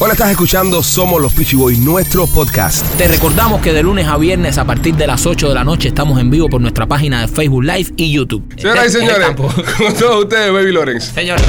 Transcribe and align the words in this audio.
Hola, 0.00 0.12
estás 0.12 0.30
escuchando 0.30 0.80
Somos 0.80 1.20
los 1.20 1.32
Peachy 1.32 1.56
Boys, 1.56 1.76
nuestro 1.80 2.28
podcast. 2.28 2.86
Te 2.96 3.08
recordamos 3.08 3.60
que 3.60 3.72
de 3.72 3.82
lunes 3.82 4.06
a 4.06 4.16
viernes 4.16 4.56
a 4.56 4.64
partir 4.64 4.94
de 4.94 5.08
las 5.08 5.26
8 5.26 5.48
de 5.48 5.54
la 5.56 5.64
noche 5.64 5.88
estamos 5.88 6.20
en 6.20 6.30
vivo 6.30 6.48
por 6.48 6.60
nuestra 6.60 6.86
página 6.86 7.22
de 7.22 7.26
Facebook 7.26 7.64
Live 7.64 7.94
y 7.96 8.12
YouTube. 8.12 8.44
Señoras 8.56 8.86
y 8.86 8.90
señores, 8.90 9.28
con 9.76 9.94
todos 9.94 10.22
ustedes, 10.22 10.52
Baby 10.52 10.70
Lawrence. 10.70 11.12
Señor. 11.12 11.40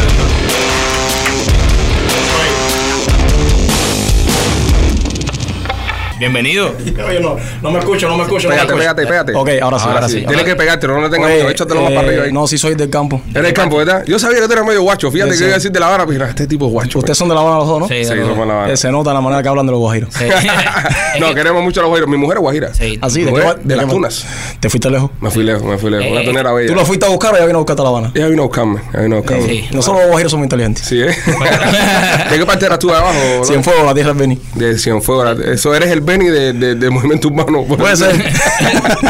Bienvenido. 6.20 6.76
Oye, 7.08 7.20
no, 7.22 7.38
no 7.62 7.72
me 7.72 7.80
escucho, 7.80 8.08
no 8.10 8.18
me 8.18 8.24
escucho. 8.24 8.50
Pégate, 8.50 8.68
no 8.68 8.76
me 8.76 8.82
pégate, 8.82 9.02
escucho. 9.04 9.24
pégate. 9.26 9.58
Ok, 9.58 9.64
ahora 9.64 9.80
sí, 9.80 9.86
ahora, 9.88 10.10
sí. 10.10 10.26
Tienes 10.28 10.44
que 10.46 10.56
pegarte, 10.56 10.88
no 10.88 11.02
le 11.02 11.10
tengas 11.10 11.30
miedo. 11.32 11.50
Échatelo 11.50 11.82
más 11.82 11.92
eh, 11.92 11.96
para 11.96 12.08
arriba 12.08 12.24
ahí. 12.26 12.34
No, 12.34 12.46
sí 12.46 12.58
soy 12.58 12.76
del 12.76 12.90
campo. 12.90 13.22
Eres 13.30 13.44
del 13.44 13.54
campo, 13.54 13.78
¿verdad? 13.78 14.04
Yo 14.06 14.20
sabía 14.20 14.40
que 14.42 14.48
tú 14.48 14.54
eras 14.54 14.66
medio 14.66 14.82
guacho. 14.82 15.10
Fíjate 15.12 15.32
Sí, 15.32 15.38
que 15.38 15.40
sí. 15.40 15.44
iba 15.46 15.54
a 15.54 15.58
decir 15.58 15.72
de 15.72 15.80
La 15.80 15.88
Habana, 15.88 16.06
pero 16.06 16.26
este 16.26 16.46
tipo 16.48 16.66
es 16.68 16.72
guacho. 16.74 17.00
Ustedes 17.00 17.18
son 17.18 17.30
de 17.30 17.36
La 17.36 17.42
Habana 17.42 17.58
los 17.60 17.68
dos, 17.68 17.80
¿no? 17.80 17.88
Sí, 17.88 18.04
Sí, 18.04 18.14
de 18.14 18.22
somos 18.22 18.38
dos. 18.38 18.48
La 18.48 18.54
Habana. 18.54 18.74
Eh, 18.74 18.78
se 18.78 18.92
nota 18.92 19.14
la 19.14 19.22
manera 19.22 19.42
que 19.42 19.50
hablan 19.50 19.66
de 19.66 19.72
los 19.72 19.80
guajiros. 19.80 20.10
Sí. 20.14 20.26
No, 21.20 21.34
queremos 21.34 21.64
mucho 21.64 21.80
a 21.82 21.84
los 21.84 21.90
guajiros. 21.90 22.10
Mi 22.10 22.18
mujer 22.18 22.38
es 22.38 22.42
guajira. 22.42 22.74
Sí. 22.74 22.98
Así, 23.02 23.24
¿de, 23.24 23.32
Mujer 23.32 23.46
va- 23.48 23.56
de 23.56 23.62
de 23.64 23.76
las 23.76 23.88
tunas. 23.88 24.26
¿Te 24.60 24.70
fuiste 24.70 24.90
lejos? 24.90 25.10
Me 25.20 25.30
fui 25.32 25.44
lejos, 25.44 25.64
me 25.64 25.78
fui 25.78 25.90
lejos. 25.90 26.08
Una 26.12 26.22
Eh, 26.22 26.26
tunera 26.26 26.52
bella. 26.54 26.68
¿Tú 26.70 26.76
lo 26.76 26.86
fuiste 26.86 27.06
a 27.06 27.10
buscar 27.10 27.34
o 27.34 27.38
ya 27.38 27.46
vino 27.46 27.58
a 27.58 27.62
buscarte 27.62 27.82
a 27.82 27.84
La 27.84 27.90
Habana? 27.90 28.12
Ella 28.14 28.28
vino 28.28 28.44
a 28.44 28.46
buscarme. 28.46 28.80
Ella 28.94 29.02
vino 29.04 29.16
a 29.18 29.20
buscarme. 29.20 29.48
Sí. 29.48 29.68
Nosotros 29.74 30.02
los 30.02 30.10
guajiros 30.12 30.32
somos 30.32 30.46
inteligentes. 30.46 30.86
Sí, 30.86 31.02
¿eh? 31.02 31.08
¿De 32.32 32.38
qué 32.40 32.46
parte 32.46 32.66
eras 32.68 32.80
tú 32.80 32.88
de 32.88 32.96
abajo? 32.96 33.16
Cienfuegos, 33.44 33.86
la 33.86 33.94
tierra 33.94 34.12
es 34.12 34.18
Beni. 34.18 34.40
De 34.56 34.78
Cienfuegos. 34.78 35.40
Eso 35.42 35.74
eres 35.76 35.90
el 35.92 36.02
Benny 36.10 36.26
de, 36.26 36.54
de, 36.54 36.76
del 36.76 36.92
movimiento 36.92 37.28
urbano. 37.28 37.64
Puede 37.64 37.96
ser. 37.96 38.12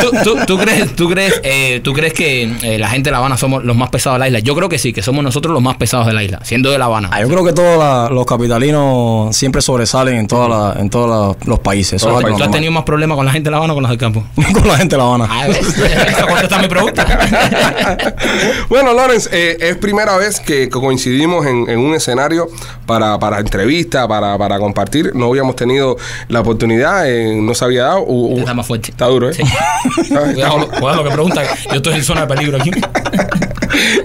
¿Tú, 0.02 0.12
tú, 0.24 0.38
tú 0.46 0.58
crees, 0.58 0.96
tú 0.96 1.10
crees, 1.10 1.40
eh, 1.44 1.80
tú 1.84 1.94
crees 1.94 2.14
que 2.14 2.44
eh, 2.62 2.78
la 2.78 2.90
gente 2.90 3.08
de 3.08 3.12
La 3.14 3.20
Habana 3.20 3.38
somos 3.38 3.64
los 3.64 3.76
más 3.78 3.90
pesados 3.90 4.16
de 4.18 4.20
la 4.20 4.28
isla? 4.28 4.40
Yo 4.40 4.54
creo 4.56 4.68
que 4.68 4.78
sí, 4.78 4.92
que 4.92 5.02
somos 5.02 5.24
nosotros 5.24 5.54
los 5.54 5.64
más 5.64 5.78
pesados 5.78 6.06
de 6.08 6.14
la 6.14 6.24
isla, 6.24 6.40
siendo 6.44 6.72
de 6.72 6.78
La 6.78 6.86
Habana. 6.86 7.10
Ah, 7.12 7.22
yo 7.22 7.30
creo 7.30 7.44
que 7.46 7.54
todos 7.54 7.78
la- 7.80 8.10
los 8.14 8.26
capitalinos 8.26 9.36
siempre 9.36 9.62
sobresalen 9.62 10.16
en, 10.16 10.28
toda 10.28 10.50
la- 10.50 10.80
en 10.82 10.90
todos 10.90 11.10
la- 11.38 11.46
los 11.50 11.60
países. 11.60 11.94
Eso 12.02 12.10
es 12.20 12.26
algo 12.26 12.38
¿Tú 12.38 12.44
has 12.44 12.52
tenido 12.52 12.72
más 12.74 12.84
problemas 12.84 13.16
con 13.16 13.26
la 13.26 13.32
gente 13.32 13.48
de 13.48 13.52
La 13.52 13.58
Habana 13.58 13.74
o 13.74 13.76
con 13.78 13.84
los 13.84 13.90
del 13.90 14.00
campo? 14.00 14.24
con 14.54 14.68
la 14.68 14.78
gente 14.78 14.96
de 14.96 15.02
La 15.02 15.08
Habana. 15.08 15.28
Ah, 15.30 15.48
¿ves? 15.48 15.60
Eso 15.60 16.28
contesta 16.28 16.60
mi 16.60 16.68
pregunta. 16.68 17.06
bueno, 18.70 18.94
Lawrence, 18.94 19.30
eh, 19.32 19.58
es 19.60 19.76
primera 19.78 20.18
vez 20.18 20.40
que 20.40 20.70
co- 20.70 20.82
coincidimos 20.82 21.46
en, 21.46 21.70
en 21.70 21.80
un 21.80 21.94
escenario 21.96 22.48
para, 22.86 23.18
para 23.20 23.40
entrevista, 23.40 24.08
para, 24.08 24.38
para 24.38 24.60
compartir. 24.60 25.12
No 25.16 25.26
habíamos 25.28 25.56
tenido 25.56 25.98
la 26.28 26.42
oportunidad, 26.42 26.89
eh, 27.06 27.34
no 27.42 27.54
se 27.54 27.66
había 27.66 27.84
dado. 27.86 28.04
U- 28.04 28.36
u- 28.36 28.40
Está 28.40 28.54
más 28.54 28.66
fuerte. 28.68 28.92
Está 28.92 29.06
duro, 29.08 29.30
¿eh? 29.30 29.34
Sí. 29.34 29.44
Cuidado, 30.10 30.68
cuidado 30.68 30.96
lo 30.96 31.04
que 31.04 31.10
pregunta. 31.12 31.44
Yo 31.70 31.76
estoy 31.78 31.94
en 31.96 32.04
zona 32.04 32.22
de 32.22 32.28
peligro 32.36 32.58
aquí. 32.58 32.72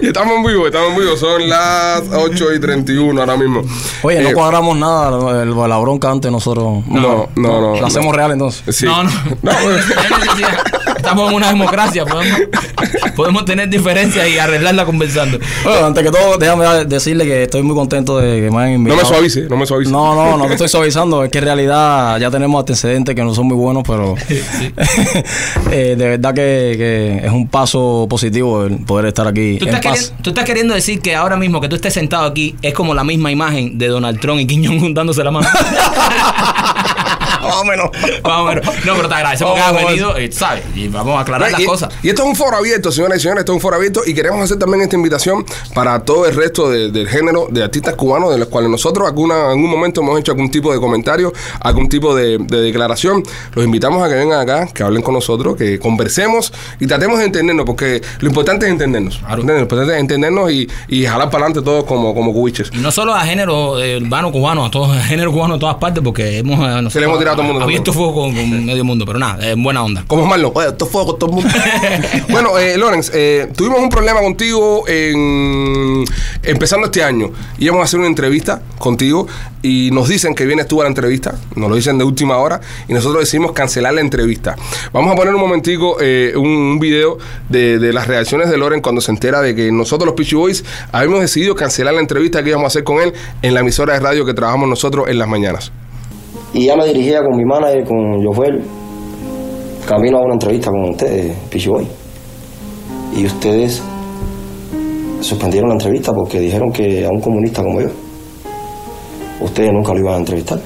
Y 0.02 0.08
estamos 0.08 0.36
en 0.36 0.44
vivo, 0.44 0.66
estamos 0.66 0.90
en 0.90 0.98
vivo. 0.98 1.16
Son 1.16 1.48
las 1.48 2.02
8 2.12 2.52
y 2.54 2.60
31 2.60 3.18
ahora 3.18 3.36
mismo. 3.36 3.62
Oye, 4.02 4.20
no 4.20 4.28
Eh, 4.28 4.34
cuadramos 4.34 4.76
nada. 4.76 5.42
el- 5.42 5.50
la 5.68 5.78
bronca 5.78 6.10
antes 6.10 6.30
nosotros. 6.30 6.84
No, 6.86 7.28
no, 7.34 7.60
no. 7.60 7.80
La 7.80 7.86
hacemos 7.86 8.14
real 8.14 8.32
entonces. 8.32 8.76
Sí. 8.76 8.84
No, 8.84 9.02
no. 9.02 9.10
No, 9.42 9.50
No. 11.04 11.10
Estamos 11.10 11.30
en 11.30 11.36
una 11.36 11.48
democracia. 11.48 12.04
Podemos, 12.06 12.40
podemos 13.16 13.44
tener 13.44 13.68
diferencias 13.68 14.28
y 14.28 14.38
arreglarla 14.38 14.84
conversando. 14.84 15.38
Bueno, 15.62 15.86
antes 15.86 16.02
que 16.02 16.10
todo, 16.10 16.38
déjame 16.38 16.84
decirle 16.86 17.24
que 17.24 17.42
estoy 17.44 17.62
muy 17.62 17.74
contento 17.74 18.18
de 18.18 18.40
que 18.40 18.50
me 18.50 18.58
hayan 18.58 18.70
no 18.70 18.90
invitado. 18.90 19.02
me 19.02 19.08
suavice, 19.08 19.42
no 19.42 19.56
me 19.56 19.66
suavice. 19.66 19.90
No, 19.90 20.14
no, 20.14 20.36
no 20.36 20.46
te 20.46 20.52
estoy 20.54 20.68
suavizando. 20.68 21.24
Es 21.24 21.30
que 21.30 21.38
en 21.38 21.44
realidad 21.44 22.18
ya 22.18 22.30
tenemos 22.30 22.58
antecedentes 22.60 23.14
que 23.14 23.22
no 23.22 23.34
son 23.34 23.46
muy 23.46 23.56
buenos, 23.56 23.82
pero 23.86 24.14
eh, 25.70 25.94
de 25.96 26.08
verdad 26.08 26.34
que, 26.34 26.74
que 26.76 27.26
es 27.26 27.32
un 27.32 27.48
paso 27.48 28.06
positivo 28.08 28.64
el 28.64 28.78
poder 28.78 29.06
estar 29.06 29.26
aquí 29.26 29.58
¿Tú 29.58 29.66
en 29.66 29.74
estás, 29.74 29.84
paz. 29.84 30.00
queriendo, 30.00 30.22
tú 30.22 30.30
estás 30.30 30.44
queriendo 30.44 30.74
decir 30.74 31.00
que 31.00 31.14
ahora 31.14 31.36
mismo 31.36 31.60
que 31.60 31.68
tú 31.68 31.76
estés 31.76 31.94
sentado 31.94 32.26
aquí 32.26 32.54
es 32.62 32.74
como 32.74 32.94
la 32.94 33.04
misma 33.04 33.30
imagen 33.30 33.78
de 33.78 33.88
Donald 33.88 34.20
Trump 34.20 34.40
y 34.40 34.46
Kim 34.46 34.64
Jong-un 34.64 34.94
dándose 34.94 35.22
la 35.22 35.30
mano. 35.30 35.48
Más 37.44 37.56
o 37.56 37.64
menos. 37.64 37.90
Más 38.22 38.38
o 38.40 38.44
menos. 38.44 38.64
No, 38.84 38.94
pero 38.96 39.08
te 39.08 39.14
agradecemos 39.14 39.54
que 39.54 39.60
has 39.60 39.72
venido, 39.74 40.16
eh, 40.16 40.30
¿sabes? 40.32 40.64
Y 40.74 40.88
vamos 40.88 41.16
a 41.16 41.20
aclarar 41.20 41.50
No, 41.50 41.58
las 41.58 41.66
cosas. 41.66 41.94
y 42.02 42.08
esto 42.08 42.22
es 42.22 42.28
un 42.28 42.36
foro 42.36 42.56
abierto, 42.56 42.90
señoras 42.92 43.18
y 43.18 43.22
señores, 43.22 43.40
esto 43.40 43.52
es 43.52 43.56
un 43.56 43.60
foro 43.60 43.76
abierto 43.76 44.00
y 44.06 44.14
queremos 44.14 44.40
hacer 44.42 44.58
también 44.58 44.82
esta 44.82 44.96
invitación 44.96 45.44
para 45.74 46.00
todo 46.04 46.26
el 46.26 46.34
resto 46.34 46.70
de- 46.70 46.90
del 46.90 47.08
género 47.08 47.46
de 47.50 47.62
artistas 47.62 47.94
cubanos, 47.94 48.30
de 48.32 48.38
los 48.38 48.48
cuales 48.48 48.70
nosotros 48.70 49.06
alguna, 49.06 49.34
en 49.44 49.50
algún 49.50 49.70
momento 49.70 50.00
hemos 50.00 50.18
hecho 50.20 50.32
algún 50.32 50.50
tipo 50.50 50.72
de 50.72 50.78
comentario, 50.80 51.32
algún 51.60 51.88
tipo 51.88 52.14
de, 52.14 52.38
de 52.38 52.60
declaración. 52.60 53.22
Los 53.54 53.64
invitamos 53.64 54.02
a 54.04 54.08
que 54.08 54.14
vengan 54.14 54.40
acá, 54.40 54.66
que 54.72 54.82
hablen 54.82 55.02
con 55.02 55.14
nosotros, 55.14 55.56
que 55.56 55.78
conversemos 55.78 56.52
y 56.80 56.86
tratemos 56.86 57.18
de 57.18 57.26
entendernos, 57.26 57.64
porque 57.66 58.02
lo 58.20 58.28
importante 58.28 58.66
es 58.66 58.72
entendernos. 58.72 59.16
¿entiendes? 59.28 59.56
Lo 59.56 59.62
importante 59.62 59.94
es 59.94 60.00
entendernos 60.00 60.50
y, 60.52 60.68
y 60.88 61.04
jalar 61.06 61.30
para 61.30 61.44
adelante 61.46 61.64
todos 61.64 61.84
como, 61.84 62.14
como 62.14 62.32
cubiches. 62.32 62.70
Y 62.72 62.78
no 62.78 62.90
solo 62.90 63.14
a 63.14 63.20
género 63.20 63.80
eh, 63.80 63.96
urbano 63.98 64.30
cubano, 64.32 64.64
a 64.64 64.70
todos 64.70 64.96
a 64.96 65.02
género 65.02 65.32
cubano 65.32 65.54
de 65.54 65.60
todas 65.60 65.76
partes, 65.76 66.02
porque 66.02 66.38
hemos, 66.38 66.58
eh, 66.58 66.82
nosotros 66.82 67.02
todo 67.34 67.42
el 67.42 67.48
mundo 67.48 67.64
abierto 67.64 67.92
fuego 67.92 68.14
con, 68.14 68.34
con 68.34 68.64
medio 68.64 68.84
mundo, 68.84 69.04
pero 69.06 69.18
nada, 69.18 69.50
en 69.50 69.62
buena 69.62 69.82
onda. 69.82 70.04
Como 70.06 70.26
Marlon, 70.26 70.52
oye, 70.54 70.68
esto 70.68 70.86
fue 70.86 71.04
con 71.04 71.18
todo 71.18 71.30
el 71.30 71.36
mundo. 71.36 71.50
bueno, 72.28 72.58
eh, 72.58 72.76
Lorenz, 72.76 73.10
eh, 73.14 73.50
tuvimos 73.56 73.80
un 73.80 73.88
problema 73.88 74.20
contigo 74.20 74.84
en, 74.86 76.04
empezando 76.42 76.86
este 76.86 77.02
año. 77.02 77.30
Íbamos 77.58 77.82
a 77.82 77.84
hacer 77.84 77.98
una 78.00 78.08
entrevista 78.08 78.62
contigo 78.78 79.26
y 79.62 79.90
nos 79.92 80.08
dicen 80.08 80.34
que 80.34 80.44
vienes 80.44 80.68
tú 80.68 80.80
a 80.80 80.84
la 80.84 80.88
entrevista, 80.88 81.34
nos 81.56 81.70
lo 81.70 81.76
dicen 81.76 81.96
de 81.98 82.04
última 82.04 82.36
hora 82.38 82.60
y 82.88 82.92
nosotros 82.92 83.20
decidimos 83.20 83.52
cancelar 83.52 83.94
la 83.94 84.00
entrevista. 84.00 84.56
Vamos 84.92 85.12
a 85.12 85.16
poner 85.16 85.34
un 85.34 85.40
momentico 85.40 85.96
eh, 86.00 86.34
un, 86.36 86.46
un 86.46 86.78
video 86.78 87.18
de, 87.48 87.78
de 87.78 87.92
las 87.92 88.06
reacciones 88.06 88.50
de 88.50 88.58
Loren 88.58 88.80
cuando 88.80 89.00
se 89.00 89.10
entera 89.10 89.40
de 89.40 89.54
que 89.54 89.72
nosotros 89.72 90.06
los 90.06 90.14
Peachy 90.14 90.36
Boys 90.36 90.64
habíamos 90.92 91.20
decidido 91.20 91.54
cancelar 91.54 91.94
la 91.94 92.00
entrevista 92.00 92.42
que 92.42 92.50
íbamos 92.50 92.64
a 92.64 92.68
hacer 92.68 92.84
con 92.84 93.00
él 93.00 93.14
en 93.42 93.54
la 93.54 93.60
emisora 93.60 93.94
de 93.94 94.00
radio 94.00 94.24
que 94.26 94.34
trabajamos 94.34 94.68
nosotros 94.68 95.08
en 95.08 95.18
las 95.18 95.28
mañanas. 95.28 95.72
Y 96.54 96.66
ya 96.66 96.76
me 96.76 96.86
dirigía 96.86 97.18
con 97.18 97.36
mi 97.36 97.44
manager, 97.44 97.84
con 97.84 98.24
Jofuel, 98.24 98.62
camino 99.88 100.18
a 100.18 100.22
una 100.22 100.34
entrevista 100.34 100.70
con 100.70 100.90
ustedes, 100.90 101.36
Pichiboy. 101.50 101.84
Y 103.16 103.26
ustedes 103.26 103.82
suspendieron 105.20 105.70
la 105.70 105.74
entrevista 105.74 106.12
porque 106.12 106.38
dijeron 106.38 106.70
que 106.70 107.04
a 107.04 107.10
un 107.10 107.20
comunista 107.20 107.60
como 107.60 107.80
yo, 107.80 107.88
ustedes 109.40 109.72
nunca 109.72 109.94
lo 109.94 109.98
iban 109.98 110.14
a 110.14 110.18
entrevistar. 110.18 110.60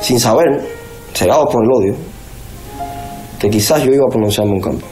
Sin 0.00 0.20
saber, 0.20 0.64
cegados 1.12 1.52
por 1.52 1.64
el 1.64 1.72
odio, 1.72 1.94
que 3.40 3.50
quizás 3.50 3.82
yo 3.82 3.92
iba 3.92 4.04
a 4.06 4.10
pronunciarme 4.10 4.52
un 4.52 4.60
cambio. 4.60 4.91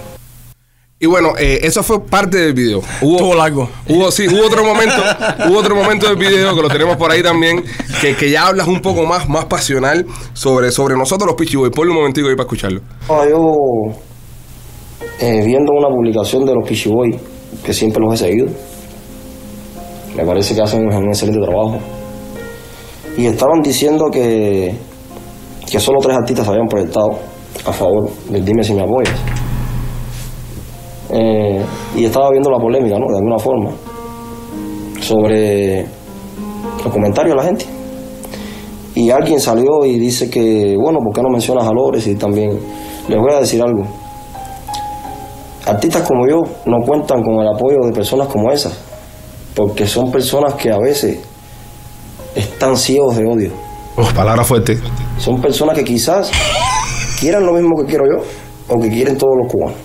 Y 1.03 1.07
bueno, 1.07 1.31
eh, 1.39 1.61
eso 1.63 1.83
fue 1.83 2.05
parte 2.05 2.37
del 2.37 2.53
video. 2.53 2.83
Hubo, 3.01 3.13
Estuvo 3.13 3.35
largo. 3.35 3.71
Hubo, 3.89 4.11
sí, 4.11 4.29
hubo 4.29 4.47
otro 4.47 4.63
momento, 4.63 5.03
hubo 5.49 5.59
otro 5.59 5.75
momento 5.75 6.07
del 6.07 6.17
video 6.17 6.55
que 6.55 6.61
lo 6.61 6.69
tenemos 6.69 6.99
por 6.99 7.11
ahí 7.11 7.23
también, 7.23 7.65
que, 8.03 8.15
que 8.15 8.31
ya 8.31 8.49
hablas 8.49 8.69
un 8.69 8.83
poco 8.83 9.07
más, 9.07 9.27
más 9.27 9.47
pasional 9.47 10.05
sobre, 10.35 10.71
sobre 10.71 10.99
nosotros 10.99 11.27
los 11.27 11.37
Pichi 11.37 11.57
Boys. 11.57 11.73
Ponle 11.75 11.93
un 11.93 12.01
momentico 12.01 12.29
ahí 12.29 12.35
para 12.35 12.45
escucharlo. 12.45 12.83
Yo 13.09 13.57
eh, 15.21 15.43
viendo 15.43 15.73
una 15.73 15.89
publicación 15.89 16.45
de 16.45 16.53
los 16.55 16.69
Pichiboy, 16.69 17.19
que 17.65 17.73
siempre 17.73 18.03
los 18.05 18.21
he 18.21 18.27
seguido. 18.27 18.49
Me 20.15 20.27
parece 20.27 20.55
que 20.55 20.61
hacen 20.61 20.81
un 20.87 21.09
excelente 21.09 21.41
trabajo. 21.41 21.79
Y 23.17 23.25
estaban 23.25 23.63
diciendo 23.63 24.11
que, 24.13 24.75
que 25.67 25.81
solo 25.81 25.99
tres 26.03 26.19
artistas 26.19 26.45
se 26.45 26.53
habían 26.53 26.69
proyectado 26.69 27.19
a 27.65 27.73
favor 27.73 28.11
del 28.29 28.45
Dime 28.45 28.63
si 28.63 28.75
me 28.75 28.83
apoyas. 28.83 29.40
Eh, 31.13 31.65
y 31.97 32.05
estaba 32.05 32.31
viendo 32.31 32.51
la 32.51 32.59
polémica, 32.59 32.99
¿no? 32.99 33.07
De 33.11 33.17
alguna 33.17 33.39
forma, 33.39 33.71
sobre 35.01 35.85
los 36.85 36.93
comentarios 36.93 37.35
de 37.35 37.37
la 37.37 37.45
gente. 37.45 37.67
Y 38.95 39.11
alguien 39.11 39.41
salió 39.41 39.85
y 39.85 39.99
dice 39.99 40.29
que, 40.29 40.77
bueno, 40.81 40.99
¿por 41.03 41.15
qué 41.15 41.23
no 41.23 41.29
mencionas 41.31 41.67
a 41.67 41.73
Lores? 41.73 42.07
Y 42.07 42.17
también 42.17 42.59
les 43.09 43.19
voy 43.19 43.33
a 43.33 43.41
decir 43.41 43.63
algo. 43.63 43.85
Artistas 45.67 46.03
como 46.03 46.27
yo 46.27 46.43
no 46.67 46.79
cuentan 46.85 47.23
con 47.23 47.41
el 47.41 47.49
apoyo 47.49 47.79
de 47.85 47.93
personas 47.93 48.29
como 48.29 48.51
esas, 48.51 48.77
porque 49.55 49.87
son 49.87 50.11
personas 50.11 50.55
que 50.55 50.71
a 50.71 50.79
veces 50.79 51.21
están 52.35 52.77
ciegos 52.77 53.17
de 53.17 53.27
odio. 53.27 53.53
Uf, 53.97 54.13
palabra 54.13 54.43
fuerte. 54.43 54.79
Son 55.19 55.41
personas 55.41 55.77
que 55.77 55.85
quizás 55.85 56.31
quieran 57.21 57.45
lo 57.47 57.53
mismo 57.53 57.77
que 57.81 57.87
quiero 57.87 58.05
yo, 58.07 58.25
o 58.75 58.81
que 58.81 58.89
quieren 58.89 59.17
todos 59.19 59.35
los 59.41 59.53
cubanos, 59.53 59.79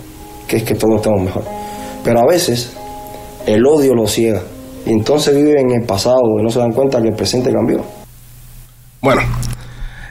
que 0.47 0.57
es 0.57 0.63
que 0.63 0.75
todos 0.75 0.97
estemos 0.97 1.21
mejor. 1.21 1.43
Pero 2.03 2.19
a 2.19 2.25
veces 2.25 2.73
el 3.45 3.65
odio 3.65 3.93
los 3.93 4.11
ciega, 4.11 4.41
y 4.85 4.91
entonces 4.91 5.35
viven 5.35 5.71
en 5.71 5.81
el 5.81 5.87
pasado 5.87 6.21
y 6.39 6.43
no 6.43 6.49
se 6.49 6.59
dan 6.59 6.71
cuenta 6.71 7.01
que 7.01 7.07
el 7.09 7.15
presente 7.15 7.51
cambió. 7.51 7.83
Bueno, 9.01 9.21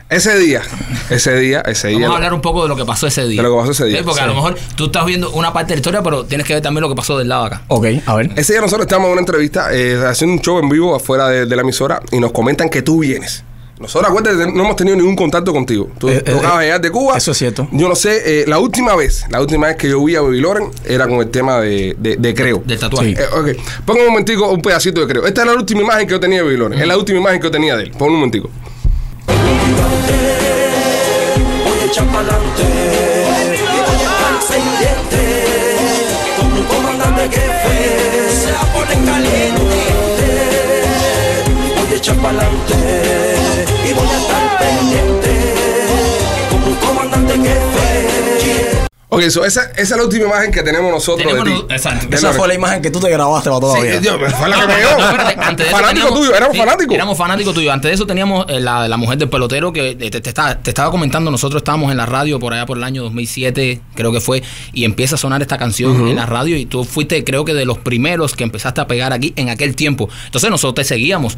ese 0.08 0.38
día, 0.38 0.62
ese 1.10 1.36
día, 1.36 1.60
ese 1.66 1.88
día. 1.88 1.98
Vamos 2.00 2.12
a 2.12 2.16
hablar 2.16 2.34
un 2.34 2.40
poco 2.40 2.62
de 2.62 2.68
lo 2.68 2.76
que 2.76 2.84
pasó 2.84 3.06
ese 3.06 3.26
día. 3.26 3.40
De 3.40 3.48
lo 3.48 3.54
que 3.54 3.60
pasó 3.60 3.72
ese 3.72 3.86
día, 3.86 3.98
Sí, 3.98 4.04
Porque 4.04 4.20
a 4.20 4.26
lo 4.26 4.34
mejor 4.34 4.56
tú 4.76 4.86
estás 4.86 5.06
viendo 5.06 5.30
una 5.32 5.52
parte 5.52 5.70
de 5.70 5.76
la 5.76 5.80
historia, 5.80 6.02
pero 6.02 6.24
tienes 6.24 6.46
que 6.46 6.54
ver 6.54 6.62
también 6.62 6.82
lo 6.82 6.88
que 6.88 6.94
pasó 6.94 7.16
del 7.18 7.28
lado 7.28 7.44
de 7.44 7.46
acá. 7.48 7.62
Ok, 7.68 7.86
a 8.06 8.14
ver. 8.14 8.30
Ese 8.36 8.52
día 8.52 8.60
nosotros 8.60 8.86
estábamos 8.86 9.08
en 9.08 9.12
una 9.12 9.20
entrevista, 9.20 9.74
eh, 9.74 9.96
haciendo 10.06 10.34
un 10.34 10.40
show 10.40 10.58
en 10.58 10.68
vivo 10.68 10.94
afuera 10.94 11.28
de, 11.28 11.46
de 11.46 11.56
la 11.56 11.62
emisora 11.62 12.00
y 12.12 12.20
nos 12.20 12.32
comentan 12.32 12.68
que 12.68 12.82
tú 12.82 13.00
vienes. 13.00 13.44
Nosotros, 13.78 14.08
acuérdate, 14.08 14.52
no 14.52 14.62
hemos 14.64 14.76
tenido 14.76 14.96
ningún 14.96 15.16
contacto 15.16 15.52
contigo. 15.52 15.90
Tú, 15.98 16.08
Eh, 16.08 16.22
eh, 16.24 16.34
acabas 16.38 16.58
de 16.60 16.64
llegar 16.66 16.80
de 16.80 16.90
Cuba. 16.92 17.16
eso 17.16 17.32
es 17.32 17.38
cierto. 17.38 17.66
Yo 17.72 17.88
no 17.88 17.96
sé, 17.96 18.42
eh, 18.42 18.44
la 18.46 18.58
última 18.60 18.94
vez, 18.94 19.24
la 19.30 19.40
última 19.40 19.66
vez 19.66 19.76
que 19.76 19.88
yo 19.88 20.02
vi 20.04 20.14
a 20.14 20.20
Baby 20.20 20.40
Loren 20.40 20.70
era 20.84 21.08
con 21.08 21.18
el 21.18 21.28
tema 21.30 21.60
de, 21.60 21.96
de, 21.98 22.16
de 22.16 22.34
Creo. 22.34 22.62
Del 22.64 22.78
tatuaje. 22.78 23.16
Sí. 23.16 23.16
Eh, 23.20 23.26
ok, 23.36 23.48
ponga 23.84 24.00
un 24.02 24.08
momentico 24.10 24.48
un 24.48 24.62
pedacito 24.62 25.00
de 25.00 25.06
Creo. 25.08 25.26
Esta 25.26 25.40
es 25.42 25.46
la 25.48 25.54
última 25.54 25.80
imagen 25.82 26.06
que 26.06 26.12
yo 26.12 26.20
tenía 26.20 26.38
de 26.38 26.44
Baby 26.44 26.56
Loren. 26.56 26.80
Es 26.80 26.86
la 26.86 26.96
última 26.96 27.18
imagen 27.18 27.40
que 27.40 27.46
yo 27.48 27.50
tenía 27.50 27.76
de 27.76 27.82
él. 27.84 27.90
Pon 27.90 28.08
un 28.10 28.14
momentico. 28.16 28.48
voy 42.06 43.23
Ok, 49.14 49.22
so 49.30 49.44
esa, 49.44 49.64
esa 49.72 49.80
es 49.82 49.90
la 49.96 50.02
última 50.04 50.24
imagen 50.26 50.50
que 50.52 50.62
tenemos 50.62 50.90
nosotros 50.90 51.26
Tenemos 51.26 51.44
de 51.44 51.54
no- 51.54 51.66
ti. 51.66 51.74
exacto. 51.74 52.06
De 52.08 52.16
Esa 52.16 52.32
fue 52.32 52.48
la 52.48 52.54
imagen 52.54 52.82
que 52.82 52.90
tú 52.90 53.00
te 53.00 53.10
grabaste 53.10 53.48
para 53.50 53.60
todavía. 53.60 53.92
Sí, 53.94 53.98
Dios, 54.00 54.16
fue 54.38 54.48
la 54.48 54.60
que 54.60 54.66
me 54.66 54.76
dio. 54.78 54.90
no, 54.98 55.04
espérate, 55.10 55.40
antes 55.40 55.56
de 55.58 55.64
eso 55.64 55.76
Fanático 55.76 56.06
teníamos- 56.06 56.20
tuyo, 56.20 56.34
éramos 56.36 56.52
sí, 56.54 56.58
fanáticos. 56.60 56.94
Éramos 56.94 57.18
fanáticos 57.18 57.54
tuyos. 57.54 57.72
Antes 57.72 57.88
de 57.90 57.94
eso 57.94 58.06
teníamos 58.06 58.46
eh, 58.48 58.60
la, 58.60 58.88
la 58.88 58.96
mujer 58.96 59.18
del 59.18 59.28
pelotero 59.28 59.72
que 59.72 59.90
eh, 59.90 59.94
te, 59.96 60.20
te 60.20 60.28
estaba, 60.28 60.56
te 60.56 60.70
estaba 60.70 60.90
comentando. 60.90 61.30
Nosotros 61.30 61.60
estábamos 61.60 61.90
en 61.90 61.96
la 61.96 62.06
radio 62.06 62.38
por 62.38 62.52
allá 62.52 62.66
por 62.66 62.76
el 62.76 62.84
año 62.84 63.02
2007, 63.04 63.80
creo 63.94 64.12
que 64.12 64.20
fue, 64.20 64.42
y 64.72 64.84
empieza 64.84 65.14
a 65.14 65.18
sonar 65.18 65.40
esta 65.42 65.58
canción 65.58 66.08
en 66.08 66.16
la 66.16 66.26
radio. 66.26 66.56
Y 66.56 66.66
tú 66.66 66.84
fuiste, 66.84 67.22
creo 67.24 67.44
que 67.44 67.54
de 67.54 67.64
los 67.64 67.78
primeros 67.78 68.34
que 68.34 68.44
empezaste 68.44 68.80
a 68.80 68.86
pegar 68.86 69.12
aquí 69.12 69.32
en 69.36 69.48
aquel 69.50 69.74
tiempo. 69.76 70.08
Entonces 70.26 70.50
nosotros 70.50 70.74
te 70.74 70.84
seguíamos. 70.84 71.36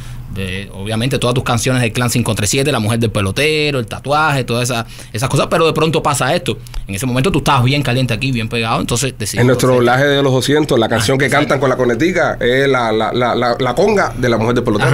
obviamente, 0.72 1.18
todas 1.18 1.34
tus 1.34 1.44
canciones 1.44 1.82
del 1.82 1.92
Clan 1.92 2.10
537, 2.10 2.70
La 2.72 2.78
mujer 2.80 2.98
del 2.98 3.10
pelotero, 3.10 3.78
el 3.78 3.86
tatuaje, 3.86 4.44
todas 4.44 4.70
esas, 4.70 4.86
esas 5.12 5.28
cosas. 5.28 5.46
Pero 5.50 5.66
de 5.66 5.72
pronto 5.72 6.02
pasa 6.02 6.34
esto. 6.34 6.58
En 6.86 6.94
ese 6.94 7.06
momento 7.06 7.30
tú 7.32 7.38
estabas 7.38 7.64
bien 7.66 7.82
caliente 7.82 8.14
aquí, 8.14 8.32
bien 8.32 8.48
pegado. 8.48 8.80
Entonces 8.80 9.14
decidimos 9.18 9.42
En 9.42 9.46
nuestro 9.48 9.74
doblaje 9.74 10.04
de 10.06 10.22
los 10.22 10.32
200, 10.32 10.78
la 10.78 10.88
canción 10.88 11.18
que 11.18 11.28
cantan 11.28 11.60
con 11.60 11.68
la 11.68 11.76
cornetica 11.76 12.38
es 12.40 12.66
la, 12.66 12.90
la, 12.92 13.12
la, 13.12 13.34
la, 13.34 13.56
la 13.58 13.74
conga 13.74 14.14
de 14.16 14.28
la 14.30 14.38
mujer 14.38 14.54
de 14.54 14.62
pelotero. 14.62 14.90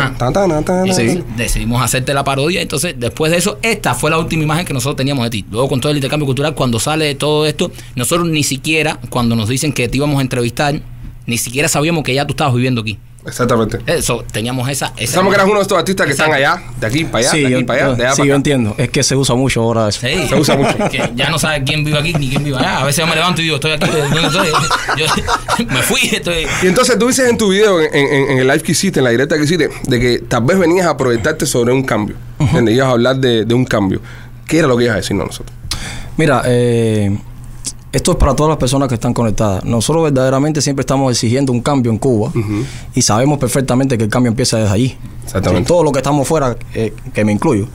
Decidimos 1.36 1.82
hacerte 1.82 2.12
la 2.14 2.24
parodia. 2.24 2.60
Entonces, 2.60 2.94
después 2.98 3.30
de 3.30 3.38
eso, 3.38 3.58
esta 3.62 3.94
fue 3.94 4.10
la 4.10 4.18
última 4.18 4.42
imagen 4.42 4.66
que 4.66 4.74
nosotros 4.74 4.96
teníamos 4.96 5.24
de 5.24 5.30
ti. 5.30 5.44
Luego, 5.50 5.68
con 5.68 5.80
todo 5.80 5.92
el 5.92 5.98
intercambio 5.98 6.26
cultural, 6.26 6.54
cuando 6.54 6.80
sale 6.80 7.14
todo 7.14 7.46
esto, 7.46 7.70
nosotros 7.94 8.28
ni 8.28 8.42
siquiera, 8.42 8.98
cuando 9.10 9.36
nos 9.36 9.48
dicen 9.48 9.72
que 9.72 9.88
te 9.88 9.98
íbamos 9.98 10.18
a 10.18 10.22
entrevistar, 10.22 10.80
ni 11.26 11.38
siquiera 11.38 11.68
sabíamos 11.68 12.02
que 12.02 12.14
ya 12.14 12.26
tú 12.26 12.32
estabas 12.32 12.54
viviendo 12.54 12.80
aquí. 12.80 12.98
Exactamente. 13.24 13.78
Eso, 13.86 14.24
teníamos 14.32 14.68
esa. 14.68 14.86
esa 14.86 14.96
Pensamos 14.96 15.30
que 15.30 15.34
eras 15.36 15.46
uno 15.46 15.56
de 15.56 15.62
estos 15.62 15.78
artistas 15.78 16.06
que 16.06 16.12
están 16.12 16.32
allá, 16.32 16.60
de 16.80 16.86
aquí 16.86 17.04
para 17.04 17.18
allá, 17.18 17.30
Sí, 17.30 17.40
de 17.40 17.46
aquí 17.46 17.60
yo, 17.60 17.66
para 17.66 17.84
allá, 17.86 17.94
de 17.94 18.04
allá 18.06 18.12
sí, 18.14 18.18
para 18.22 18.26
yo 18.26 18.32
acá. 18.32 18.36
entiendo. 18.36 18.74
Es 18.78 18.90
que 18.90 19.02
se 19.04 19.14
usa 19.14 19.34
mucho 19.36 19.62
ahora 19.62 19.88
eso. 19.88 20.00
Sí. 20.00 20.26
Se 20.28 20.34
usa 20.34 20.56
mucho. 20.56 20.76
Que 20.90 21.10
ya 21.14 21.30
no 21.30 21.38
sabe 21.38 21.62
quién 21.62 21.84
vive 21.84 21.98
aquí 21.98 22.12
ni 22.14 22.28
quién 22.28 22.42
vive 22.42 22.56
allá. 22.58 22.78
A 22.80 22.84
veces 22.84 23.04
yo 23.04 23.06
me 23.06 23.14
levanto 23.14 23.40
y 23.40 23.44
digo, 23.44 23.56
estoy 23.56 23.72
aquí, 23.72 23.86
¿dónde 23.90 24.26
estoy? 24.26 24.48
Yo 24.98 25.66
me 25.70 25.82
fui, 25.82 26.00
estoy. 26.12 26.46
Y 26.62 26.66
entonces 26.66 26.98
tú 26.98 27.06
dices 27.06 27.28
en 27.30 27.38
tu 27.38 27.48
video, 27.50 27.80
en, 27.80 27.94
en- 27.94 28.30
en 28.32 28.38
el 28.38 28.46
live 28.48 28.60
que 28.62 28.72
hiciste, 28.72 28.98
en 29.00 29.04
la 29.04 29.10
directa 29.10 29.36
que 29.36 29.44
hiciste, 29.44 29.70
de 29.84 30.00
que 30.00 30.18
tal 30.26 30.42
vez 30.44 30.58
venías 30.58 30.86
a 30.86 30.96
proyectarte 30.96 31.46
sobre 31.46 31.72
un 31.72 31.84
cambio. 31.84 32.16
¿Entiendes? 32.40 32.74
Ibas 32.74 32.88
a 32.88 32.90
hablar 32.90 33.16
de, 33.18 33.44
de 33.44 33.54
un 33.54 33.64
cambio. 33.64 34.00
¿Qué 34.48 34.58
era 34.58 34.66
lo 34.68 34.76
que 34.76 34.84
ibas 34.84 34.94
a 34.94 34.96
decirnos 34.96 35.24
a 35.24 35.26
nosotros? 35.28 35.56
Mira, 36.16 36.42
eh, 36.46 37.16
esto 37.92 38.12
es 38.12 38.16
para 38.16 38.34
todas 38.34 38.48
las 38.48 38.58
personas 38.58 38.88
que 38.88 38.94
están 38.94 39.12
conectadas. 39.12 39.64
Nosotros 39.64 40.04
verdaderamente 40.04 40.62
siempre 40.62 40.80
estamos 40.80 41.12
exigiendo 41.12 41.52
un 41.52 41.60
cambio 41.60 41.92
en 41.92 41.98
Cuba 41.98 42.32
y 42.94 43.02
sabemos 43.02 43.38
perfectamente 43.38 43.98
que 43.98 44.04
el 44.04 44.10
cambio 44.10 44.30
empieza 44.30 44.56
desde 44.58 44.72
allí. 44.72 44.96
Exactamente. 45.24 45.68
Todos 45.68 45.84
los 45.84 45.92
que 45.92 45.98
estamos 45.98 46.26
fuera, 46.26 46.56
eh, 46.74 46.94
que 47.12 47.24
me 47.24 47.32
incluyo, 47.32 47.68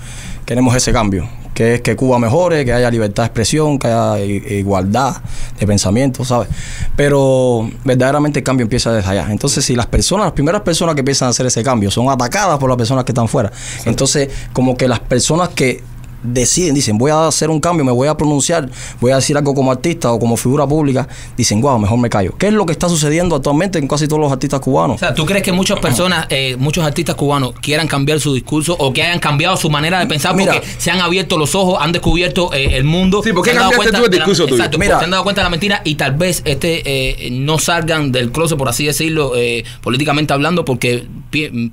queremos 0.43 0.75
ese 0.75 0.91
cambio, 0.91 1.29
que 1.53 1.75
es 1.75 1.81
que 1.81 1.95
Cuba 1.95 2.17
mejore, 2.17 2.65
que 2.65 2.73
haya 2.73 2.89
libertad 2.89 3.23
de 3.23 3.27
expresión, 3.27 3.77
que 3.77 3.87
haya 3.87 4.19
igualdad 4.23 5.17
de 5.59 5.67
pensamiento, 5.67 6.25
¿sabes? 6.25 6.47
Pero 6.95 7.69
verdaderamente 7.83 8.39
el 8.39 8.43
cambio 8.43 8.63
empieza 8.63 8.91
desde 8.91 9.09
allá. 9.09 9.27
Entonces, 9.29 9.65
si 9.65 9.75
las 9.75 9.85
personas, 9.85 10.25
las 10.25 10.33
primeras 10.33 10.61
personas 10.61 10.95
que 10.95 11.01
empiezan 11.01 11.27
a 11.27 11.29
hacer 11.29 11.45
ese 11.45 11.63
cambio 11.63 11.91
son 11.91 12.09
atacadas 12.09 12.57
por 12.57 12.69
las 12.69 12.77
personas 12.77 13.05
que 13.05 13.11
están 13.11 13.27
fuera, 13.27 13.51
entonces 13.85 14.29
como 14.51 14.75
que 14.75 14.87
las 14.87 14.99
personas 14.99 15.49
que 15.49 15.83
deciden, 16.23 16.75
dicen, 16.75 16.97
voy 16.97 17.11
a 17.11 17.27
hacer 17.27 17.49
un 17.49 17.59
cambio, 17.59 17.85
me 17.85 17.91
voy 17.91 18.07
a 18.07 18.15
pronunciar, 18.17 18.69
voy 18.99 19.11
a 19.11 19.15
decir 19.17 19.37
algo 19.37 19.53
como 19.53 19.71
artista 19.71 20.11
o 20.11 20.19
como 20.19 20.37
figura 20.37 20.65
pública, 20.67 21.07
dicen, 21.37 21.61
wow, 21.61 21.77
mejor 21.79 21.97
me 21.99 22.09
callo. 22.09 22.35
¿Qué 22.37 22.47
es 22.47 22.53
lo 22.53 22.65
que 22.65 22.71
está 22.71 22.89
sucediendo 22.89 23.35
actualmente 23.35 23.79
en 23.79 23.87
casi 23.87 24.07
todos 24.07 24.21
los 24.21 24.31
artistas 24.31 24.59
cubanos? 24.59 24.95
O 24.95 24.99
sea, 24.99 25.13
¿tú 25.13 25.25
crees 25.25 25.43
que 25.43 25.51
muchas 25.51 25.79
personas, 25.79 26.25
eh, 26.29 26.55
muchos 26.57 26.83
artistas 26.85 27.15
cubanos 27.15 27.53
quieran 27.61 27.87
cambiar 27.87 28.19
su 28.19 28.33
discurso 28.33 28.75
o 28.79 28.91
que 28.93 29.03
hayan 29.03 29.19
cambiado 29.19 29.55
su 29.57 29.69
manera 29.69 29.99
de 29.99 30.07
pensar 30.07 30.35
Mira. 30.35 30.53
porque 30.53 30.67
se 30.77 30.91
han 30.91 30.99
abierto 31.01 31.37
los 31.37 31.55
ojos, 31.55 31.77
han 31.81 31.91
descubierto 31.91 32.53
eh, 32.53 32.77
el 32.77 32.83
mundo? 32.83 33.21
Sí, 33.23 33.33
¿por 33.33 33.43
qué 33.43 33.51
se 33.51 33.57
han 33.57 33.63
dado 33.63 33.71
cambiaste 33.71 33.97
tú 33.97 34.05
el 34.05 34.11
la- 34.11 34.17
discurso 34.17 34.43
tuyo? 34.45 34.55
Exacto, 34.57 34.77
Mira. 34.77 34.91
porque 34.95 35.01
se 35.01 35.05
han 35.05 35.11
dado 35.11 35.23
cuenta 35.23 35.41
de 35.41 35.43
la 35.45 35.49
mentira 35.49 35.81
y 35.85 35.95
tal 35.95 36.13
vez 36.13 36.41
este 36.45 36.81
eh, 37.25 37.29
no 37.31 37.59
salgan 37.59 38.11
del 38.11 38.31
closet, 38.31 38.57
por 38.57 38.69
así 38.69 38.85
decirlo, 38.85 39.33
eh, 39.35 39.63
políticamente 39.81 40.33
hablando, 40.33 40.65
porque 40.65 41.05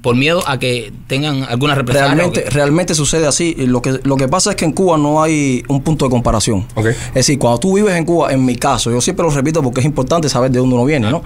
por 0.03 0.17
miedo 0.17 0.43
a 0.47 0.59
que 0.59 0.93
tengan 1.07 1.45
alguna 1.45 1.75
represalia. 1.75 2.07
o 2.13 2.17
Realmente, 2.17 2.45
que- 2.45 2.51
realmente 2.51 2.95
sucede 2.95 3.27
así. 3.27 3.55
Lo 3.59 3.81
que, 3.83 4.01
lo 4.03 4.17
que 4.17 4.27
pasa 4.29 4.51
es 4.51 4.57
que 4.57 4.65
en 4.65 4.73
Cuba 4.73 4.99
no 4.99 5.23
hay 5.23 5.63
un 5.69 5.83
punto 5.83 6.05
de 6.07 6.11
comparación. 6.11 6.67
Es 7.09 7.15
decir, 7.15 7.39
cuando 7.39 7.61
tú 7.61 7.75
vives 7.75 7.95
en 7.97 8.05
Cuba, 8.05 8.33
en 8.33 8.45
mi 8.45 8.57
caso, 8.57 8.91
yo 8.91 9.01
siempre 9.01 9.25
lo 9.25 9.31
repito 9.31 9.63
porque 9.63 9.81
es 9.81 9.87
importante 9.87 10.29
saber 10.29 10.51
de 10.51 10.59
dónde 10.59 10.75
uno 10.75 10.85
viene, 10.85 11.11
¿no? 11.11 11.23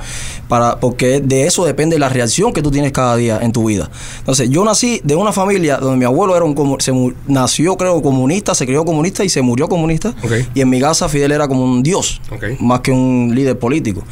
Para, 0.49 0.79
porque 0.79 1.21
de 1.21 1.47
eso 1.47 1.65
depende 1.65 1.99
la 1.99 2.09
reacción 2.09 2.53
que 2.53 2.63
tú 2.63 2.71
tienes 2.71 2.93
cada 2.93 3.17
día 3.17 3.39
en 3.43 3.53
tu 3.53 3.65
vida. 3.67 3.91
Entonces, 4.19 4.51
yo 4.51 4.65
nací 4.65 5.01
de 5.05 5.15
una 5.17 5.33
familia 5.33 5.79
donde 5.79 5.97
mi 5.97 6.05
abuelo 6.05 6.37
era 6.37 6.45
un 6.45 6.77
se 6.81 6.93
mu- 6.93 7.13
nació, 7.27 7.77
creo, 7.77 8.03
comunista, 8.03 8.55
se 8.55 8.67
crió 8.67 8.85
comunista 8.85 9.25
y 9.25 9.29
se 9.29 9.41
murió 9.43 9.69
comunista. 9.69 10.15
Y 10.55 10.61
en 10.61 10.69
mi 10.69 10.81
casa 10.81 11.09
Fidel 11.09 11.33
era 11.33 11.49
como 11.49 11.65
un 11.65 11.83
dios, 11.83 12.21
más 12.61 12.81
que 12.81 12.91
un 12.93 13.33
líder 13.35 13.59
político. 13.59 14.05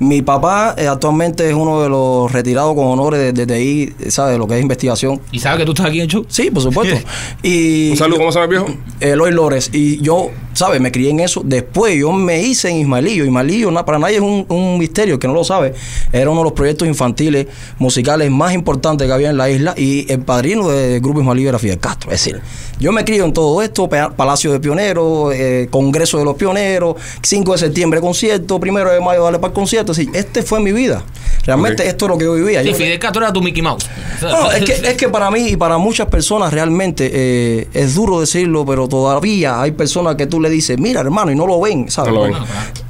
Mi 0.00 0.22
papá 0.22 0.74
eh, 0.76 0.88
actualmente 0.88 1.48
es 1.48 1.54
uno 1.54 1.80
de 1.82 1.88
los 1.88 2.30
retirados 2.32 2.74
con 2.74 2.86
honores 2.86 3.20
de, 3.20 3.32
de 3.32 3.46
TI, 3.46 4.10
¿sabes? 4.10 4.38
Lo 4.38 4.46
que 4.48 4.56
es 4.56 4.62
investigación. 4.62 5.20
¿Y 5.30 5.38
sabes 5.38 5.60
que 5.60 5.64
tú 5.64 5.72
estás 5.72 5.86
aquí 5.86 6.00
en 6.00 6.08
show? 6.08 6.26
Sí, 6.28 6.50
por 6.50 6.62
supuesto. 6.62 6.96
y 7.42 7.90
Un 7.92 7.96
saludo, 7.96 8.18
¿cómo 8.18 8.32
se 8.32 8.40
llama 8.40 8.52
el 8.54 8.64
viejo? 8.64 8.80
Eloy 9.00 9.32
Lores. 9.32 9.70
Y 9.72 10.00
yo, 10.00 10.30
¿sabes? 10.54 10.80
Me 10.80 10.90
crié 10.90 11.10
en 11.10 11.20
eso. 11.20 11.42
Después 11.44 11.94
yo 11.98 12.10
me 12.12 12.40
hice 12.42 12.70
en 12.70 12.76
Ismaelillo. 12.78 13.24
Ismaelillo, 13.24 13.70
na- 13.70 13.84
para 13.84 13.98
nadie 13.98 14.16
es 14.16 14.22
un, 14.22 14.46
un 14.48 14.78
misterio, 14.78 15.18
que 15.18 15.26
no 15.28 15.34
lo 15.34 15.44
sabe. 15.44 15.74
Era 16.12 16.30
uno 16.30 16.40
de 16.40 16.44
los 16.44 16.52
proyectos 16.54 16.88
infantiles 16.88 17.46
musicales 17.78 18.30
más 18.30 18.54
importantes 18.54 19.06
que 19.06 19.12
había 19.12 19.30
en 19.30 19.36
la 19.36 19.50
isla. 19.50 19.74
Y 19.76 20.10
el 20.10 20.20
padrino 20.20 20.68
del 20.68 21.00
grupo 21.00 21.20
Ismaelillo 21.20 21.48
era 21.50 21.58
Fidel 21.58 21.78
Castro. 21.78 22.10
Es 22.10 22.24
decir, 22.24 22.40
yo 22.80 22.92
me 22.92 23.04
crío 23.04 23.24
en 23.24 23.32
todo 23.32 23.62
esto: 23.62 23.88
pa- 23.88 24.10
Palacio 24.10 24.52
de 24.52 24.60
Pioneros, 24.60 25.34
eh, 25.34 25.68
Congreso 25.70 26.18
de 26.18 26.24
los 26.24 26.34
Pioneros, 26.36 26.96
5 27.22 27.52
de 27.52 27.58
septiembre 27.58 28.00
concierto, 28.00 28.58
primero 28.60 28.90
de 28.90 29.00
mayo 29.00 29.24
dale 29.24 29.38
para 29.38 29.48
el 29.48 29.54
concierto. 29.54 29.92
Es 29.92 29.98
decir, 29.98 30.14
este 30.14 30.42
fue 30.42 30.60
mi 30.60 30.72
vida. 30.72 31.02
Realmente 31.46 31.86
esto 31.86 32.06
es 32.06 32.10
lo 32.10 32.16
que 32.18 32.24
yo 32.24 32.34
vivía. 32.34 32.62
Sí, 32.62 32.68
Yo- 32.70 32.74
Fidel 32.74 32.98
Castro 32.98 33.22
era 33.22 33.32
tu 33.32 33.42
Mickey 33.42 33.60
Mouse. 33.62 33.86
No, 34.22 34.50
es 34.50 34.64
que, 34.64 34.72
es 34.72 34.94
que 34.96 35.08
para 35.08 35.30
mí 35.30 35.48
y 35.48 35.56
para 35.56 35.76
muchas 35.78 36.06
personas 36.08 36.52
realmente 36.52 37.10
eh, 37.12 37.68
es 37.74 37.94
duro 37.94 38.20
decirlo, 38.20 38.64
pero 38.64 38.88
todavía 38.88 39.60
hay 39.60 39.72
personas 39.72 40.14
que 40.16 40.26
tú 40.26 40.40
le 40.44 40.50
dices, 40.50 40.78
mira 40.78 41.00
hermano, 41.00 41.32
y 41.32 41.34
no 41.34 41.46
lo 41.46 41.60
ven, 41.60 41.90
¿sabes? 41.90 42.12
No 42.12 42.20
lo 42.20 42.24
ven. 42.24 42.34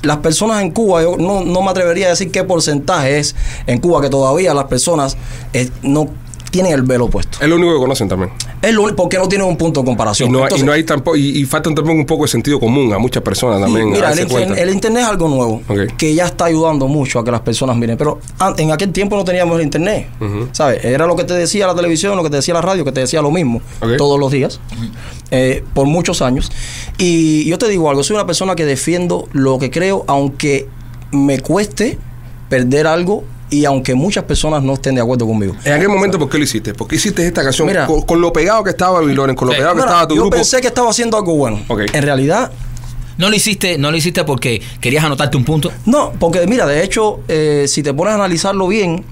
Las 0.02 0.18
personas 0.18 0.62
en 0.62 0.70
Cuba, 0.70 1.02
yo 1.02 1.16
no, 1.16 1.42
no 1.42 1.62
me 1.62 1.70
atrevería 1.70 2.06
a 2.06 2.10
decir 2.10 2.30
qué 2.30 2.44
porcentaje 2.44 3.18
es 3.18 3.34
en 3.66 3.80
Cuba 3.80 4.02
que 4.02 4.10
todavía 4.10 4.52
las 4.52 4.64
personas 4.64 5.16
eh, 5.52 5.70
no 5.82 6.08
tienen 6.54 6.72
el 6.72 6.82
velo 6.82 7.08
puesto. 7.08 7.38
Es 7.40 7.48
lo 7.48 7.56
único 7.56 7.72
que 7.74 7.78
conocen 7.80 8.08
también. 8.08 8.30
Es 8.62 8.72
lo 8.72 8.82
único- 8.82 8.94
porque 8.96 9.18
no 9.18 9.26
tienen 9.28 9.48
un 9.48 9.56
punto 9.56 9.80
de 9.80 9.84
Y 9.84 9.86
comparación. 9.86 10.30
no, 10.30 10.44
hay- 10.44 10.52
y 10.56 10.62
no 10.62 10.70
hay 10.70 10.84
tampoco, 10.84 11.16
y, 11.16 11.40
y 11.40 11.44
falta 11.46 11.74
también 11.74 11.98
un 11.98 12.06
poco 12.06 12.22
de 12.22 12.28
sentido 12.28 12.60
común 12.60 12.92
a 12.92 12.98
muchas 12.98 13.24
personas 13.24 13.60
también. 13.60 13.90
mira, 13.90 14.12
el, 14.12 14.56
el 14.58 14.70
internet 14.70 15.02
es 15.02 15.08
algo 15.08 15.28
nuevo 15.28 15.62
que 15.98 16.14
ya 16.14 16.26
está 16.26 16.44
ayudando 16.44 16.86
mucho 16.86 17.18
a 17.18 17.24
que 17.24 17.32
las 17.32 17.40
personas 17.40 17.76
miren. 17.76 17.96
Pero 17.96 18.20
en 18.56 18.70
aquel 18.70 18.92
tiempo 18.92 19.16
no 19.16 19.24
teníamos 19.24 19.58
el 19.58 19.64
internet. 19.64 20.08
¿Sabes? 20.52 20.84
Era 20.84 21.06
lo 21.08 21.16
que 21.16 21.24
te 21.24 21.34
decía 21.34 21.66
la 21.66 21.74
televisión, 21.74 22.16
lo 22.16 22.22
que 22.22 22.30
te 22.30 22.36
decía 22.36 22.54
la 22.54 22.62
radio, 22.62 22.84
que 22.84 22.92
te 22.92 23.00
decía 23.00 23.20
lo 23.20 23.32
mismo 23.32 23.60
todos 23.98 24.20
los 24.20 24.30
días, 24.30 24.60
eh, 25.32 25.64
por 25.74 25.86
muchos 25.86 26.22
años. 26.22 26.52
Y 26.98 27.44
yo 27.46 27.58
te 27.58 27.68
digo 27.68 27.90
algo, 27.90 28.04
soy 28.04 28.14
una 28.14 28.26
persona 28.26 28.54
que 28.54 28.64
defiendo 28.64 29.28
lo 29.32 29.58
que 29.58 29.70
creo, 29.72 30.04
aunque 30.06 30.68
me 31.10 31.40
cueste 31.40 31.98
perder 32.48 32.86
algo 32.86 33.24
y 33.54 33.64
aunque 33.64 33.94
muchas 33.94 34.24
personas 34.24 34.62
no 34.62 34.74
estén 34.74 34.94
de 34.94 35.00
acuerdo 35.00 35.26
conmigo. 35.26 35.54
En 35.64 35.72
aquel 35.74 35.88
momento, 35.88 36.18
¿por 36.18 36.28
qué 36.28 36.38
lo 36.38 36.44
hiciste? 36.44 36.74
¿Por 36.74 36.88
qué 36.88 36.96
hiciste 36.96 37.26
esta 37.26 37.42
canción? 37.42 37.66
Mira. 37.68 37.86
con, 37.86 38.02
con 38.02 38.20
lo 38.20 38.32
pegado 38.32 38.64
que 38.64 38.70
estaba 38.70 39.00
Babilonia, 39.00 39.34
con 39.34 39.46
lo 39.48 39.52
Sí. 39.54 39.58
pegado 39.58 39.74
que 39.74 39.80
Mira, 39.80 39.90
estaba 39.90 40.08
tu 40.08 40.14
yo 40.16 40.20
grupo. 40.22 40.36
pensé 40.36 40.60
que 40.60 40.66
estaba 40.68 40.90
haciendo 40.90 41.16
algo 41.16 41.34
bueno. 41.36 41.60
En 41.92 42.02
realidad, 42.02 42.50
No 43.16 43.30
lo 43.30 43.36
hiciste, 43.36 43.78
no 43.78 43.92
lo 43.92 43.96
hiciste 43.96 44.24
porque 44.24 44.60
querías 44.80 45.04
anotarte 45.04 45.36
un 45.36 45.44
punto. 45.44 45.70
No, 45.86 46.12
porque 46.18 46.44
mira, 46.48 46.66
de 46.66 46.82
hecho, 46.82 47.20
eh, 47.28 47.66
si 47.68 47.84
te 47.84 47.94
pones 47.94 48.10
a 48.10 48.14
analizarlo 48.16 48.66
bien, 48.66 49.04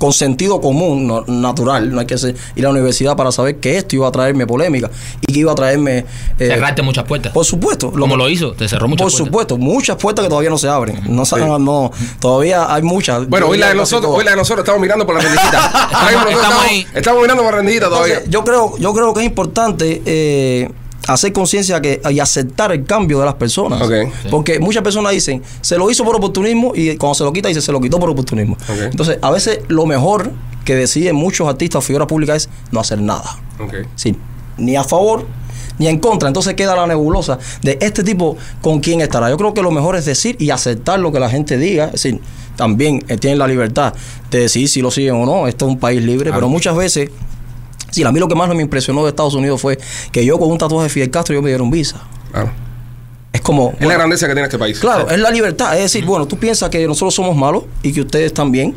con 0.00 0.14
sentido 0.14 0.62
común, 0.62 1.06
no- 1.06 1.24
natural. 1.28 1.92
No 1.92 2.00
hay 2.00 2.06
que 2.06 2.16
ser- 2.16 2.34
ir 2.56 2.64
a 2.64 2.68
la 2.68 2.70
universidad 2.70 3.16
para 3.16 3.30
saber 3.32 3.56
que 3.60 3.76
esto 3.76 3.96
iba 3.96 4.08
a 4.08 4.10
traerme 4.10 4.46
polémica 4.46 4.90
y 5.20 5.30
que 5.32 5.40
iba 5.40 5.52
a 5.52 5.54
traerme. 5.54 5.98
eh, 5.98 6.46
Cerrarte 6.48 6.80
muchas 6.80 7.04
puertas. 7.04 7.32
por 7.34 7.44
supuesto. 7.44 7.92
Como 7.92 8.16
lo 8.16 8.28
hizo, 8.30 8.52
te 8.52 8.66
cerró 8.66 8.88
muchas 8.88 9.04
Por 9.04 9.10
puertas. 9.12 9.26
supuesto, 9.26 9.58
muchas 9.58 9.96
puertas 9.98 10.22
que 10.24 10.28
todavía 10.30 10.48
no 10.48 10.56
se 10.56 10.68
abren. 10.68 11.00
No, 11.06 11.26
saben, 11.26 11.62
no, 11.62 11.92
todavía 12.18 12.74
hay 12.74 12.80
muchas. 12.82 13.28
Bueno, 13.28 13.48
hoy 13.48 13.58
la 13.58 13.68
de 13.68 13.74
nosotros, 13.74 14.10
hoy 14.16 14.24
la 14.24 14.30
de 14.30 14.36
nosotros 14.38 14.64
estamos 14.64 14.80
mirando 14.80 15.04
por 15.04 15.16
la 15.16 15.20
rendijita. 15.20 15.88
Estamos 16.10 16.32
estamos, 16.32 16.64
ahí. 16.64 16.86
estamos 16.94 17.20
mirando 17.22 17.42
por 17.42 17.52
la 17.52 17.58
rendijita 17.58 17.88
todavía. 17.90 18.14
Entonces, 18.14 18.30
yo 18.32 18.42
creo, 18.44 18.78
yo 18.78 18.94
creo 18.94 19.12
que 19.14 19.20
es 19.20 19.26
importante 19.26 20.02
eh, 20.06 20.70
hacer 21.06 21.32
conciencia 21.32 21.80
que 21.80 22.00
y 22.10 22.20
aceptar 22.20 22.72
el 22.72 22.84
cambio 22.84 23.18
de 23.20 23.26
las 23.26 23.34
personas. 23.34 23.82
Porque 24.30 24.58
muchas 24.58 24.82
personas 24.82 25.12
dicen, 25.12 25.42
se 25.60 25.76
lo 25.76 25.90
hizo 25.90 26.04
por 26.04 26.16
oportunismo 26.16 26.72
y 26.74 26.96
cuando 26.96 27.14
se 27.14 27.24
lo 27.24 27.32
quita 27.32 27.48
dice, 27.48 27.60
se 27.60 27.72
lo 27.72 27.80
quitó 27.80 27.98
por 27.98 28.10
oportunismo. 28.10 28.56
Entonces, 28.68 29.18
a 29.22 29.30
veces 29.30 29.60
lo 29.68 29.86
mejor 29.86 30.30
que 30.64 30.74
deciden 30.74 31.16
muchos 31.16 31.48
artistas 31.48 31.78
o 31.78 31.82
figuras 31.82 32.06
públicas 32.06 32.36
es 32.42 32.48
no 32.70 32.80
hacer 32.80 33.00
nada. 33.00 33.38
Sí, 33.96 34.16
ni 34.56 34.76
a 34.76 34.84
favor 34.84 35.26
ni 35.80 35.88
en 35.88 35.98
contra. 35.98 36.28
Entonces 36.28 36.54
queda 36.54 36.76
la 36.76 36.86
nebulosa 36.86 37.38
de 37.62 37.78
este 37.80 38.04
tipo 38.04 38.36
con 38.60 38.80
quién 38.80 39.00
estará. 39.00 39.30
Yo 39.30 39.38
creo 39.38 39.54
que 39.54 39.62
lo 39.62 39.70
mejor 39.70 39.96
es 39.96 40.04
decir 40.04 40.36
y 40.38 40.50
aceptar 40.50 41.00
lo 41.00 41.10
que 41.10 41.18
la 41.18 41.30
gente 41.30 41.56
diga. 41.56 41.86
Es 41.86 41.92
decir, 41.92 42.20
también 42.54 43.02
eh, 43.08 43.16
tienen 43.16 43.38
la 43.38 43.48
libertad 43.48 43.94
de 44.30 44.40
decidir 44.40 44.68
si 44.68 44.82
lo 44.82 44.90
siguen 44.90 45.14
o 45.14 45.24
no. 45.24 45.48
Esto 45.48 45.64
es 45.64 45.72
un 45.72 45.78
país 45.78 46.02
libre, 46.04 46.30
pero 46.32 46.48
muchas 46.48 46.76
veces. 46.76 47.10
Sí, 47.90 48.02
a 48.02 48.12
mí 48.12 48.20
lo 48.20 48.28
que 48.28 48.34
más 48.34 48.48
me 48.54 48.62
impresionó 48.62 49.02
de 49.02 49.10
Estados 49.10 49.34
Unidos 49.34 49.60
fue 49.60 49.78
que 50.12 50.24
yo 50.24 50.38
con 50.38 50.50
un 50.50 50.58
tatuaje 50.58 50.84
de 50.84 50.88
Fidel 50.90 51.10
Castro 51.10 51.34
yo 51.34 51.42
me 51.42 51.48
dieron 51.48 51.70
visa. 51.70 52.00
Claro. 52.32 52.50
Es 53.32 53.40
como... 53.40 53.74
Es 53.78 53.86
la 53.86 53.94
grandeza 53.94 54.26
que 54.26 54.32
tiene 54.32 54.46
este 54.46 54.58
país. 54.58 54.78
Claro, 54.80 55.08
es 55.08 55.18
la 55.18 55.30
libertad. 55.30 55.74
Es 55.76 55.82
decir, 55.82 56.04
bueno, 56.04 56.26
tú 56.26 56.36
piensas 56.36 56.68
que 56.68 56.86
nosotros 56.86 57.14
somos 57.14 57.36
malos 57.36 57.64
y 57.82 57.92
que 57.92 58.00
ustedes 58.00 58.34
también. 58.34 58.74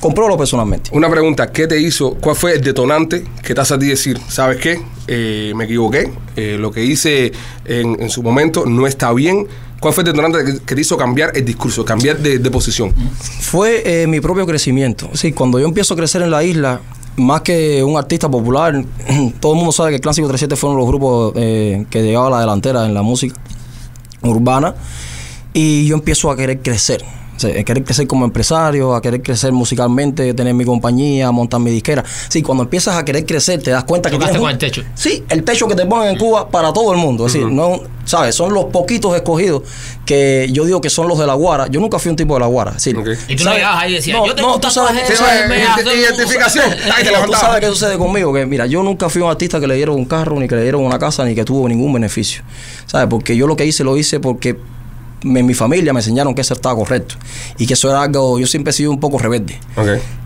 Compruébalo 0.00 0.38
personalmente. 0.38 0.90
Una 0.92 1.10
pregunta, 1.10 1.50
¿qué 1.50 1.66
te 1.66 1.80
hizo? 1.80 2.14
¿Cuál 2.14 2.36
fue 2.36 2.52
el 2.54 2.60
detonante 2.60 3.24
que 3.42 3.52
te 3.52 3.60
hace 3.60 3.74
a 3.74 3.78
ti 3.78 3.86
decir, 3.86 4.20
¿sabes 4.28 4.58
qué? 4.58 4.80
Eh, 5.08 5.52
me 5.56 5.64
equivoqué, 5.64 6.12
eh, 6.36 6.56
lo 6.56 6.70
que 6.70 6.84
hice 6.84 7.32
en, 7.64 8.00
en 8.00 8.08
su 8.08 8.22
momento 8.22 8.64
no 8.64 8.86
está 8.86 9.12
bien. 9.12 9.48
¿Cuál 9.80 9.94
fue 9.94 10.02
el 10.02 10.12
detonante 10.12 10.44
que, 10.44 10.60
que 10.64 10.74
te 10.76 10.80
hizo 10.80 10.96
cambiar 10.96 11.32
el 11.34 11.44
discurso, 11.44 11.84
cambiar 11.84 12.18
de, 12.18 12.38
de 12.38 12.50
posición? 12.50 12.94
fue 13.40 14.02
eh, 14.02 14.06
mi 14.06 14.20
propio 14.20 14.46
crecimiento. 14.46 15.10
Sí, 15.14 15.32
cuando 15.32 15.58
yo 15.58 15.66
empiezo 15.66 15.94
a 15.94 15.96
crecer 15.96 16.22
en 16.22 16.30
la 16.30 16.44
isla, 16.44 16.80
más 17.18 17.42
que 17.42 17.82
un 17.84 17.96
artista 17.96 18.30
popular, 18.30 18.84
todo 19.40 19.52
el 19.52 19.58
mundo 19.58 19.72
sabe 19.72 19.90
que 19.90 19.96
el 19.96 20.00
Clásico 20.00 20.26
37 20.28 20.56
fueron 20.56 20.78
los 20.78 20.86
grupos 20.86 21.32
eh, 21.36 21.84
que 21.90 22.02
llegaban 22.02 22.32
a 22.32 22.36
la 22.36 22.40
delantera 22.40 22.86
en 22.86 22.94
la 22.94 23.02
música 23.02 23.34
urbana. 24.22 24.74
Y 25.52 25.86
yo 25.86 25.96
empiezo 25.96 26.30
a 26.30 26.36
querer 26.36 26.60
crecer. 26.60 27.04
A 27.46 27.64
querer 27.64 27.84
crecer 27.84 28.06
como 28.06 28.24
empresario, 28.24 28.94
a 28.94 29.00
querer 29.02 29.22
crecer 29.22 29.52
musicalmente, 29.52 30.34
tener 30.34 30.54
mi 30.54 30.64
compañía, 30.64 31.30
montar 31.30 31.60
mi 31.60 31.70
disquera. 31.70 32.04
Sí, 32.28 32.42
cuando 32.42 32.64
empiezas 32.64 32.96
a 32.96 33.04
querer 33.04 33.24
crecer, 33.24 33.62
te 33.62 33.70
das 33.70 33.84
cuenta 33.84 34.10
que 34.10 34.16
Tocaste 34.16 34.32
tienes 34.38 34.40
con 34.40 34.46
un- 34.48 34.52
el 34.52 34.58
techo. 34.58 34.82
Sí, 34.94 35.24
el 35.28 35.44
techo 35.44 35.68
que 35.68 35.74
te 35.74 35.86
ponen 35.86 36.08
en 36.10 36.18
Cuba 36.18 36.48
para 36.48 36.72
todo 36.72 36.92
el 36.92 36.98
mundo. 36.98 37.26
Es 37.26 37.32
decir, 37.32 37.48
no, 37.48 37.80
¿sabes? 38.04 38.34
Son 38.34 38.52
los 38.52 38.66
poquitos 38.66 39.14
escogidos 39.14 39.62
que 40.04 40.48
yo 40.52 40.64
digo 40.64 40.80
que 40.80 40.90
son 40.90 41.06
los 41.08 41.18
de 41.18 41.26
la 41.26 41.34
Guara. 41.34 41.66
Yo 41.68 41.80
nunca 41.80 41.98
fui 41.98 42.10
un 42.10 42.16
tipo 42.16 42.34
de 42.34 42.40
la 42.40 42.46
Guara. 42.46 42.70
Es 42.70 42.76
decir, 42.84 42.96
Ok. 42.98 43.08
Y 43.28 43.36
tú 43.36 43.44
no 43.44 43.50
¿sabes? 43.50 43.58
llegabas 43.58 43.82
ahí 43.82 43.90
y 43.92 43.94
decías, 43.94 44.16
No, 44.18 44.26
yo 44.26 44.34
tengo 44.34 44.48
no, 44.48 44.54
un 44.56 44.60
tú 44.60 44.70
sabes- 44.70 45.06
tú 45.06 45.12
Sí, 45.12 45.16
sabes- 45.16 45.96
identificación. 45.96 46.64
Ahí 46.96 47.04
te 47.04 47.12
no, 47.12 47.24
tú 47.26 47.32
sabes 47.34 47.60
qué 47.60 47.66
sucede 47.66 47.98
conmigo, 47.98 48.32
que 48.32 48.46
mira, 48.46 48.66
yo 48.66 48.82
nunca 48.82 49.08
fui 49.08 49.22
un 49.22 49.30
artista 49.30 49.60
que 49.60 49.66
le 49.66 49.74
dieron 49.76 49.96
un 49.96 50.04
carro, 50.06 50.38
ni 50.40 50.48
que 50.48 50.54
le 50.56 50.62
dieron 50.62 50.82
una 50.84 50.98
casa, 50.98 51.24
ni 51.24 51.34
que 51.34 51.44
tuvo 51.44 51.68
ningún 51.68 51.92
beneficio. 51.92 52.42
¿Sabes? 52.86 53.06
Porque 53.08 53.36
yo 53.36 53.46
lo 53.46 53.56
que 53.56 53.64
hice, 53.66 53.84
lo 53.84 53.96
hice 53.96 54.20
porque 54.20 54.56
en 55.22 55.46
mi 55.46 55.54
familia 55.54 55.92
me 55.92 56.00
enseñaron 56.00 56.34
que 56.34 56.42
eso 56.42 56.54
estaba 56.54 56.74
correcto. 56.76 57.16
Y 57.58 57.66
que 57.66 57.74
eso 57.74 57.90
era 57.90 58.02
algo, 58.02 58.38
yo 58.38 58.46
siempre 58.46 58.70
he 58.70 58.74
sido 58.74 58.90
un 58.90 59.00
poco 59.00 59.18
rebelde. 59.18 59.58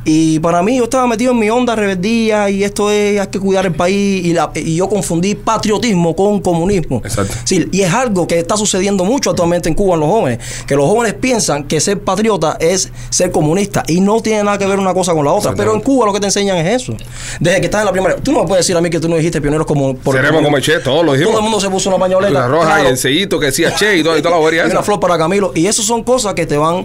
Y 0.05 0.41
para 0.41 0.63
mí 0.63 0.79
yo 0.79 0.85
estaba 0.85 1.07
metido 1.07 1.31
en 1.33 1.39
mi 1.39 1.49
onda 1.49 1.77
rebeldía 1.77 2.51
y 2.51 2.65
esto 2.65 2.91
es, 2.91 3.21
hay 3.21 3.27
que 3.29 3.39
cuidar 3.39 3.67
el 3.67 3.73
país 3.75 4.25
y, 4.27 4.33
la- 4.33 4.51
y 4.55 4.75
yo 4.77 4.89
confundí 4.89 5.35
patriotismo 5.37 6.17
con 6.17 6.41
comunismo. 6.41 7.01
Exacto. 7.05 7.35
Sí, 7.45 7.69
y 7.71 7.83
es 7.83 7.93
algo 7.95 8.27
que 8.27 8.39
está 8.41 8.57
sucediendo 8.57 9.05
mucho 9.05 9.31
actualmente 9.31 9.69
en 9.69 9.75
Cuba 9.77 9.95
en 9.95 10.01
los 10.01 10.09
jóvenes, 10.09 10.39
que 10.67 10.75
los 10.75 10.87
jóvenes 10.87 11.15
piensan 11.15 11.65
que 11.65 11.81
ser 11.81 12.01
patriota 12.01 12.57
es 12.59 12.91
ser 13.11 13.31
comunista 13.31 13.85
y 13.87 14.01
no 14.01 14.21
tiene 14.21 14.43
nada 14.43 14.59
que 14.59 14.67
ver 14.67 14.79
una 14.81 14.93
cosa 14.93 15.13
con 15.15 15.25
la 15.25 15.33
otra. 15.33 15.55
Pero 15.55 15.73
en 15.75 15.81
Cuba 15.81 16.07
lo 16.07 16.13
que 16.13 16.19
te 16.21 16.27
enseñan 16.27 16.57
es 16.59 16.83
eso. 16.83 16.95
Desde 17.39 17.61
que 17.61 17.67
estás 17.67 17.83
en 17.83 17.87
la 17.87 17.93
primaria, 17.93 18.17
tú 18.19 18.33
no 18.33 18.41
me 18.43 18.47
puedes 18.49 18.65
decir 18.67 18.77
a 18.77 18.81
mí 18.81 18.91
que 18.91 18.99
tú 18.99 19.09
no 19.09 19.15
dijiste 19.17 19.41
pioneros 19.41 19.67
como 19.67 19.95
por 19.95 20.17
Seremos 20.17 20.43
como 20.43 20.59
Che, 20.59 20.81
todos 20.81 21.05
lo 21.05 21.13
dijimos. 21.13 21.31
Todo 21.33 21.39
el 21.41 21.45
mundo 21.45 21.61
se 21.61 21.71
puso 21.71 21.89
una 21.91 21.99
pañoleta. 21.99 22.33
La 22.33 22.49
roja 22.49 22.67
Claro. 22.67 22.85
y 22.85 22.87
el 22.89 22.99
sellito 22.99 23.39
que 23.39 23.47
decía 23.47 23.73
Che 23.75 23.99
y 23.99 24.03
toda, 24.03 24.19
y 24.19 24.23
toda 24.23 24.33
la 24.35 24.41
bobería 24.41 24.67
Y 24.67 24.71
una 24.73 24.83
flor 24.83 24.99
para 24.99 25.17
Camilo. 25.17 25.53
Y 25.55 25.67
eso 25.67 25.83
son 25.83 26.03
cosas 26.03 26.35
que 26.35 26.45
te 26.47 26.57
van. 26.57 26.83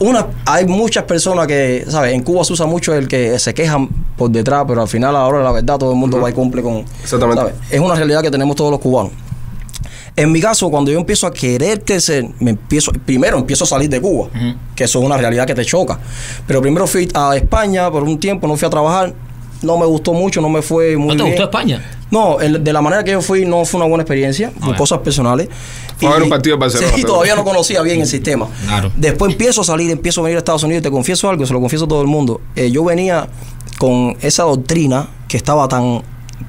Una, 0.00 0.28
hay 0.44 0.66
muchas 0.66 1.04
personas 1.04 1.46
que, 1.46 1.84
¿sabes? 1.88 2.14
En 2.14 2.22
Cuba 2.22 2.44
se 2.44 2.52
usa 2.52 2.66
mucho 2.66 2.94
el 2.94 3.08
que 3.08 3.38
se 3.38 3.52
quejan 3.52 3.88
por 4.16 4.30
detrás, 4.30 4.64
pero 4.66 4.80
al 4.80 4.88
final, 4.88 5.16
a 5.16 5.28
la 5.30 5.52
verdad, 5.52 5.78
todo 5.78 5.90
el 5.90 5.98
mundo 5.98 6.20
va 6.20 6.30
y 6.30 6.32
cumple 6.32 6.62
con. 6.62 6.84
Exactamente. 7.02 7.40
¿sabes? 7.40 7.54
Es 7.70 7.80
una 7.80 7.94
realidad 7.94 8.22
que 8.22 8.30
tenemos 8.30 8.54
todos 8.54 8.70
los 8.70 8.80
cubanos. 8.80 9.12
En 10.14 10.32
mi 10.32 10.40
caso, 10.40 10.68
cuando 10.68 10.90
yo 10.90 10.98
empiezo 10.98 11.28
a 11.28 11.32
querer 11.32 11.84
crecer, 11.84 12.28
me 12.40 12.50
empiezo, 12.50 12.90
primero 13.06 13.38
empiezo 13.38 13.62
a 13.62 13.66
salir 13.68 13.88
de 13.88 14.00
Cuba, 14.00 14.28
que 14.74 14.82
eso 14.82 14.98
es 14.98 15.04
una 15.04 15.16
realidad 15.16 15.46
que 15.46 15.54
te 15.54 15.64
choca. 15.64 16.00
Pero 16.44 16.60
primero 16.60 16.88
fui 16.88 17.08
a 17.14 17.36
España 17.36 17.88
por 17.88 18.02
un 18.02 18.18
tiempo, 18.18 18.48
no 18.48 18.56
fui 18.56 18.66
a 18.66 18.70
trabajar, 18.70 19.14
no 19.62 19.76
me 19.78 19.86
gustó 19.86 20.12
mucho, 20.12 20.40
no 20.40 20.48
me 20.48 20.62
fue 20.62 20.96
muy 20.96 21.08
¿No 21.08 21.12
te 21.14 21.22
bien. 21.24 21.28
gustó 21.28 21.42
España? 21.44 21.84
No, 22.10 22.40
el- 22.40 22.62
de 22.62 22.72
la 22.72 22.80
manera 22.80 23.04
que 23.04 23.10
yo 23.12 23.20
fui 23.22 23.44
no 23.44 23.64
fue 23.64 23.78
una 23.80 23.88
buena 23.88 24.02
experiencia, 24.02 24.50
por 24.64 24.76
cosas 24.76 24.98
personales. 25.00 25.48
Fue 25.98 26.08
a 26.08 26.12
ver 26.14 26.22
un 26.22 26.28
partido 26.28 26.56
de 26.56 26.60
Barcelona, 26.60 26.92
Sí, 26.96 27.02
todavía 27.02 27.34
no 27.34 27.44
conocía 27.44 27.82
bien 27.82 28.00
el 28.00 28.06
sistema. 28.06 28.46
Claro. 28.66 28.90
Después 28.96 29.32
empiezo 29.32 29.60
a 29.60 29.64
salir, 29.64 29.90
empiezo 29.90 30.20
a 30.20 30.24
venir 30.24 30.36
a 30.36 30.38
Estados 30.38 30.62
Unidos 30.62 30.80
y 30.80 30.82
te 30.84 30.90
confieso 30.90 31.28
algo, 31.28 31.44
se 31.44 31.52
lo 31.52 31.60
confieso 31.60 31.84
a 31.84 31.88
todo 31.88 32.00
el 32.02 32.06
mundo. 32.06 32.40
Eh, 32.56 32.70
yo 32.70 32.84
venía 32.84 33.28
con 33.78 34.16
esa 34.20 34.44
doctrina 34.44 35.08
que 35.28 35.36
estaba 35.36 35.66
tan 35.68 36.02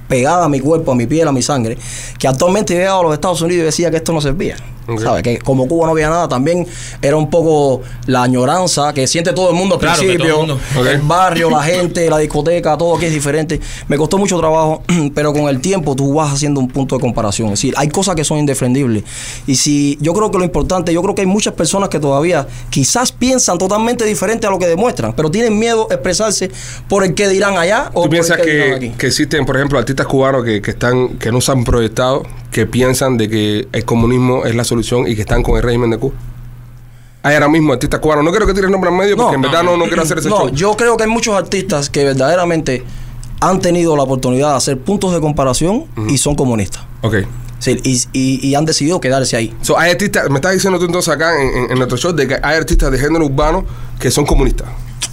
pegada 0.07 0.45
a 0.45 0.49
mi 0.49 0.59
cuerpo, 0.59 0.91
a 0.91 0.95
mi 0.95 1.05
piel, 1.07 1.27
a 1.27 1.31
mi 1.31 1.41
sangre, 1.41 1.77
que 2.17 2.27
actualmente 2.27 2.73
yo 2.73 2.79
llegaba 2.79 2.99
a 2.99 3.03
los 3.03 3.13
Estados 3.13 3.41
Unidos 3.41 3.61
y 3.61 3.65
decía 3.65 3.91
que 3.91 3.97
esto 3.97 4.13
no 4.13 4.21
servía. 4.21 4.55
Ok. 4.93 5.01
¿Sabes? 5.01 5.24
Que 5.24 5.39
como 5.39 5.67
Cuba 5.67 5.86
no 5.88 5.91
había 5.93 6.10
nada, 6.10 6.27
también 6.27 6.65
era 7.01 7.15
un 7.15 7.29
poco 7.29 7.81
la 8.05 8.24
añoranza 8.24 8.93
que 8.93 9.08
siente 9.08 9.34
todo 9.34 9.50
el 9.50 9.55
mundo 9.55 9.75
al 9.75 9.81
Claro, 9.81 10.01
el 10.01 10.08
principio. 10.08 10.38
mundo. 10.38 10.60
El 10.89 11.01
barrio, 11.01 11.50
la 11.50 11.63
gente, 11.63 12.10
la 12.10 12.17
discoteca, 12.17 12.77
todo 12.77 12.96
aquí 12.98 13.05
es 13.05 13.13
diferente. 13.13 13.60
Me 13.88 13.98
costó 13.98 14.17
mucho 14.17 14.38
trabajo, 14.39 14.84
pero 15.13 15.34
con 15.34 15.43
el 15.50 15.62
tiempo 15.62 15.96
tú 15.96 16.13
vas 16.13 16.34
haciendo 16.34 16.60
un 16.60 16.67
punto 16.67 16.96
de 16.96 17.01
comparación. 17.01 17.48
Es 17.50 17.53
decir, 17.53 17.74
hay 17.77 17.89
cosas 17.89 18.15
que 18.15 18.24
son 18.24 18.38
indefendibles. 18.39 19.03
Y 19.48 19.55
si 19.55 19.98
yo 20.01 20.13
creo 20.13 20.31
que 20.31 20.38
lo 20.38 20.43
importante, 20.43 20.93
yo 20.93 21.01
creo 21.01 21.15
que 21.15 21.22
hay 21.22 21.27
muchas 21.27 21.53
personas 21.53 21.89
que 21.89 22.00
todavía 22.00 22.48
quizás 22.69 23.12
piensan 23.12 23.58
totalmente 23.58 24.05
diferente 24.05 24.48
a 24.48 24.50
lo 24.50 24.60
que 24.60 24.67
demuestran, 24.67 25.13
pero 25.13 25.29
tienen 25.31 25.58
miedo 25.58 25.88
a 25.89 25.93
expresarse 25.93 26.51
por 26.88 27.03
el 27.03 27.13
que 27.15 27.27
dirán 27.27 27.58
allá 27.58 27.89
o 27.93 28.01
¿Tú 28.01 28.01
por 28.01 28.10
piensas 28.10 28.39
el 28.39 28.46
que, 28.46 28.51
dirán 28.51 28.69
que, 28.69 28.75
aquí. 28.88 28.96
que 28.98 29.08
existen, 29.08 29.46
por 29.46 29.55
ejemplo, 29.55 29.77
artistas 29.79 30.08
cubanos 30.08 30.43
que, 30.43 30.62
que 30.62 30.72
están 30.72 31.10
que 31.17 31.31
no 31.31 31.41
se 31.41 31.51
han 31.51 31.63
proyectado, 31.63 32.24
que 32.51 32.65
piensan 32.65 33.17
de 33.17 33.29
que 33.29 33.67
el 33.72 33.86
comunismo 33.86 34.46
es 34.46 34.55
la 34.55 34.63
solución 34.63 34.78
y 35.07 35.15
que 35.15 35.21
están 35.21 35.43
con 35.43 35.55
el 35.57 35.63
régimen 35.63 35.89
de 35.89 35.98
Cuba? 35.98 36.13
Hay 37.24 37.33
ahora 37.36 37.50
mismo 37.50 37.74
artistas 37.74 38.00
cubanos. 38.00 38.24
No 38.24 38.31
quiero 38.31 38.48
que 38.48 38.53
tires 38.53 38.69
nombre 38.69 38.89
en 38.89 38.98
medio 38.98 39.17
porque 39.17 39.36
en 39.36 39.41
verdad 39.41 39.62
no, 39.63 39.75
no 39.75 39.86
quiero 39.86 40.01
hacer 40.03 40.19
ese 40.19 40.29
no, 40.29 40.38
show. 40.38 40.50
yo 40.51 40.75
creo 40.77 40.95
que 40.95 41.03
hay 41.03 41.09
muchos 41.09 41.36
artistas 41.36 41.89
que 41.89 42.03
verdaderamente 42.05 42.83
han 43.41 43.59
tenido 43.59 43.95
la 43.98 44.03
oportunidad 44.03 44.51
de 44.51 44.55
hacer 44.57 44.77
puntos 44.79 45.13
de 45.13 45.19
comparación 45.19 45.86
y 46.09 46.17
son 46.17 46.36
comunistas. 46.36 46.83
Ok. 47.01 47.15
Sí, 47.59 47.77
y, 47.83 48.01
y- 48.13 48.48
y 48.48 48.55
han 48.55 48.63
decidido 48.63 49.01
quedarse 49.01 49.36
ahí. 49.36 49.53
So, 49.62 49.77
hay 49.77 49.91
artistas, 49.91 50.29
me 50.29 50.36
estás 50.36 50.53
diciendo 50.53 50.79
tú 50.79 50.86
entonces 50.86 51.13
acá 51.13 51.41
en, 51.41 51.50
en- 51.65 51.71
en 51.71 51.77
nuestro 51.77 51.98
show 51.98 52.13
de 52.13 52.25
que 52.25 52.36
hay 52.41 52.55
artistas 52.55 52.89
de 52.89 52.98
género 52.98 53.25
urbano 53.25 53.65
que 54.00 54.09
son 54.12 54.25
comunistas. 54.25 54.67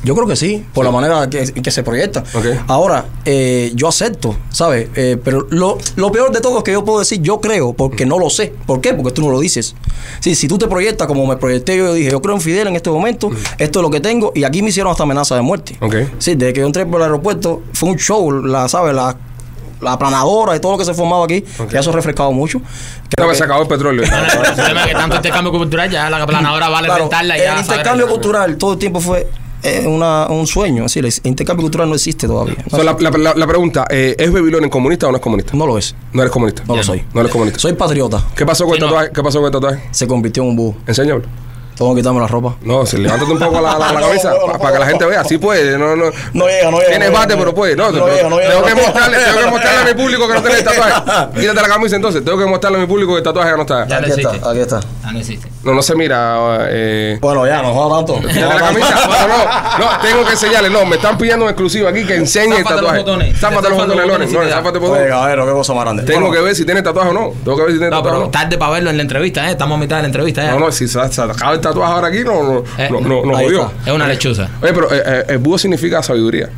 Yo 0.06 0.14
creo 0.14 0.28
que 0.28 0.36
sí, 0.36 0.64
por 0.72 0.84
la 0.84 0.92
manera 0.92 1.28
que, 1.28 1.52
que 1.52 1.70
se 1.72 1.82
proyecta. 1.82 2.22
Ahora, 2.68 3.06
eh, 3.24 3.72
yo 3.74 3.88
acepto, 3.88 4.36
¿sabes? 4.50 4.88
Eh, 4.94 5.18
pero 5.22 5.48
lo, 5.50 5.78
lo 5.96 6.12
peor 6.12 6.30
de 6.30 6.40
todo 6.40 6.58
es 6.58 6.62
que 6.64 6.70
yo 6.70 6.84
puedo 6.84 7.00
decir 7.00 7.20
yo 7.22 7.40
creo, 7.40 7.72
porque 7.72 8.06
no 8.06 8.16
lo 8.20 8.30
sé. 8.30 8.54
¿Por 8.66 8.80
qué? 8.80 8.94
Porque 8.94 9.10
tú 9.10 9.22
no 9.22 9.32
lo 9.32 9.40
dices. 9.40 9.74
Sí, 10.20 10.36
si 10.36 10.46
tú 10.46 10.58
te 10.58 10.68
proyectas 10.68 11.08
como 11.08 11.26
me 11.26 11.36
proyecté 11.36 11.76
yo, 11.76 11.86
yo 11.86 11.94
dije, 11.94 12.10
yo 12.12 12.22
creo 12.22 12.36
en 12.36 12.40
Fidel 12.40 12.68
en 12.68 12.76
este 12.76 12.88
momento, 12.88 13.30
esto 13.58 13.80
es 13.80 13.82
lo 13.82 13.90
que 13.90 13.98
tengo, 14.00 14.30
y 14.34 14.44
aquí 14.44 14.62
me 14.62 14.68
hicieron 14.68 14.92
hasta 14.92 15.02
amenaza 15.02 15.34
de 15.34 15.42
muerte. 15.42 15.76
Ok. 15.80 15.96
Sí, 16.18 16.36
desde 16.36 16.52
que 16.52 16.60
yo 16.60 16.66
entré 16.66 16.86
por 16.86 17.00
el 17.00 17.02
aeropuerto, 17.06 17.62
fue 17.72 17.88
un 17.88 17.96
show, 17.98 18.30
la, 18.30 18.68
¿sabes? 18.68 18.94
La, 18.94 19.16
la 19.80 19.92
aplanadora 19.92 20.54
y 20.54 20.60
todo 20.60 20.70
lo 20.72 20.78
que 20.78 20.84
se 20.84 20.94
formaba 20.94 21.24
aquí, 21.24 21.44
Ok. 21.58 21.68
que 21.70 21.78
eso 21.78 21.90
ha 21.90 21.92
refrescado 21.92 22.30
mucho. 22.30 22.60
Creo 23.10 23.26
No, 23.26 23.32
que- 23.32 23.38
se 23.38 23.42
acabó 23.44 23.62
el 23.62 23.68
petróleo. 23.68 24.04
El 24.46 24.54
problema 24.54 24.82
es 24.82 24.86
que 24.86 24.92
tanto 24.94 25.16
intercambio 25.16 25.50
cultural 25.52 25.90
ya 25.90 26.08
la 26.08 26.24
planadora 26.26 26.68
vale 26.68 26.86
Claro, 26.86 27.02
rentarla 27.02 27.36
y 27.36 27.40
el 27.40 27.44
ya. 27.46 27.50
saber- 27.56 27.64
intercambio 27.80 28.06
cultural 28.08 28.56
todo 28.56 28.74
el 28.74 28.78
tiempo 28.78 29.00
fue 29.00 29.26
eh, 29.66 29.86
una- 29.86 30.26
un 30.28 30.46
sueño. 30.46 30.84
Es 30.86 30.94
decir, 30.94 31.04
el 31.04 31.28
intercambio 31.28 31.62
cultural 31.62 31.88
no 31.88 31.94
existe 31.94 32.26
todavía. 32.26 32.56
No, 32.70 32.78
So, 32.78 32.82
la, 32.84 32.96
la- 32.98 33.10
la- 33.10 33.34
la 33.34 33.46
pregunta, 33.46 33.86
eh, 33.90 34.14
¿es 34.18 34.32
Babylonia 34.32 34.70
comunista 34.70 35.06
o 35.08 35.10
no 35.10 35.16
es 35.16 35.22
comunista? 35.22 35.52
no 35.56 35.66
lo 35.66 35.76
es. 35.78 35.94
No 36.12 36.22
eres 36.22 36.32
comunista. 36.32 36.62
No 36.66 36.74
Ya 36.74 36.80
lo 36.80 36.84
soy. 36.84 37.04
No 37.12 37.20
eres 37.20 37.32
comunista. 37.32 37.58
Soy 37.58 37.72
patriota. 37.74 38.22
¿Qué 38.36 38.46
pasó 38.46 38.64
con 38.64 38.74
Sí, 38.74 38.78
el 38.78 38.80
no. 38.82 38.86
tatuaje? 38.88 39.10
¿Qué 39.12 39.22
pasó 39.22 39.38
con 39.38 39.46
el 39.46 39.52
tatuaje? 39.52 39.82
Se 39.90 40.06
convirtió 40.06 40.42
en 40.42 40.48
un 40.50 40.56
búho. 40.56 40.74
Enséñalo. 40.86 41.22
Tengo 41.76 41.94
que 41.94 42.00
quitarme 42.00 42.20
la 42.20 42.26
ropa. 42.26 42.54
No, 42.62 42.86
se 42.86 42.98
levántate 42.98 43.32
un 43.32 43.38
poco 43.38 43.60
la, 43.60 43.72
la, 43.78 43.92
la 43.92 44.00
No, 44.00 44.06
camisa 44.08 44.30
no, 44.30 44.46
no, 44.52 44.58
para 44.58 44.72
que 44.72 44.78
la 44.78 44.86
gente 44.86 45.04
vea. 45.04 45.24
Sí 45.24 45.36
puede. 45.38 45.76
No, 45.78 45.94
no. 45.94 46.06
No 46.32 46.46
llega, 46.46 46.70
no 46.70 46.78
llega, 46.78 46.90
Tienes 46.90 47.12
bate, 47.12 47.34
no 47.34 47.38
pero 47.40 47.54
puede. 47.54 47.76
No, 47.76 47.90
No 47.92 47.98
no, 47.98 48.06
llega, 48.08 48.28
no 48.30 48.38
llega, 48.38 48.50
tengo 48.50 48.64
que 48.64 48.74
mostrarle, 48.74 49.18
tengo 49.18 49.40
que 49.40 49.50
mostrarle 49.50 49.80
a 49.80 49.94
mi 49.94 50.02
público 50.02 50.28
que 50.28 50.34
no 50.34 50.40
tiene 50.42 50.58
el 50.58 50.64
tatuaje. 50.64 51.40
Quítate 51.40 51.60
la 51.62 51.68
camisa 51.68 51.96
entonces. 51.96 52.24
Tengo 52.24 52.38
que 52.38 52.46
mostrarle 52.46 52.78
a 52.78 52.80
mi 52.80 52.86
público 52.86 53.12
que 53.12 53.18
el 53.18 53.24
tatuaje 53.24 53.50
ya 53.50 53.56
no 53.56 53.62
está. 53.62 53.86
Ya 53.86 53.96
Aquí 53.98 54.10
está, 54.10 54.30
aquí 54.50 54.60
está. 54.60 54.80
Ah, 55.04 55.12
no 55.12 55.18
existe. 55.18 55.48
No, 55.62 55.74
no 55.74 55.82
se 55.82 55.94
mira. 55.94 56.66
Eh, 56.70 57.18
Bueno, 57.20 57.46
ya, 57.46 57.60
no 57.62 57.74
joda 57.74 57.96
tanto. 57.98 58.20
Quítate 58.20 58.40
la 58.40 58.56
camisa. 58.56 58.94
No, 59.06 59.28
no, 59.28 59.84
no, 59.92 59.98
tengo 60.00 60.24
que 60.24 60.30
enseñarle. 60.32 60.70
No, 60.70 60.86
me 60.86 60.96
están 60.96 61.18
pidiendo 61.18 61.44
en 61.44 61.50
exclusiva 61.50 61.90
aquí 61.90 62.04
que 62.04 62.14
enseñe 62.16 62.54
el 62.56 62.62
los 62.62 62.68
tatuaje. 62.72 62.98
botones. 63.00 63.38
Záfate 63.38 63.68
los 63.68 63.78
los 63.78 63.86
botones, 63.86 64.06
Loren. 64.06 64.20
No, 64.20 64.26
sí 64.28 64.36
te 64.36 64.48
da. 64.48 64.56
záfate 64.56 64.78
Oye, 64.78 64.88
botones. 64.88 65.10
caballero, 65.10 65.46
qué 65.46 65.52
cosa 65.52 65.74
más 65.74 65.84
grande. 65.84 66.02
Tengo 66.04 66.30
que 66.32 66.40
ver 66.40 66.54
si 66.56 66.64
tiene 66.64 66.82
tatuaje 66.82 67.10
o 67.10 67.12
no. 67.12 67.32
Tengo 67.44 67.56
que 67.56 67.62
ver 67.64 67.72
si 67.72 67.78
tiene 67.78 67.90
No, 67.90 67.96
tatuaje 67.98 68.16
o 68.16 68.20
pero 68.20 68.26
no. 68.26 68.30
tarde 68.30 68.56
para 68.58 68.72
verlo 68.72 68.90
en 68.90 68.96
la 68.96 69.02
entrevista, 69.02 69.46
¿eh? 69.48 69.50
Estamos 69.52 69.76
a 69.76 69.80
mitad 69.80 69.96
de 69.96 70.02
la 70.02 70.06
entrevista, 70.06 70.44
¿eh? 70.44 70.48
No, 70.50 70.58
no, 70.60 70.72
si 70.72 70.88
se, 70.88 71.12
se 71.12 71.22
acaba 71.22 71.52
el 71.52 71.60
tatuaje 71.68 71.92
ahora 71.92 72.08
aquí, 72.08 72.18
no, 72.24 72.42
no, 72.42 72.64
Eh, 72.78 72.88
no, 72.90 73.00
no, 73.00 73.34
jodió. 73.34 73.66
está. 73.68 73.90
Es 73.90 73.92
una 73.94 74.06
lechuza. 74.08 74.48
Oye, 74.62 74.72
pero 74.72 74.92
eh, 74.92 75.02
eh, 75.04 75.24
el 75.28 75.38
búho 75.38 75.58
significa 75.58 76.02
sabiduría. 76.02 76.48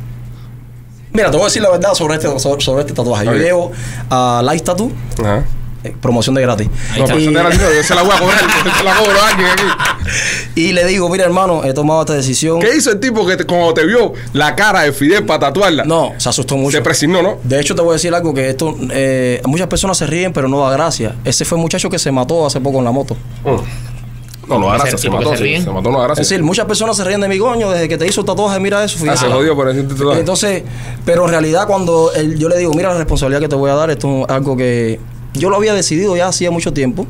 Mira, 1.11 1.31
te 1.31 1.37
voy 1.37 1.43
a 1.43 1.45
decir 1.45 1.61
la 1.61 1.71
verdad 1.71 1.93
sobre 1.93 2.15
este, 2.15 2.39
sobre, 2.39 2.61
sobre 2.61 2.81
este 2.81 2.93
tatuaje. 2.93 3.25
Yo 3.25 3.33
llevo 3.33 3.71
a 4.09 4.41
Light 4.45 4.63
Tattoo, 4.63 4.91
Ajá. 5.19 5.43
eh, 5.83 5.93
promoción 5.99 6.35
de 6.35 6.41
gratis. 6.43 6.67
No, 6.67 7.05
pero 7.05 7.17
te 7.17 7.31
la 7.31 7.49
digo, 7.49 7.63
yo 7.75 7.83
se 7.83 7.95
la 7.95 8.03
voy 8.03 8.11
a 8.15 8.19
cobrar, 8.19 8.39
yo 8.65 8.71
se 8.77 8.83
la 8.83 8.95
cobro 8.95 9.19
a 9.19 9.27
alguien 9.29 9.47
aquí. 9.49 9.63
Y 10.55 10.71
le 10.73 10.85
digo, 10.85 11.09
mira 11.09 11.25
hermano, 11.25 11.63
he 11.63 11.73
tomado 11.73 12.01
esta 12.01 12.13
decisión. 12.13 12.59
¿Qué 12.59 12.75
hizo 12.75 12.91
el 12.91 12.99
tipo 12.99 13.25
que 13.25 13.37
te- 13.37 13.45
cuando 13.45 13.73
te 13.73 13.85
vio 13.87 14.13
la 14.33 14.55
cara 14.55 14.81
de 14.81 14.93
Fidel 14.93 15.25
para 15.25 15.39
tatuarla? 15.39 15.83
No, 15.83 16.13
se 16.17 16.29
asustó 16.29 16.57
mucho. 16.57 16.77
Se 16.77 16.83
presignó, 16.83 17.23
¿no? 17.23 17.37
De 17.43 17.59
hecho, 17.59 17.73
te 17.73 17.81
voy 17.81 17.91
a 17.91 17.93
decir 17.93 18.13
algo 18.13 18.31
que 18.33 18.47
esto, 18.49 18.75
eh, 18.91 19.41
muchas 19.45 19.67
personas 19.67 19.97
se 19.97 20.05
ríen, 20.05 20.31
pero 20.31 20.47
no 20.47 20.61
da 20.61 20.71
gracia. 20.71 21.15
Ese 21.25 21.43
fue 21.43 21.57
el 21.57 21.61
muchacho 21.63 21.89
que 21.89 21.97
se 21.97 22.11
mató 22.11 22.45
hace 22.45 22.61
poco 22.61 22.77
en 22.79 22.85
la 22.85 22.91
moto. 22.91 23.15
Mm. 23.43 23.88
No, 24.49 24.59
no 24.59 24.67
da 24.67 24.73
gracia, 24.77 24.97
Sí, 24.97 25.03
se 25.03 25.09
mató. 25.09 25.29
se 25.29 25.35
ríen. 25.37 25.63
Se 25.63 25.69
mató, 25.71 25.91
no 25.91 26.11
Es 26.11 26.17
decir, 26.17 26.41
muchas 26.43 26.65
personas 26.65 26.97
se 26.97 27.03
ríen 27.03 27.21
de 27.21 27.27
mi 27.29 27.37
coño 27.37 27.69
desde 27.71 27.87
que 27.87 27.97
te 27.97 28.05
hizo 28.07 28.21
el 28.21 28.27
tatuaje, 28.27 28.59
mira 28.59 28.83
eso. 28.83 28.97
Ah, 28.97 28.99
se 28.99 29.11
fíjate. 29.11 29.31
jodió 29.33 29.55
por 29.55 29.67
decirte 29.67 29.93
tatuaje. 29.93 30.19
Entonces, 30.19 30.63
pero 31.05 31.25
en 31.25 31.31
realidad 31.31 31.67
cuando 31.67 32.11
él- 32.13 32.37
yo 32.37 32.49
le 32.49 32.57
digo, 32.57 32.73
mira 32.73 32.91
la 32.91 32.97
responsabilidad 32.97 33.39
que 33.41 33.47
te 33.49 33.55
voy 33.55 33.69
a 33.71 33.75
dar, 33.75 33.89
esto 33.89 34.23
es 34.23 34.29
algo 34.29 34.57
que 34.57 34.99
yo 35.33 35.49
lo 35.49 35.55
había 35.57 35.73
decidido 35.73 36.15
ya 36.17 36.27
hacía 36.27 36.51
mucho 36.51 36.73
tiempo. 36.73 37.05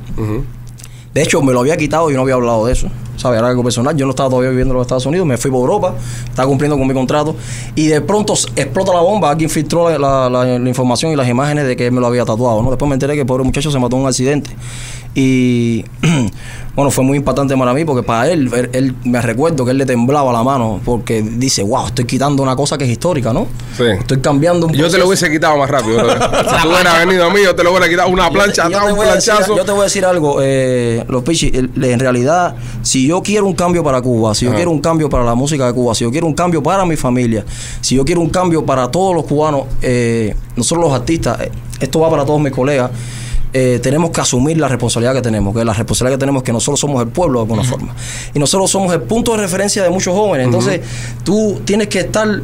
De 1.13 1.23
hecho, 1.23 1.41
me 1.41 1.53
lo 1.53 1.61
había 1.61 1.75
quitado 1.75 2.11
y 2.11 2.13
no 2.13 2.21
había 2.21 2.35
hablado 2.35 2.67
de 2.67 2.73
eso. 2.73 2.87
¿Sabes? 3.17 3.39
Era 3.39 3.49
algo 3.49 3.63
personal. 3.63 3.97
Yo 3.97 4.05
no 4.05 4.11
estaba 4.11 4.29
todavía 4.29 4.51
viviendo 4.51 4.73
en 4.73 4.77
los 4.77 4.85
Estados 4.85 5.05
Unidos. 5.07 5.25
Me 5.27 5.37
fui 5.37 5.49
por 5.51 5.61
Europa. 5.61 5.95
Estaba 6.29 6.47
cumpliendo 6.47 6.77
con 6.77 6.87
mi 6.87 6.93
contrato. 6.93 7.35
Y 7.75 7.87
de 7.87 7.99
pronto 7.99 8.33
explota 8.55 8.93
la 8.93 9.01
bomba. 9.01 9.31
Alguien 9.31 9.49
filtró 9.49 9.89
la, 9.89 9.97
la- 9.97 10.29
la- 10.29 10.59
la 10.59 10.69
información 10.69 11.11
y 11.11 11.15
las 11.17 11.27
imágenes 11.27 11.65
de 11.67 11.75
que 11.75 11.87
él 11.87 11.91
me 11.91 11.99
lo 11.99 12.07
había 12.07 12.23
tatuado. 12.25 12.61
¿no? 12.61 12.69
Después 12.69 12.87
me 12.87 12.93
enteré 12.93 13.15
que 13.15 13.21
el 13.21 13.25
pobre 13.25 13.43
muchacho 13.43 13.71
se 13.71 13.79
mató 13.79 13.95
en 13.97 14.03
un 14.03 14.07
accidente. 14.07 14.51
Y 15.15 15.83
bueno, 16.75 16.91
fue 16.91 17.03
muy 17.03 17.17
impactante 17.17 17.57
para 17.57 17.73
mí 17.73 17.83
porque 17.83 18.03
para 18.03 18.29
él, 18.29 18.49
él, 18.53 18.69
él- 18.73 18.95
me 19.03 19.21
recuerdo 19.21 19.65
que 19.65 19.71
él 19.71 19.77
le 19.79 19.85
temblaba 19.85 20.31
la 20.31 20.43
mano 20.43 20.79
porque 20.85 21.21
dice, 21.21 21.63
wow, 21.63 21.87
estoy 21.87 22.05
quitando 22.05 22.43
una 22.43 22.55
cosa 22.55 22.77
que 22.77 22.85
es 22.85 22.91
histórica, 22.91 23.33
¿no? 23.33 23.47
Sí. 23.75 23.83
Estoy 23.99 24.19
cambiando 24.19 24.67
un 24.67 24.73
Yo 24.73 24.77
te 24.89 24.97
lo 24.97 25.05
proceso". 25.05 25.07
hubiese 25.07 25.31
quitado 25.31 25.57
más 25.57 25.69
rápido. 25.69 25.99
si 26.09 26.61
tú 26.61 26.69
hubieras 26.69 26.99
venido 27.05 27.25
a 27.25 27.33
mí, 27.33 27.39
yo 27.43 27.55
te 27.55 27.63
lo 27.63 27.71
hubiera 27.71 27.89
quitado 27.89 28.09
una 28.09 28.29
plancha, 28.29 28.69
yo 28.69 28.77
te 28.79 28.91
un 28.93 28.99
decir- 28.99 29.03
planchazo. 29.11 29.57
yo 29.57 29.65
te 29.65 29.71
voy 29.71 29.81
a 29.81 29.83
decir 29.85 30.05
algo, 30.05 30.39
eh, 30.41 31.03
los 31.09 31.23
pichis, 31.23 31.51
en 31.53 31.99
realidad, 31.99 32.55
si 32.83 33.07
yo 33.07 33.21
quiero 33.23 33.45
un 33.47 33.53
cambio 33.55 33.83
para 33.83 34.01
Cuba, 34.01 34.35
si 34.35 34.45
yo 34.45 34.51
Ajá. 34.51 34.57
quiero 34.57 34.71
un 34.71 34.79
cambio 34.79 35.09
para 35.09 35.23
la 35.25 35.33
música 35.35 35.65
de 35.65 35.73
Cuba, 35.73 35.95
si 35.95 36.03
yo 36.03 36.11
quiero 36.11 36.27
un 36.27 36.33
cambio 36.35 36.61
para 36.63 36.85
mi 36.85 36.95
familia, 36.95 37.43
si 37.81 37.95
yo 37.95 38.05
quiero 38.05 38.21
un 38.21 38.29
cambio 38.29 38.63
para 38.65 38.89
todos 38.89 39.15
los 39.15 39.25
cubanos, 39.25 39.63
eh, 39.81 40.35
nosotros 40.55 40.85
los 40.85 40.93
artistas, 40.93 41.41
eh, 41.41 41.51
esto 41.79 41.99
va 41.99 42.09
para 42.09 42.23
todos 42.25 42.39
mis 42.39 42.53
colegas, 42.53 42.91
eh, 43.51 43.79
tenemos 43.81 44.11
que 44.11 44.21
asumir 44.21 44.57
la 44.57 44.67
responsabilidad 44.67 45.13
que 45.13 45.21
tenemos, 45.21 45.55
que 45.55 45.65
la 45.65 45.73
responsabilidad 45.73 46.17
que 46.17 46.21
tenemos 46.21 46.41
es 46.41 46.45
que 46.45 46.53
nosotros 46.53 46.79
somos 46.79 47.01
el 47.01 47.09
pueblo 47.09 47.39
de 47.39 47.43
alguna 47.43 47.63
forma. 47.63 47.95
Y 48.33 48.39
nosotros 48.39 48.69
somos 48.69 48.93
el 48.93 49.01
punto 49.01 49.31
de 49.31 49.39
referencia 49.39 49.81
de 49.81 49.89
muchos 49.89 50.13
jóvenes. 50.15 50.45
Entonces, 50.45 50.81
tú 51.23 51.61
tienes 51.65 51.87
que 51.87 52.01
estar 52.01 52.41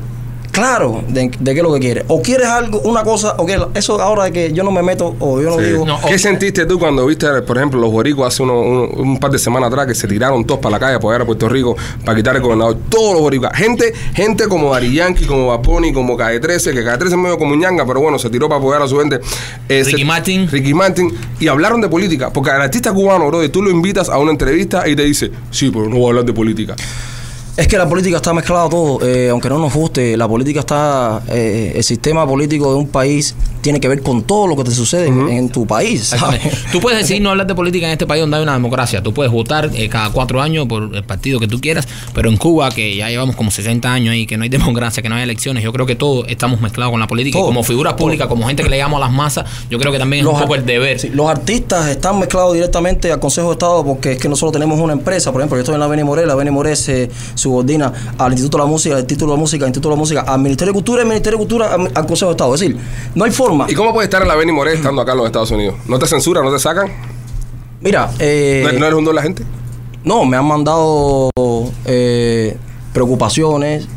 claro 0.55 1.03
de, 1.07 1.29
de 1.39 1.53
qué 1.53 1.59
es 1.59 1.63
lo 1.63 1.74
que 1.74 1.79
quieres. 1.79 2.05
O 2.07 2.21
quieres 2.21 2.47
algo, 2.47 2.79
una 2.81 3.03
cosa, 3.03 3.35
o 3.38 3.45
que 3.45 3.59
eso 3.75 4.01
ahora 4.01 4.24
de 4.24 4.31
que 4.31 4.53
yo 4.53 4.63
no 4.63 4.71
me 4.71 4.81
meto 4.81 5.15
o 5.19 5.41
yo 5.41 5.50
no 5.51 5.57
Sí. 5.59 5.65
digo. 5.65 5.85
No, 5.85 6.00
¿Qué 6.07 6.15
o- 6.15 6.19
sentiste 6.19 6.65
tú 6.65 6.79
cuando 6.79 7.05
viste, 7.05 7.27
por 7.43 7.57
ejemplo, 7.57 7.79
los 7.79 7.91
boricuas 7.91 8.33
hace 8.33 8.43
uno- 8.43 8.62
un, 8.62 8.89
un 9.09 9.19
par 9.19 9.31
de 9.31 9.38
semanas 9.39 9.67
atrás 9.67 9.85
que 9.88 9.93
se 9.95 10.07
tiraron 10.07 10.45
todos 10.45 10.59
para 10.62 10.71
la 10.71 10.79
calle 10.79 10.93
a 10.93 10.97
apoyar 10.97 11.21
a 11.21 11.25
Puerto 11.25 11.50
Rico 11.50 11.75
para 12.03 12.15
quitar 12.17 12.35
el 12.35 12.41
gobernador? 12.41 12.77
Todos 12.89 13.13
los 13.13 13.21
boricuas. 13.21 13.51
Gente, 13.55 13.93
gente 14.13 14.47
como 14.47 14.71
Dari 14.74 14.93
Yankee, 14.93 15.25
como 15.25 15.47
Baponi, 15.47 15.91
como 15.93 16.15
Calle 16.17 16.39
13, 16.39 16.74
que 16.74 16.83
Calle 16.83 16.97
13 17.00 17.15
es 17.15 17.21
medio 17.21 17.38
como 17.38 17.55
ñanga, 17.55 17.85
pero 17.85 18.00
bueno, 18.01 18.17
se 18.17 18.29
tiró 18.29 18.47
para 18.47 18.59
apoyar 18.59 18.81
a 18.81 18.88
su 18.88 18.97
gente. 18.97 19.19
Eh, 19.69 19.83
Ricky 19.85 20.00
se- 20.00 20.05
Martin. 20.05 20.47
Ricky 20.50 20.74
Martin. 20.74 21.13
Y 21.39 21.47
hablaron 21.50 21.81
de 21.81 21.89
política. 21.89 22.31
Porque 22.31 22.51
al 22.51 22.62
artista 22.62 22.93
cubano, 22.93 23.27
bro, 23.27 23.50
tú 23.51 23.62
lo 23.62 23.69
invitas 23.69 24.09
a 24.09 24.17
una 24.17 24.31
entrevista 24.31 24.88
y 24.88 24.95
te 24.95 25.03
dice, 25.03 25.31
sí, 25.51 25.69
pero 25.71 25.89
no 25.89 25.97
voy 25.97 26.05
a 26.05 26.09
hablar 26.09 26.25
de 26.25 26.33
política. 26.33 26.75
Es 27.57 27.69
que 27.69 27.77
la 27.77 27.88
política 27.88 28.17
está 28.17 28.33
mezclada 28.33 28.67
todo, 28.67 29.00
eh, 29.07 29.29
aunque 29.29 29.47
no 29.47 29.57
nos 29.59 29.74
guste, 29.74 30.17
la 30.17 30.27
política 30.27 30.59
está, 30.59 31.21
eh, 31.29 31.71
el 31.77 31.83
sistema 31.85 32.27
político 32.27 32.69
de 32.74 32.77
un 32.79 32.88
país 32.89 33.33
tiene 33.62 33.79
que 33.79 33.88
ver 33.88 34.01
con 34.01 34.24
todo 34.24 34.45
lo 34.45 34.57
que 34.57 34.65
te 34.65 34.71
sucede 34.71 35.07
en- 35.07 35.29
en 35.29 35.47
tu 35.50 35.65
país. 35.65 36.03
¿sabes? 36.03 36.41
Tú 36.74 36.81
puedes 36.81 37.00
decidir 37.00 37.21
no 37.21 37.29
hablar 37.29 37.47
de 37.47 37.55
política 37.55 37.85
en 37.85 37.93
este 37.93 38.05
país 38.05 38.19
donde 38.21 38.35
hay 38.35 38.43
una 38.43 38.51
democracia. 38.53 39.01
Tú 39.01 39.13
puedes 39.13 39.31
votar 39.31 39.69
eh, 39.74 39.88
cada 39.88 40.09
cuatro 40.09 40.41
años 40.41 40.67
por 40.67 40.93
el 40.93 41.03
partido 41.05 41.39
que 41.39 41.47
tú 41.47 41.62
quieras, 41.62 41.88
pero 42.13 42.29
en 42.29 42.35
Cuba, 42.35 42.69
que 42.71 42.93
ya 42.93 43.09
llevamos 43.09 43.38
como 43.38 43.50
60 43.51 43.91
años 43.91 44.12
ahí, 44.12 44.25
que 44.27 44.35
no 44.35 44.43
hay 44.43 44.50
democracia, 44.89 45.01
que 45.01 45.07
no 45.07 45.15
hay 45.15 45.24
elecciones, 45.24 45.63
yo 45.63 45.71
creo 45.71 45.85
que 45.85 45.95
todos 45.95 46.25
estamos 46.27 46.59
mezclados 46.59 46.91
con 46.91 47.00
la 47.00 47.07
política. 47.07 47.38
Todo. 47.39 47.47
y 47.47 47.50
como 47.51 47.63
figuras 47.63 47.93
públicas, 47.93 48.27
como 48.27 48.45
gente 48.47 48.63
que 48.63 48.69
le 48.69 48.75
llegamos 48.75 48.97
a 48.97 49.05
las 49.05 49.13
masas, 49.13 49.45
yo 49.69 49.79
creo 49.79 49.93
que 49.93 49.97
también 50.00 50.24
es 50.24 50.27
un 50.27 50.33
Los 50.33 50.41
poco 50.41 50.55
el 50.55 50.65
deber. 50.65 51.00
sí, 51.00 51.07
los 51.13 51.29
artistas 51.29 51.87
están 51.87 52.20
mezclados 52.20 52.53
directamente 52.53 53.13
al 53.13 53.22
Consejo 53.22 53.48
de 53.48 53.53
Estado 53.53 53.85
porque 53.85 54.11
es 54.11 54.18
que 54.20 54.27
nosotros 54.27 54.51
tenemos 54.51 54.77
una 54.81 54.91
empresa, 54.91 55.31
por 55.31 55.39
ejemplo, 55.39 55.55
yo 55.57 55.61
estoy 55.61 55.75
en 55.75 55.79
la 55.79 55.87
Beni 55.87 56.03
Moré, 56.03 56.25
la 56.25 56.35
Beni 56.35 56.51
Moré 56.51 56.75
se 56.75 57.09
subordina 57.46 57.94
al 58.18 58.31
Instituto 58.31 58.58
de 58.58 58.64
la 58.64 58.70
Música, 58.70 58.96
al 58.96 59.05
Título 59.05 59.31
de 59.31 59.38
la 59.38 59.40
Música, 59.40 59.66
al 59.66 59.70
Instituto 59.70 59.90
de 59.90 59.96
la 59.96 60.00
Música, 60.00 60.22
al 60.22 60.40
Ministerio 60.42 60.74
de 60.74 60.75
Cultura 60.75 61.00
y 61.00 61.01
al 61.01 61.08
Ministerio 61.08 61.38
de 61.38 61.42
Cultura 61.44 61.74
al, 61.74 61.92
al 61.94 62.05
Consejo 62.05 62.31
de 62.31 62.34
Estado. 62.34 62.55
Es 62.55 62.62
decir, 62.62 62.77
no 63.14 63.24
hay 63.24 63.31
forma. 63.31 63.68
¿Y 63.70 63.75
cómo 63.75 63.94
puedes 63.94 64.08
estar 64.08 64.22
en 64.22 64.27
la 64.27 64.36
Benny 64.36 64.51
Moré 64.51 64.74
estando 64.74 65.01
acá 65.01 65.12
en 65.12 65.20
los 65.20 65.27
Estados 65.27 65.51
Unidos? 65.51 65.75
¿No 65.88 66.00
te 66.00 66.08
censuran, 66.08 66.44
no 66.44 66.51
te 66.51 66.60
sacan? 66.60 66.92
Mira, 67.81 68.10
eh, 68.20 68.64
¿No, 68.66 68.79
no 68.79 68.86
eres 68.86 68.98
un 68.98 69.05
don 69.05 69.14
de 69.14 69.16
la 69.16 69.22
gente? 69.22 69.44
No, 70.03 70.25
me 70.25 70.38
han 70.38 70.46
mandado 70.46 71.29
eh, 71.86 72.58
preocupaciones 72.94 73.88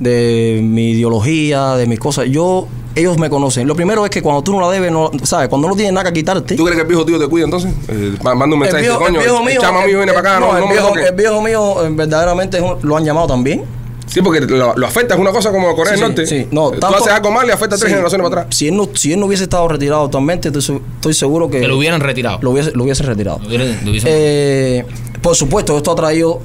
de 0.00 0.60
mi 0.62 0.90
ideología, 0.90 1.76
de 1.76 1.86
mis 1.86 1.98
cosas. 1.98 2.26
Yo, 2.28 2.66
ellos 2.94 3.18
me 3.18 3.28
conocen. 3.30 3.66
Lo 3.66 3.74
primero 3.74 4.04
es 4.04 4.10
que 4.10 4.22
cuando 4.22 4.42
tú 4.42 4.52
no 4.52 4.60
la 4.60 4.70
debes, 4.70 4.90
no, 4.92 5.10
¿sabes? 5.22 5.48
Cuando 5.48 5.68
no 5.68 5.74
tienes 5.74 5.92
nada 5.92 6.04
que 6.10 6.12
quitarte. 6.20 6.54
¿Tú 6.56 6.64
crees 6.64 6.76
que 6.76 6.82
el 6.82 6.88
viejo 6.88 7.04
tío 7.04 7.18
te 7.18 7.26
cuida 7.28 7.44
entonces? 7.44 7.72
Eh, 7.88 8.14
ma- 8.22 8.34
manda 8.34 8.54
un 8.54 8.60
mensaje 8.60 8.84
y 8.84 8.86
dice, 8.86 8.98
coño, 8.98 9.20
el, 9.20 9.58
chama 9.58 9.80
mío 9.86 9.98
viene 9.98 10.12
el- 10.12 10.14
para 10.18 10.36
acá, 10.36 10.40
no, 10.40 10.52
no, 10.52 10.54
el, 10.56 10.60
no 10.62 10.66
me 10.68 10.72
viejo, 10.74 10.96
el 10.96 11.14
viejo 11.14 11.42
mío 11.42 11.84
eh, 11.84 11.88
verdaderamente 11.92 12.58
es 12.58 12.62
un- 12.62 12.76
lo 12.82 12.96
han 12.96 13.04
llamado 13.04 13.26
también. 13.28 13.64
Sí, 14.06 14.20
porque 14.20 14.40
lo, 14.42 14.74
lo 14.76 14.86
afecta, 14.86 15.14
es 15.14 15.20
una 15.20 15.30
cosa 15.32 15.50
como 15.50 15.74
Corea 15.74 15.94
Sí, 15.94 16.00
del 16.00 16.10
sí, 16.10 16.16
Norte. 16.16 16.26
sí. 16.26 16.46
No, 16.50 16.70
Tú 16.70 16.80
tanto- 16.80 16.98
haces 16.98 17.12
algo 17.14 17.30
mal 17.30 17.46
y 17.46 17.50
afecta 17.50 17.76
a 17.76 17.78
tres 17.78 17.88
Sí. 17.88 17.94
generaciones 17.94 18.28
para 18.28 18.42
atrás. 18.42 18.56
Si 18.56 18.68
él 18.68 18.76
no, 18.76 18.88
si 18.92 19.12
él 19.12 19.20
no 19.20 19.26
hubiese 19.26 19.44
estado 19.44 19.66
retirado 19.68 20.04
actualmente, 20.04 20.48
estoy, 20.48 20.80
estoy 20.96 21.14
seguro 21.14 21.48
que, 21.48 21.60
Que 21.60 21.68
lo 21.68 21.78
hubieran 21.78 22.00
retirado. 22.00 22.38
lo 22.42 22.50
hubiese, 22.50 22.72
lo 22.72 22.82
hubiese 22.84 23.04
retirado. 23.04 23.38
Lo 23.38 23.48
lo 23.58 23.64
Eh, 24.04 24.84
por 25.22 25.34
supuesto, 25.34 25.76
esto 25.78 25.92
ha 25.92 25.94
traído 25.96 26.40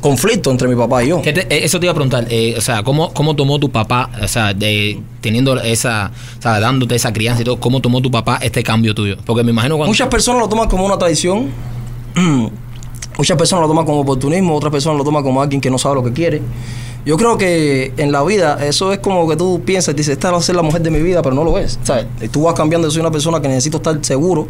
conflicto 0.00 0.50
entre 0.50 0.68
mi 0.68 0.74
papá 0.76 1.04
y 1.04 1.08
yo. 1.08 1.22
¿Qué 1.22 1.32
te- 1.32 1.42
eh, 1.42 1.64
eso 1.64 1.78
te 1.80 1.86
iba 1.86 1.92
a 1.92 1.94
preguntar, 1.94 2.26
eh, 2.30 2.54
o 2.56 2.60
sea, 2.60 2.82
¿cómo, 2.82 3.12
¿cómo 3.12 3.34
tomó 3.36 3.58
tu 3.58 3.70
papá, 3.70 4.10
o 4.22 4.28
sea, 4.28 4.54
de, 4.54 5.00
teniendo 5.20 5.58
esa, 5.60 6.10
o 6.38 6.42
sea, 6.42 6.58
dándote 6.60 6.94
esa 6.94 7.12
crianza 7.12 7.42
y 7.42 7.44
todo, 7.44 7.58
cómo 7.60 7.80
tomó 7.80 8.00
tu 8.00 8.10
papá 8.10 8.38
este 8.42 8.62
cambio 8.62 8.94
tuyo? 8.94 9.16
Porque 9.24 9.42
me 9.44 9.50
imagino 9.50 9.76
cuando... 9.76 9.90
Muchas 9.90 10.08
personas 10.08 10.40
lo 10.42 10.48
toman 10.48 10.68
como 10.68 10.84
una 10.86 10.98
traición. 10.98 11.50
Muchas 13.18 13.36
personas 13.36 13.62
lo 13.62 13.68
toman 13.68 13.84
como 13.84 14.00
oportunismo, 14.00 14.56
otras 14.56 14.72
personas 14.72 14.98
lo 14.98 15.04
toman 15.04 15.22
como 15.22 15.42
alguien 15.42 15.60
que 15.60 15.70
no 15.70 15.76
sabe 15.78 15.96
lo 15.96 16.02
que 16.04 16.12
quiere. 16.12 16.40
Yo 17.04 17.16
creo 17.16 17.36
que 17.36 17.92
en 17.96 18.12
la 18.12 18.22
vida 18.22 18.64
eso 18.64 18.92
es 18.92 19.00
como 19.00 19.28
que 19.28 19.34
tú 19.34 19.60
piensas 19.64 19.96
dices, 19.96 20.12
esta 20.12 20.30
va 20.30 20.38
a 20.38 20.42
ser 20.42 20.54
la 20.54 20.62
mujer 20.62 20.82
de 20.82 20.90
mi 20.90 21.00
vida, 21.00 21.20
pero 21.20 21.34
no 21.34 21.42
lo 21.42 21.58
es. 21.58 21.78
¿sabes? 21.82 22.06
Tú 22.30 22.42
vas 22.42 22.54
cambiando, 22.54 22.88
soy 22.92 23.00
una 23.00 23.10
persona 23.10 23.40
que 23.42 23.48
necesito 23.48 23.78
estar 23.78 23.98
seguro 24.04 24.46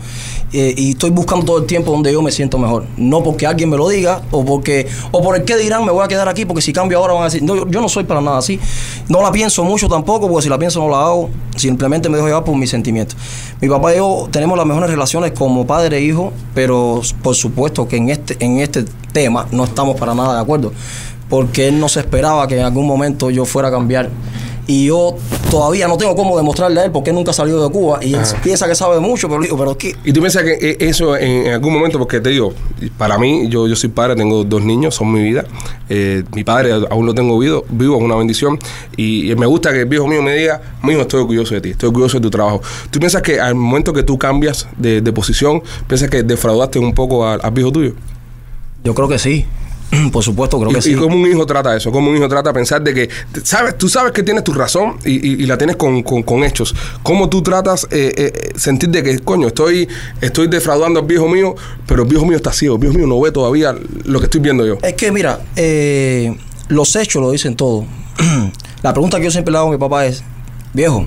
eh, 0.52 0.74
y 0.76 0.90
estoy 0.90 1.08
buscando 1.10 1.46
todo 1.46 1.58
el 1.58 1.64
tiempo 1.64 1.92
donde 1.92 2.12
yo 2.12 2.20
me 2.20 2.30
siento 2.30 2.58
mejor. 2.58 2.84
No 2.98 3.22
porque 3.22 3.46
alguien 3.46 3.70
me 3.70 3.78
lo 3.78 3.88
diga 3.88 4.20
o 4.30 4.44
porque 4.44 4.86
o 5.12 5.22
por 5.22 5.36
el 5.36 5.44
que 5.44 5.56
dirán 5.56 5.84
me 5.86 5.92
voy 5.92 6.04
a 6.04 6.08
quedar 6.08 6.28
aquí 6.28 6.44
porque 6.44 6.60
si 6.60 6.74
cambio 6.74 6.98
ahora 6.98 7.14
van 7.14 7.22
a 7.22 7.24
decir, 7.26 7.42
no, 7.42 7.56
yo, 7.56 7.66
yo 7.68 7.80
no 7.80 7.88
soy 7.88 8.04
para 8.04 8.20
nada 8.20 8.36
así. 8.36 8.60
No 9.08 9.22
la 9.22 9.32
pienso 9.32 9.64
mucho 9.64 9.88
tampoco 9.88 10.28
porque 10.28 10.42
si 10.42 10.48
la 10.50 10.58
pienso 10.58 10.78
no 10.80 10.90
la 10.90 11.06
hago, 11.06 11.30
simplemente 11.56 12.10
me 12.10 12.16
dejo 12.16 12.28
llevar 12.28 12.44
por 12.44 12.56
mis 12.56 12.68
sentimientos. 12.68 13.16
Mi 13.62 13.68
papá 13.68 13.94
y 13.94 13.96
yo 13.96 14.28
tenemos 14.30 14.58
las 14.58 14.66
mejores 14.66 14.90
relaciones 14.90 15.32
como 15.32 15.66
padre 15.66 15.96
e 15.96 16.02
hijo, 16.02 16.34
pero 16.54 17.00
por 17.22 17.34
supuesto 17.34 17.88
que 17.88 17.96
en 17.96 18.10
este, 18.10 18.36
en 18.44 18.60
este 18.60 18.84
tema 19.12 19.46
no 19.52 19.64
estamos 19.64 19.98
para 19.98 20.14
nada 20.14 20.34
de 20.34 20.40
acuerdo 20.40 20.72
porque 21.32 21.66
él 21.66 21.80
no 21.80 21.88
se 21.88 22.00
esperaba 22.00 22.46
que 22.46 22.58
en 22.58 22.64
algún 22.66 22.86
momento 22.86 23.30
yo 23.30 23.46
fuera 23.46 23.68
a 23.68 23.70
cambiar. 23.70 24.10
Y 24.66 24.84
yo 24.88 25.16
todavía 25.50 25.88
no 25.88 25.96
tengo 25.96 26.14
cómo 26.14 26.36
demostrarle 26.36 26.78
a 26.78 26.84
él 26.84 26.90
porque 26.90 27.10
nunca 27.10 27.32
salió 27.32 27.62
de 27.62 27.70
Cuba 27.70 28.00
y 28.02 28.12
él 28.12 28.20
piensa 28.42 28.68
que 28.68 28.74
sabe 28.74 29.00
mucho, 29.00 29.30
pero 29.30 29.40
digo, 29.40 29.56
pero 29.56 29.78
¿qué? 29.78 29.96
Y 30.04 30.12
tú 30.12 30.20
piensas 30.20 30.42
que 30.42 30.58
eh, 30.60 30.76
eso 30.80 31.16
en, 31.16 31.46
en 31.46 31.52
algún 31.54 31.72
momento, 31.72 31.98
porque 31.98 32.20
te 32.20 32.28
digo, 32.28 32.52
para 32.98 33.16
mí, 33.16 33.48
yo, 33.48 33.66
yo 33.66 33.74
soy 33.74 33.88
padre, 33.88 34.14
tengo 34.14 34.44
dos 34.44 34.62
niños, 34.62 34.94
son 34.94 35.10
mi 35.10 35.22
vida. 35.22 35.46
Eh, 35.88 36.22
mi 36.34 36.44
padre 36.44 36.74
aún 36.90 37.06
lo 37.06 37.14
tengo 37.14 37.38
vivo, 37.38 37.64
vivo, 37.70 37.96
es 37.96 38.02
una 38.02 38.16
bendición. 38.16 38.58
Y, 38.98 39.32
y 39.32 39.34
me 39.34 39.46
gusta 39.46 39.72
que 39.72 39.80
el 39.80 39.86
viejo 39.86 40.06
mío 40.06 40.20
me 40.20 40.34
diga, 40.34 40.60
mijo, 40.82 41.00
estoy 41.00 41.22
orgulloso 41.22 41.54
de 41.54 41.62
ti, 41.62 41.70
estoy 41.70 41.86
orgulloso 41.86 42.18
de 42.18 42.24
tu 42.24 42.30
trabajo. 42.30 42.60
¿Tú 42.90 42.98
piensas 42.98 43.22
que 43.22 43.40
al 43.40 43.54
momento 43.54 43.94
que 43.94 44.02
tú 44.02 44.18
cambias 44.18 44.68
de, 44.76 45.00
de 45.00 45.12
posición, 45.14 45.62
piensas 45.88 46.10
que 46.10 46.24
defraudaste 46.24 46.78
un 46.78 46.94
poco 46.94 47.26
al, 47.26 47.40
al 47.42 47.52
viejo 47.52 47.72
tuyo? 47.72 47.94
Yo 48.84 48.94
creo 48.94 49.08
que 49.08 49.18
sí. 49.18 49.46
Por 50.12 50.22
supuesto, 50.24 50.58
creo 50.58 50.70
¿Y, 50.70 50.74
que 50.74 50.78
y 50.80 50.82
sí. 50.82 50.94
cómo 50.94 51.16
un 51.16 51.26
hijo 51.30 51.44
trata 51.44 51.76
eso? 51.76 51.92
¿Cómo 51.92 52.10
un 52.10 52.16
hijo 52.16 52.28
trata 52.28 52.52
pensar 52.52 52.82
de 52.82 52.94
que, 52.94 53.08
sabes, 53.42 53.76
tú 53.76 53.88
sabes 53.88 54.12
que 54.12 54.22
tienes 54.22 54.42
tu 54.42 54.52
razón 54.54 54.96
y, 55.04 55.12
y- 55.16 55.42
y 55.42 55.46
la 55.46 55.58
tienes 55.58 55.76
con, 55.76 56.02
con- 56.02 56.22
con 56.22 56.42
hechos? 56.44 56.74
¿Cómo 57.02 57.28
tú 57.28 57.42
tratas 57.42 57.86
eh, 57.90 58.12
eh, 58.16 58.52
sentir 58.56 58.88
de 58.88 59.02
que, 59.02 59.18
coño, 59.20 59.48
estoy, 59.48 59.86
estoy 60.20 60.48
defraudando 60.48 61.00
al 61.00 61.06
viejo 61.06 61.28
mío, 61.28 61.54
pero 61.86 62.02
el 62.04 62.08
viejo 62.08 62.24
mío 62.24 62.36
está 62.36 62.52
ciego, 62.52 62.76
el 62.76 62.80
viejo 62.80 62.96
mío 62.96 63.06
no 63.06 63.20
ve 63.20 63.30
todavía 63.32 63.74
lo 64.04 64.18
que 64.18 64.24
estoy 64.26 64.40
viendo 64.40 64.66
yo? 64.66 64.78
Es 64.82 64.94
que 64.94 65.12
mira, 65.12 65.40
eh, 65.56 66.36
los 66.68 66.96
hechos 66.96 67.20
lo 67.22 67.30
dicen 67.30 67.54
todo. 67.54 67.84
La 68.82 68.92
pregunta 68.92 69.18
que 69.18 69.24
yo 69.24 69.30
siempre 69.30 69.52
le 69.52 69.58
hago 69.58 69.68
a 69.68 69.72
mi 69.72 69.78
papá 69.78 70.06
es, 70.06 70.24
viejo, 70.72 71.06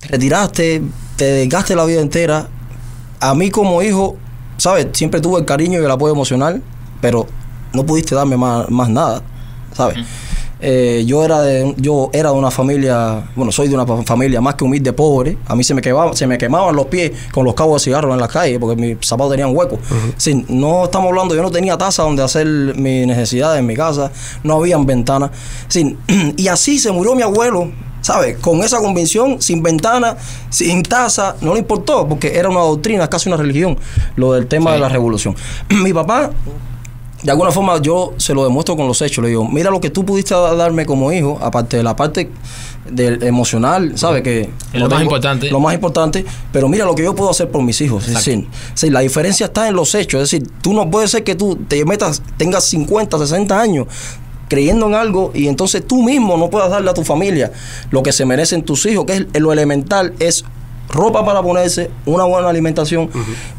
te 0.00 0.08
retiraste, 0.08 0.82
te 1.16 1.24
dedicaste 1.24 1.74
la 1.74 1.84
vida 1.84 2.00
entera. 2.00 2.48
A 3.20 3.34
mí 3.34 3.50
como 3.50 3.82
hijo, 3.82 4.16
¿sabes? 4.58 4.86
Siempre 4.92 5.20
tuve 5.20 5.40
el 5.40 5.44
cariño 5.44 5.80
y 5.80 5.84
el 5.84 5.90
apoyo 5.90 6.12
emocional, 6.12 6.62
pero 7.00 7.26
no 7.72 7.84
pudiste 7.84 8.14
darme 8.14 8.36
más, 8.36 8.68
más 8.70 8.88
nada, 8.88 9.22
¿sabes? 9.74 9.98
Eh, 10.60 11.04
yo 11.06 11.24
era 11.24 11.40
de 11.40 11.72
yo 11.76 12.10
era 12.12 12.30
de 12.30 12.34
una 12.36 12.50
familia, 12.50 13.22
bueno, 13.36 13.52
soy 13.52 13.68
de 13.68 13.76
una 13.76 13.86
fa- 13.86 14.02
familia 14.02 14.40
más 14.40 14.56
que 14.56 14.64
humilde, 14.64 14.92
pobre. 14.92 15.38
A 15.46 15.54
mí 15.54 15.62
se 15.62 15.72
me 15.72 15.80
quemaban, 15.80 16.16
se 16.16 16.26
me 16.26 16.36
quemaban 16.36 16.74
los 16.74 16.86
pies 16.86 17.12
con 17.30 17.44
los 17.44 17.54
cabos 17.54 17.80
de 17.80 17.84
cigarro 17.84 18.12
en 18.12 18.18
la 18.18 18.26
calle 18.26 18.58
porque 18.58 18.74
mis 18.80 18.96
zapatos 19.06 19.30
tenían 19.32 19.54
huecos. 19.56 19.78
Sí, 20.16 20.44
no 20.48 20.86
estamos 20.86 21.10
hablando, 21.10 21.36
yo 21.36 21.42
no 21.42 21.50
tenía 21.52 21.78
taza 21.78 22.02
donde 22.02 22.24
hacer 22.24 22.44
mis 22.46 23.06
necesidades 23.06 23.60
en 23.60 23.66
mi 23.66 23.76
casa, 23.76 24.10
no 24.42 24.54
habían 24.56 24.84
ventanas. 24.84 25.30
Sí, 25.68 25.96
y 26.36 26.48
así 26.48 26.80
se 26.80 26.90
murió 26.90 27.14
mi 27.14 27.22
abuelo, 27.22 27.70
¿sabes? 28.00 28.36
Con 28.38 28.60
esa 28.64 28.80
convicción, 28.80 29.40
sin 29.40 29.62
ventana, 29.62 30.16
sin 30.50 30.82
taza, 30.82 31.36
no 31.40 31.52
le 31.52 31.60
importó 31.60 32.08
porque 32.08 32.36
era 32.36 32.48
una 32.48 32.60
doctrina, 32.62 33.06
casi 33.08 33.28
una 33.28 33.36
religión, 33.36 33.78
lo 34.16 34.32
del 34.32 34.48
tema 34.48 34.72
de 34.72 34.80
la 34.80 34.88
revolución. 34.88 35.36
mi 35.84 35.92
papá 35.92 36.32
de 37.22 37.30
alguna 37.32 37.50
forma 37.50 37.80
yo 37.82 38.14
se 38.16 38.32
lo 38.34 38.44
demuestro 38.44 38.76
con 38.76 38.86
los 38.86 39.02
hechos. 39.02 39.22
Le 39.22 39.30
digo, 39.30 39.46
mira 39.48 39.70
lo 39.70 39.80
que 39.80 39.90
tú 39.90 40.04
pudiste 40.04 40.34
da- 40.34 40.54
darme 40.54 40.86
como 40.86 41.10
hijo, 41.12 41.38
aparte 41.42 41.76
de 41.76 41.82
la 41.82 41.96
parte 41.96 42.30
del 42.90 43.22
emocional, 43.24 43.92
¿sabes? 43.98 44.22
Que 44.22 44.42
Es 44.72 44.80
lo 44.80 44.88
más 44.88 45.02
importante. 45.02 45.50
Lo 45.50 45.60
más 45.60 45.74
importante, 45.74 46.24
pero 46.52 46.68
mira 46.68 46.84
lo 46.84 46.94
que 46.94 47.02
yo 47.02 47.14
puedo 47.14 47.30
hacer 47.30 47.50
por 47.50 47.62
mis 47.62 47.80
hijos. 47.80 48.06
Es 48.08 48.14
decir, 48.14 48.46
sí, 48.74 48.90
la 48.90 49.00
diferencia 49.00 49.46
está 49.46 49.68
en 49.68 49.74
los 49.74 49.94
hechos. 49.94 50.22
Es 50.22 50.30
decir, 50.30 50.48
tú 50.62 50.72
no 50.72 50.90
puede 50.90 51.08
ser 51.08 51.24
que 51.24 51.34
tú 51.34 51.56
te 51.56 51.84
metas, 51.84 52.22
tengas 52.36 52.64
50, 52.64 53.18
60 53.18 53.60
años 53.60 53.86
creyendo 54.48 54.86
en 54.86 54.94
algo 54.94 55.30
y 55.34 55.46
entonces 55.48 55.86
tú 55.86 56.02
mismo 56.02 56.38
no 56.38 56.48
puedas 56.48 56.70
darle 56.70 56.88
a 56.90 56.94
tu 56.94 57.04
familia 57.04 57.52
lo 57.90 58.02
que 58.02 58.12
se 58.12 58.24
merecen 58.24 58.62
tus 58.62 58.86
hijos, 58.86 59.04
que 59.04 59.26
es 59.32 59.40
lo 59.42 59.52
elemental, 59.52 60.14
es 60.20 60.44
ropa 60.88 61.24
para 61.24 61.42
ponerse, 61.42 61.90
una 62.06 62.24
buena 62.24 62.48
alimentación, 62.48 63.10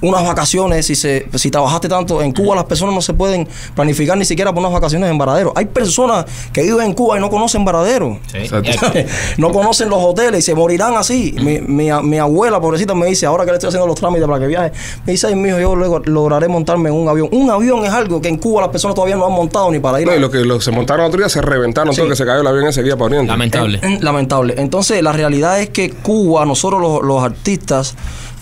unas 0.02 0.24
vacaciones. 0.26 0.86
Si 0.86 0.96
se, 0.96 1.28
si 1.36 1.52
trabajaste 1.52 1.88
tanto 1.88 2.22
en 2.22 2.32
Cuba, 2.32 2.56
las 2.56 2.66
personas 2.66 2.94
no 2.96 3.02
se 3.02 3.14
pueden 3.14 3.48
planificar 3.76 4.18
ni 4.18 4.26
siquiera 4.26 4.52
por 4.52 4.60
unas 4.62 4.72
vacaciones 4.74 5.10
en 5.10 5.18
Varadero. 5.18 5.54
Hay 5.56 5.66
personas 5.66 6.26
que 6.52 6.64
viven 6.64 6.88
en 6.88 6.94
Cuba 6.94 7.18
y 7.18 7.22
no 7.22 7.30
conocen 7.30 7.64
Varadero. 7.66 8.20
Sí. 8.32 8.40
No 9.38 9.52
conocen 9.52 9.90
los 9.90 10.00
hoteles 10.02 10.40
y 10.40 10.42
se 10.44 10.56
morirán 10.56 10.96
así. 10.96 11.36
Mi, 11.42 11.60
mi, 11.60 11.90
mi 12.04 12.18
abuela, 12.18 12.60
pobrecita, 12.60 12.94
me 12.94 13.06
dice, 13.08 13.26
ahora 13.26 13.46
que 13.46 13.52
le 13.52 13.58
estoy 13.58 13.70
haciendo 13.70 13.88
los 13.88 13.96
trámites 13.96 14.28
para 14.28 14.40
que 14.40 14.48
viaje, 14.48 14.72
me 15.06 15.14
dice, 15.14 15.28
ay, 15.28 15.36
mijo, 15.36 15.60
yo 15.60 15.76
luego 15.76 16.00
lograré 16.00 16.48
montarme 16.48 16.90
en 16.90 16.96
un 16.96 17.08
avión. 17.08 17.30
Un 17.32 17.50
avión 17.50 17.86
es 17.86 17.92
algo 17.92 18.22
que 18.22 18.28
en 18.30 18.38
Cuba 18.38 18.62
las 18.62 18.70
personas 18.70 18.96
todavía 18.96 19.16
no 19.16 19.26
han 19.26 19.32
montado 19.34 19.72
ni 19.72 19.80
para 19.80 20.02
ir 20.02 20.08
No, 20.08 20.14
a- 20.14 20.16
y 20.16 20.20
lo 20.20 20.30
que 20.30 20.40
lo- 20.40 20.60
se 20.62 20.72
montaron 20.72 21.06
otro 21.06 21.20
día 21.20 21.30
se 21.30 21.42
reventaron 21.42 21.96
todo, 21.96 22.08
que 22.08 22.16
se 22.16 22.26
cayó 22.26 22.42
el 22.42 22.48
avión 22.48 22.68
ese 22.68 22.84
día 22.84 22.96
para 22.96 23.06
Oriente. 23.06 23.28
Lamentable. 23.32 23.80
Eh, 23.82 23.98
Lamentable. 24.02 24.56
Entonces, 24.58 25.02
la 25.02 25.12
realidad 25.12 25.60
es 25.62 25.70
que 25.70 25.92
Cuba, 25.92 26.46
nosotros 26.46 26.82
los, 26.82 27.02
los 27.04 27.19
artistas, 27.24 27.96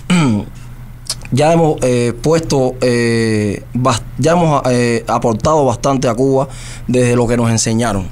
ya 1.32 1.54
hemos 1.54 1.78
eh, 1.82 2.14
puesto, 2.22 2.76
eh, 2.82 3.64
ya 4.18 4.32
hemos 4.32 4.62
eh, 4.70 5.04
aportado 5.08 5.66
bastante 5.66 6.08
a 6.08 6.16
Cuba 6.16 6.48
desde 6.88 7.16
lo 7.16 7.28
que 7.28 7.38
nos 7.38 7.50
enseñaron. 7.50 8.10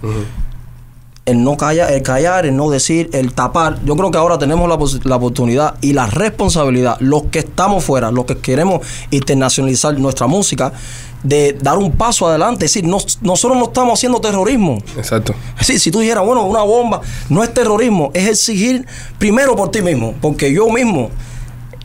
El 1.25 1.43
no 1.43 1.57
callar, 1.57 1.91
el 1.91 2.03
callar, 2.03 2.45
el 2.45 2.55
no 2.55 2.69
decir, 2.69 3.09
el 3.11 3.33
tapar. 3.33 3.79
Yo 3.83 3.95
creo 3.95 4.11
que 4.11 4.17
ahora 4.19 4.37
tenemos 4.37 4.69
la, 4.69 4.77
la 5.09 5.15
oportunidad 5.15 5.73
y 5.81 5.93
la 5.93 6.05
responsabilidad, 6.05 6.97
los 6.99 7.23
que 7.31 7.39
estamos 7.39 7.83
fuera, 7.83 8.11
los 8.11 8.25
que 8.25 8.37
queremos 8.37 8.81
internacionalizar 9.09 9.97
nuestra 9.99 10.27
música, 10.27 10.71
de 11.23 11.53
dar 11.59 11.79
un 11.79 11.91
paso 11.93 12.27
adelante. 12.27 12.65
Es 12.65 12.73
decir, 12.73 12.87
no- 12.87 12.99
nosotros 13.21 13.57
no 13.57 13.65
estamos 13.65 13.97
haciendo 13.97 14.19
terrorismo. 14.21 14.77
Exacto. 14.97 15.33
Sí, 15.61 15.79
si 15.79 15.89
tú 15.89 15.99
dijeras, 15.99 16.23
bueno, 16.23 16.43
una 16.43 16.61
bomba 16.61 17.01
no 17.29 17.43
es 17.43 17.51
terrorismo, 17.51 18.11
es 18.13 18.29
exigir 18.29 18.85
primero 19.17 19.55
por 19.55 19.71
ti 19.71 19.81
mismo, 19.81 20.13
porque 20.21 20.53
yo 20.53 20.69
mismo 20.69 21.09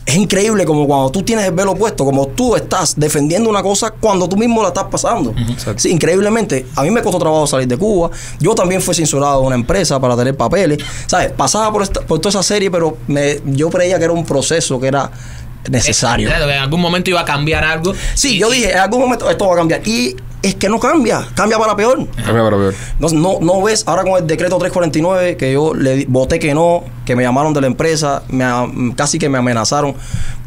es 0.05 0.15
increíble 0.15 0.65
como 0.65 0.87
cuando 0.87 1.11
tú 1.11 1.21
tienes 1.21 1.45
el 1.45 1.53
velo 1.53 1.75
puesto, 1.75 2.03
como 2.03 2.27
tú 2.27 2.55
estás 2.55 2.99
defendiendo 2.99 3.49
una 3.49 3.61
cosa 3.61 3.91
cuando 3.91 4.27
tú 4.27 4.35
mismo 4.35 4.61
la 4.61 4.69
estás 4.69 4.85
pasando. 4.85 5.33
Sí, 5.77 5.89
increíblemente, 5.91 6.65
a 6.75 6.81
mí 6.83 6.89
me 6.91 7.01
costó 7.01 7.19
trabajo 7.19 7.45
salir 7.47 7.67
de 7.67 7.77
Cuba, 7.77 8.09
yo 8.39 8.55
también 8.55 8.81
fui 8.81 8.95
censurado 8.95 9.41
de 9.41 9.47
una 9.47 9.55
empresa 9.55 9.99
para 9.99 10.17
tener 10.17 10.35
papeles, 10.35 10.79
¿sabes? 11.05 11.31
Pasaba 11.31 11.71
por, 11.71 11.83
esta- 11.83 12.01
por 12.01 12.19
toda 12.19 12.29
esa 12.31 12.43
serie, 12.43 12.71
pero 12.71 12.97
me, 13.07 13.39
yo 13.45 13.69
creía 13.69 13.97
que 13.99 14.03
era 14.05 14.13
un 14.13 14.25
proceso 14.25 14.79
que 14.79 14.87
era 14.87 15.11
necesario. 15.69 16.27
Claro, 16.27 16.47
que 16.47 16.53
en 16.55 16.59
algún 16.61 16.81
momento 16.81 17.09
iba 17.11 17.21
a 17.21 17.25
cambiar 17.25 17.63
algo. 17.63 17.93
Sí, 18.15 18.35
Y- 18.35 18.39
yo 18.39 18.49
dije, 18.49 18.71
en 18.71 18.79
algún 18.79 19.01
momento 19.01 19.29
esto 19.29 19.47
va 19.47 19.53
a 19.53 19.57
cambiar. 19.57 19.87
Y 19.87 20.15
es 20.43 20.55
que 20.55 20.69
no 20.69 20.79
cambia, 20.79 21.27
cambia 21.35 21.57
para 21.59 21.75
peor. 21.75 22.05
Cambia 22.15 22.43
para 22.43 22.57
peor. 22.57 22.73
No, 22.99 23.09
no, 23.09 23.37
no 23.41 23.61
ves 23.61 23.83
ahora 23.87 24.03
con 24.03 24.13
el 24.13 24.25
decreto 24.27 24.57
349 24.57 25.37
que 25.37 25.53
yo 25.53 25.73
le 25.73 26.05
voté 26.07 26.39
que 26.39 26.53
no, 26.53 26.83
que 27.05 27.15
me 27.15 27.23
llamaron 27.23 27.53
de 27.53 27.61
la 27.61 27.67
empresa, 27.67 28.23
me, 28.29 28.43
casi 28.95 29.19
que 29.19 29.29
me 29.29 29.37
amenazaron 29.37 29.93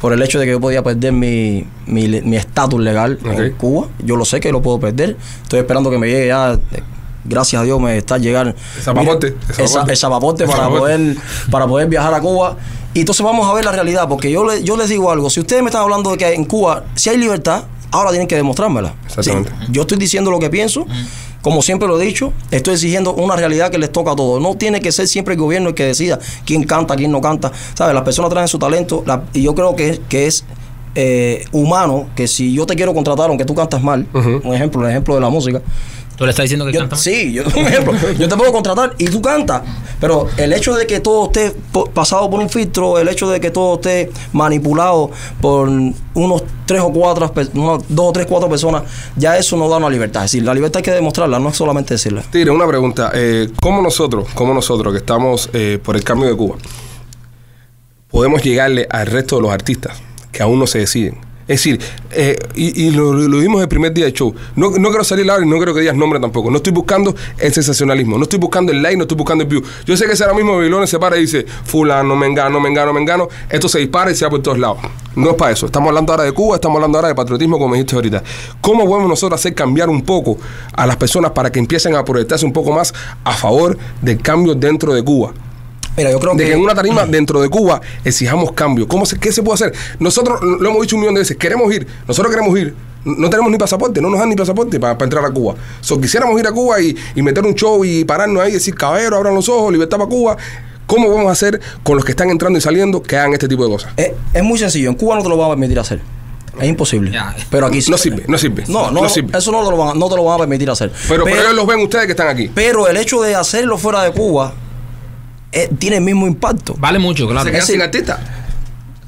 por 0.00 0.12
el 0.12 0.22
hecho 0.22 0.38
de 0.38 0.46
que 0.46 0.52
yo 0.52 0.60
podía 0.60 0.82
perder 0.82 1.12
mi 1.12 1.66
mi 1.86 2.06
le- 2.08 2.22
mi 2.22 2.36
estatus 2.36 2.80
legal 2.80 3.18
en 3.24 3.52
Cuba. 3.52 3.88
Yo 4.04 4.16
lo 4.16 4.24
sé 4.24 4.40
que 4.40 4.50
lo 4.52 4.60
puedo 4.62 4.80
perder. 4.80 5.16
Estoy 5.42 5.60
esperando 5.60 5.90
que 5.90 5.98
me 5.98 6.08
llegue 6.08 6.26
ya. 6.28 6.52
eh, 6.54 6.82
Gracias 7.26 7.62
a 7.62 7.64
Dios 7.64 7.80
me 7.80 7.96
está 7.96 8.16
el 8.16 8.22
pasaporte 8.22 8.52
El 10.44 10.50
para 10.50 10.68
poder 10.80 11.16
para 11.50 11.66
poder 11.66 11.88
viajar 11.88 12.12
a 12.12 12.20
Cuba. 12.20 12.56
Y 12.92 13.00
entonces 13.00 13.24
vamos 13.24 13.48
a 13.48 13.54
ver 13.54 13.64
la 13.64 13.72
realidad, 13.72 14.06
porque 14.08 14.30
yo, 14.30 14.44
le- 14.44 14.62
yo 14.62 14.76
les 14.76 14.88
digo 14.90 15.10
algo. 15.10 15.30
Si 15.30 15.40
ustedes 15.40 15.62
me 15.62 15.68
están 15.70 15.82
hablando 15.82 16.10
de 16.10 16.18
que 16.18 16.34
en 16.34 16.44
Cuba 16.44 16.84
si 16.94 17.08
hay 17.10 17.16
libertad, 17.16 17.62
ahora 17.94 18.10
tienen 18.10 18.26
que 18.28 18.36
demostrármela. 18.36 18.94
Exactamente. 19.06 19.50
Sí, 19.60 19.66
yo 19.72 19.82
estoy 19.82 19.98
diciendo 19.98 20.30
lo 20.30 20.38
que 20.38 20.50
pienso, 20.50 20.86
como 21.42 21.62
siempre 21.62 21.86
lo 21.88 22.00
he 22.00 22.04
dicho, 22.04 22.32
estoy 22.50 22.74
exigiendo 22.74 23.14
una 23.14 23.36
realidad 23.36 23.70
que 23.70 23.78
les 23.78 23.92
toca 23.92 24.12
a 24.12 24.16
todos. 24.16 24.40
No 24.42 24.54
tiene 24.56 24.80
que 24.80 24.90
ser 24.92 25.06
siempre 25.08 25.34
el 25.34 25.40
gobierno 25.40 25.68
el 25.70 25.74
que 25.74 25.84
decida 25.84 26.18
quién 26.44 26.64
canta, 26.64 26.96
quién 26.96 27.10
no 27.12 27.20
canta. 27.20 27.52
¿Sabes? 27.74 27.94
Las 27.94 28.02
personas 28.04 28.30
traen 28.30 28.48
su 28.48 28.58
talento 28.58 29.02
la- 29.06 29.24
y 29.32 29.42
yo 29.42 29.54
creo 29.54 29.76
que, 29.76 30.00
que 30.08 30.26
es 30.26 30.44
eh, 30.96 31.44
humano 31.52 32.06
que 32.14 32.28
si 32.28 32.52
yo 32.54 32.66
te 32.66 32.76
quiero 32.76 32.94
contratar, 32.94 33.28
aunque 33.28 33.44
tú 33.44 33.54
cantas 33.54 33.82
mal, 33.82 34.06
un 34.44 34.54
ejemplo, 34.54 34.80
un 34.80 34.88
ejemplo 34.88 35.14
de 35.16 35.20
la 35.20 35.28
música, 35.28 35.60
Tú 36.16 36.24
le 36.24 36.30
estás 36.30 36.44
diciendo 36.44 36.64
que 36.64 36.72
yo- 36.72 36.80
canta 36.80 36.94
sí, 36.96 37.32
yo, 37.32 37.42
ejemplo, 37.56 37.92
yo 38.12 38.28
te 38.28 38.36
puedo 38.36 38.52
contratar 38.52 38.94
y 38.98 39.06
tú 39.06 39.20
cantas, 39.20 39.62
pero 40.00 40.28
el 40.36 40.52
hecho 40.52 40.74
de 40.76 40.86
que 40.86 41.00
todo 41.00 41.26
esté 41.26 41.52
pasado 41.92 42.30
por 42.30 42.38
un 42.40 42.48
filtro, 42.48 42.98
el 43.00 43.08
hecho 43.08 43.28
de 43.28 43.40
que 43.40 43.50
todo 43.50 43.74
esté 43.74 44.12
manipulado 44.32 45.10
por 45.40 45.68
unos 45.68 46.44
tres 46.66 46.80
o 46.82 46.92
cuatro, 46.92 47.32
unos 47.54 47.84
dos 47.88 48.06
o 48.10 48.12
tres, 48.12 48.26
cuatro 48.26 48.48
personas, 48.48 48.84
ya 49.16 49.36
eso 49.36 49.56
no 49.56 49.68
da 49.68 49.78
una 49.78 49.90
libertad. 49.90 50.24
Es 50.24 50.30
decir, 50.30 50.44
la 50.46 50.54
libertad 50.54 50.76
hay 50.78 50.82
que 50.84 50.90
demostrarla, 50.92 51.40
no 51.40 51.48
es 51.48 51.56
solamente 51.56 51.94
decirla. 51.94 52.22
Tigre, 52.30 52.50
una 52.52 52.66
pregunta. 52.68 53.10
Eh, 53.12 53.50
¿Cómo 53.60 53.82
nosotros, 53.82 54.28
cómo 54.34 54.54
nosotros 54.54 54.92
que 54.92 54.98
estamos 54.98 55.50
eh, 55.52 55.80
por 55.82 55.96
el 55.96 56.04
cambio 56.04 56.28
de 56.28 56.36
Cuba, 56.36 56.56
podemos 58.08 58.42
llegarle 58.42 58.86
al 58.90 59.06
resto 59.06 59.36
de 59.36 59.42
los 59.42 59.50
artistas 59.50 60.00
que 60.30 60.42
aún 60.42 60.58
no 60.60 60.66
se 60.68 60.78
deciden? 60.78 61.18
Es 61.46 61.62
decir, 61.62 61.78
eh, 62.12 62.38
y, 62.54 62.90
lo, 62.90 63.12
vimos 63.12 63.60
el 63.60 63.68
primer 63.68 63.92
día 63.92 64.06
del 64.06 64.14
show. 64.14 64.34
No, 64.56 64.70
no 64.70 64.88
quiero 64.88 65.04
salir 65.04 65.30
ahora 65.30 65.44
y 65.44 65.48
no 65.48 65.56
quiero 65.56 65.74
que 65.74 65.80
digas 65.80 65.94
nombre 65.94 66.18
tampoco. 66.18 66.50
No 66.50 66.56
estoy 66.56 66.72
buscando 66.72 67.14
el 67.38 67.52
sensacionalismo. 67.52 68.16
No 68.16 68.22
estoy 68.22 68.38
buscando 68.38 68.72
el 68.72 68.80
like, 68.80 68.96
no 68.96 69.02
estoy 69.02 69.18
buscando 69.18 69.44
el 69.44 69.50
view. 69.50 69.62
Yo 69.84 69.96
sé 69.96 70.06
que 70.06 70.16
si 70.16 70.22
ahora 70.22 70.34
mismo 70.34 70.56
Babilones 70.56 70.88
se 70.88 70.98
para 70.98 71.18
y 71.18 71.22
dice, 71.22 71.44
fulano, 71.64 72.16
mengano, 72.16 72.60
mengano, 72.60 72.92
mengano, 72.94 73.28
esto 73.50 73.68
se 73.68 73.78
dispara 73.78 74.10
y 74.10 74.14
se 74.14 74.24
va 74.24 74.30
por 74.30 74.42
todos 74.42 74.58
lados. 74.58 74.78
No 75.16 75.30
es 75.30 75.36
para 75.36 75.52
eso. 75.52 75.66
Estamos 75.66 75.88
hablando 75.88 76.12
ahora 76.12 76.24
de 76.24 76.32
Cuba, 76.32 76.56
estamos 76.56 76.76
hablando 76.76 76.98
ahora 76.98 77.08
de 77.08 77.14
patriotismo, 77.14 77.58
como 77.58 77.74
dijiste 77.74 77.94
ahorita. 77.94 78.22
¿Cómo 78.60 78.86
podemos 78.86 79.08
nosotros 79.08 79.38
hacer 79.38 79.54
cambiar 79.54 79.90
un 79.90 80.02
poco 80.02 80.38
a 80.72 80.86
las 80.86 80.96
personas 80.96 81.32
para 81.32 81.52
que 81.52 81.58
empiecen 81.58 81.94
a 81.94 82.04
proyectarse 82.04 82.46
un 82.46 82.52
poco 82.52 82.72
más 82.72 82.94
a 83.22 83.32
favor 83.32 83.76
del 84.00 84.20
cambio 84.20 84.54
dentro 84.54 84.94
de 84.94 85.02
Cuba? 85.02 85.32
Mira, 85.96 86.10
yo 86.10 86.18
creo 86.18 86.34
de 86.34 86.44
que, 86.44 86.50
que 86.50 86.56
en 86.56 86.60
una 86.62 86.74
tarima 86.74 87.06
dentro 87.08 87.40
de 87.40 87.48
Cuba 87.48 87.80
exijamos 88.04 88.52
cambio. 88.52 88.88
¿Cómo 88.88 89.06
se, 89.06 89.18
¿Qué 89.18 89.32
se 89.32 89.42
puede 89.42 89.54
hacer? 89.54 89.72
Nosotros 89.98 90.40
lo 90.42 90.68
hemos 90.68 90.82
dicho 90.82 90.96
un 90.96 91.00
millón 91.02 91.14
de 91.14 91.20
veces, 91.20 91.36
queremos 91.36 91.72
ir, 91.72 91.86
nosotros 92.08 92.34
queremos 92.34 92.58
ir, 92.58 92.74
no 93.04 93.28
tenemos 93.30 93.50
ni 93.52 93.58
pasaporte, 93.58 94.00
no 94.00 94.10
nos 94.10 94.18
dan 94.18 94.28
ni 94.28 94.36
pasaporte 94.36 94.80
para, 94.80 94.96
entrar 95.04 95.24
a 95.24 95.30
Cuba. 95.30 95.54
So, 95.80 96.00
quisiéramos 96.00 96.38
ir 96.40 96.46
a 96.46 96.52
Cuba 96.52 96.80
y, 96.80 96.96
y 97.14 97.22
meter 97.22 97.44
un 97.44 97.54
show 97.54 97.84
y 97.84 98.04
pararnos 98.04 98.42
ahí 98.42 98.50
y 98.50 98.54
decir, 98.54 98.74
caballero, 98.74 99.16
abran 99.16 99.34
los 99.34 99.48
ojos, 99.48 99.72
libertad 99.72 99.98
para 99.98 100.08
Cuba. 100.08 100.36
¿Cómo 100.86 101.08
vamos 101.08 101.28
a 101.28 101.32
hacer 101.32 101.60
con 101.82 101.96
los 101.96 102.04
que 102.04 102.10
están 102.12 102.28
entrando 102.28 102.58
y 102.58 102.62
saliendo 102.62 103.02
que 103.02 103.16
hagan 103.16 103.32
este 103.32 103.48
tipo 103.48 103.64
de 103.64 103.70
cosas? 103.70 103.92
es, 103.96 104.10
es 104.34 104.42
muy 104.42 104.58
sencillo, 104.58 104.90
en 104.90 104.96
Cuba 104.96 105.16
no 105.16 105.22
te 105.22 105.28
lo 105.30 105.36
van 105.36 105.46
a 105.46 105.50
permitir 105.50 105.78
hacer. 105.78 106.00
Es 106.60 106.68
imposible. 106.68 107.10
Ya. 107.10 107.34
Pero 107.50 107.66
aquí 107.66 107.82
sí. 107.82 107.90
No 107.90 107.98
sirve, 107.98 108.24
no 108.28 108.38
sirve. 108.38 108.64
No, 108.68 108.90
no, 108.90 109.02
No 109.02 109.08
sirve. 109.08 109.36
eso 109.36 109.50
no 109.50 109.64
te, 109.64 109.70
lo 109.70 109.76
van, 109.76 109.88
a- 109.88 109.94
no 109.94 110.08
te 110.08 110.14
lo 110.14 110.24
van 110.24 110.36
a 110.36 110.38
permitir 110.38 110.70
hacer. 110.70 110.92
Pero, 111.08 111.24
pero 111.24 111.40
ellos 111.40 111.54
los 111.54 111.66
ven 111.66 111.80
ustedes 111.80 112.04
que 112.06 112.12
están 112.12 112.28
aquí. 112.28 112.50
pero 112.54 112.86
el 112.86 112.96
hecho 112.96 113.20
de 113.22 113.34
hacerlo 113.34 113.76
fuera 113.78 114.02
de 114.04 114.12
Cuba 114.12 114.52
eh, 115.54 115.70
tiene 115.78 115.96
el 115.96 116.02
mismo 116.02 116.26
impacto. 116.26 116.74
Vale 116.78 116.98
mucho, 116.98 117.26
claro. 117.28 117.50
Se 117.50 117.60
sin 117.62 117.80
artista. 117.82 118.20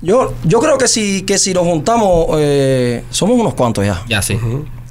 Yo, 0.02 0.34
yo 0.44 0.60
creo 0.60 0.78
que 0.78 0.88
si, 0.88 1.22
que 1.22 1.38
si 1.38 1.52
nos 1.54 1.64
juntamos, 1.64 2.26
eh, 2.38 3.02
somos 3.10 3.38
unos 3.38 3.54
cuantos 3.54 3.84
ya. 3.84 4.02
Ya 4.08 4.22
sí. 4.22 4.38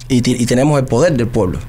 y, 0.10 0.18
y 0.18 0.46
tenemos 0.46 0.78
el 0.80 0.86
poder 0.86 1.14
del 1.14 1.28
pueblo. 1.28 1.60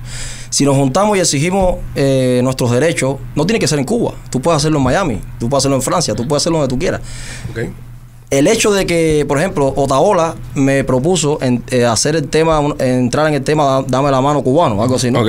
Si 0.50 0.64
nos 0.64 0.76
juntamos 0.76 1.16
y 1.16 1.20
exigimos 1.20 1.76
eh, 1.94 2.40
nuestros 2.42 2.70
derechos, 2.70 3.16
no 3.34 3.44
tiene 3.46 3.58
que 3.58 3.68
ser 3.68 3.78
en 3.78 3.84
Cuba. 3.84 4.14
Tú 4.30 4.40
puedes 4.40 4.56
hacerlo 4.58 4.78
en 4.78 4.84
Miami, 4.84 5.20
tú 5.38 5.48
puedes 5.48 5.62
hacerlo 5.62 5.76
en 5.76 5.82
Francia, 5.82 6.14
tú 6.14 6.26
puedes 6.26 6.42
hacerlo 6.42 6.58
donde 6.60 6.72
tú 6.74 6.78
quieras. 6.78 7.00
Ok. 7.50 7.58
El 8.30 8.46
hecho 8.48 8.72
de 8.72 8.86
que, 8.86 9.24
por 9.28 9.38
ejemplo, 9.38 9.72
Otaola 9.76 10.34
me 10.54 10.82
propuso 10.82 11.38
en- 11.42 11.62
eh, 11.70 11.84
hacer 11.84 12.16
el 12.16 12.26
tema, 12.28 12.60
entrar 12.80 13.28
en 13.28 13.34
el 13.34 13.42
tema 13.44 13.64
da- 13.64 13.84
Dame 13.86 14.10
la 14.10 14.20
mano 14.20 14.42
cubano, 14.42 14.82
algo 14.82 14.96
así, 14.96 15.10
¿no? 15.10 15.20
Ok. 15.20 15.28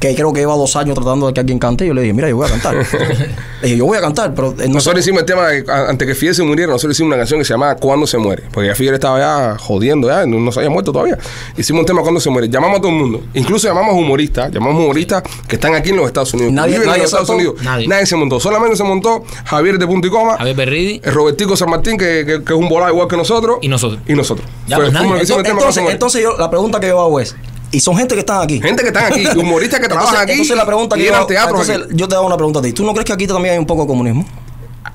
Que 0.00 0.14
creo 0.14 0.32
que 0.32 0.40
lleva 0.40 0.54
dos 0.54 0.76
años 0.76 0.94
tratando 0.94 1.26
de 1.26 1.32
que 1.34 1.40
alguien 1.40 1.58
cante. 1.58 1.84
Y 1.84 1.88
yo 1.88 1.94
le 1.94 2.02
dije, 2.02 2.12
mira, 2.12 2.28
yo 2.28 2.36
voy 2.36 2.46
a 2.46 2.50
cantar. 2.50 2.74
le 3.62 3.68
dije, 3.68 3.76
yo 3.78 3.86
voy 3.86 3.96
a 3.98 4.00
cantar, 4.00 4.34
pero 4.34 4.52
eh, 4.58 4.68
no 4.68 4.74
Nosotros 4.74 5.00
hicimos 5.02 5.20
el 5.20 5.26
tema, 5.26 5.48
de- 5.48 5.64
antes 5.68 6.06
que 6.06 6.14
Fidel 6.14 6.34
se 6.34 6.42
muriera, 6.42 6.70
nosotros 6.72 6.94
hicimos 6.96 7.08
una 7.08 7.16
canción 7.18 7.40
que 7.40 7.44
se 7.44 7.54
llamaba 7.54 7.76
Cuando 7.76 8.06
se 8.06 8.18
muere. 8.18 8.44
Porque 8.52 8.68
ya 8.68 8.74
Fidel 8.74 8.94
estaba 8.94 9.18
ya 9.18 9.56
jodiendo, 9.58 10.08
ya 10.08 10.26
no, 10.26 10.38
no 10.38 10.52
se 10.52 10.60
había 10.60 10.70
muerto 10.70 10.92
todavía. 10.92 11.18
Hicimos 11.56 11.80
un 11.80 11.86
tema 11.86 12.02
Cuando 12.02 12.20
se 12.20 12.28
muere. 12.30 12.48
Llamamos 12.48 12.78
a 12.78 12.80
todo 12.82 12.92
el 12.92 12.98
mundo. 12.98 13.22
Incluso 13.34 13.66
llamamos 13.68 13.94
humoristas. 13.94 14.52
Llamamos 14.52 14.82
humoristas 14.82 15.22
que 15.48 15.56
están 15.56 15.74
aquí 15.74 15.90
en 15.90 15.96
los 15.96 16.06
Estados 16.06 16.32
Unidos. 16.34 16.52
Nadie- 16.52 16.76
en 16.76 16.86
nadie 16.86 16.98
los 17.02 17.06
Estados 17.06 17.26
se 17.28 17.32
montó. 17.34 17.50
Unidos. 17.52 17.88
Nadie. 17.88 18.06
se 18.06 18.16
montó. 18.16 18.40
Solamente 18.40 18.76
se 18.76 18.84
montó 18.84 19.24
Javier 19.46 19.78
de 19.78 19.86
Punto 19.86 20.06
y 20.06 20.10
Coma. 20.10 20.36
Javier 20.36 20.56
Berridi. 20.56 21.00
el 21.02 21.12
Robertico 21.14 21.56
San 21.56 21.70
Martín, 21.70 21.96
que, 21.96 22.24
que- 22.26 22.44
que 22.44 22.52
es 22.52 22.58
un 22.58 22.68
volado 22.68 22.92
igual 22.92 23.08
que 23.08 23.16
nosotros. 23.16 23.58
Y 23.62 23.68
nosotros. 23.68 24.00
Y 24.06 24.12
nosotros. 24.14 24.46
Ya, 24.68 24.76
pues, 24.76 24.92
nadie. 24.92 25.06
Entonces, 25.20 25.82
muere. 25.82 25.92
entonces 25.92 26.22
yo, 26.22 26.36
la 26.36 26.50
pregunta 26.50 26.78
que 26.80 26.88
yo 26.88 27.00
hago 27.00 27.18
es, 27.20 27.34
y 27.72 27.80
son 27.80 27.96
gente 27.96 28.14
que 28.14 28.20
están 28.20 28.42
aquí. 28.42 28.60
Gente 28.60 28.82
que 28.82 28.88
están 28.88 29.12
aquí, 29.12 29.26
humoristas 29.38 29.80
que 29.80 29.88
trabajan 29.88 30.08
Entonces, 30.14 30.22
aquí. 30.22 30.32
entonces 30.32 30.56
la 30.56 30.66
pregunta 30.66 30.96
y 30.96 31.00
que 31.00 31.06
yo, 31.06 31.12
entonces 31.14 31.76
aquí. 31.84 31.96
te 32.08 32.14
hago 32.14 32.26
una 32.26 32.36
pregunta 32.36 32.58
a 32.60 32.62
ti. 32.62 32.72
¿Tú 32.72 32.84
no 32.84 32.92
crees 32.92 33.04
que 33.06 33.12
aquí 33.12 33.26
también 33.26 33.54
hay 33.54 33.58
un 33.58 33.66
poco 33.66 33.82
de 33.82 33.88
comunismo? 33.88 34.24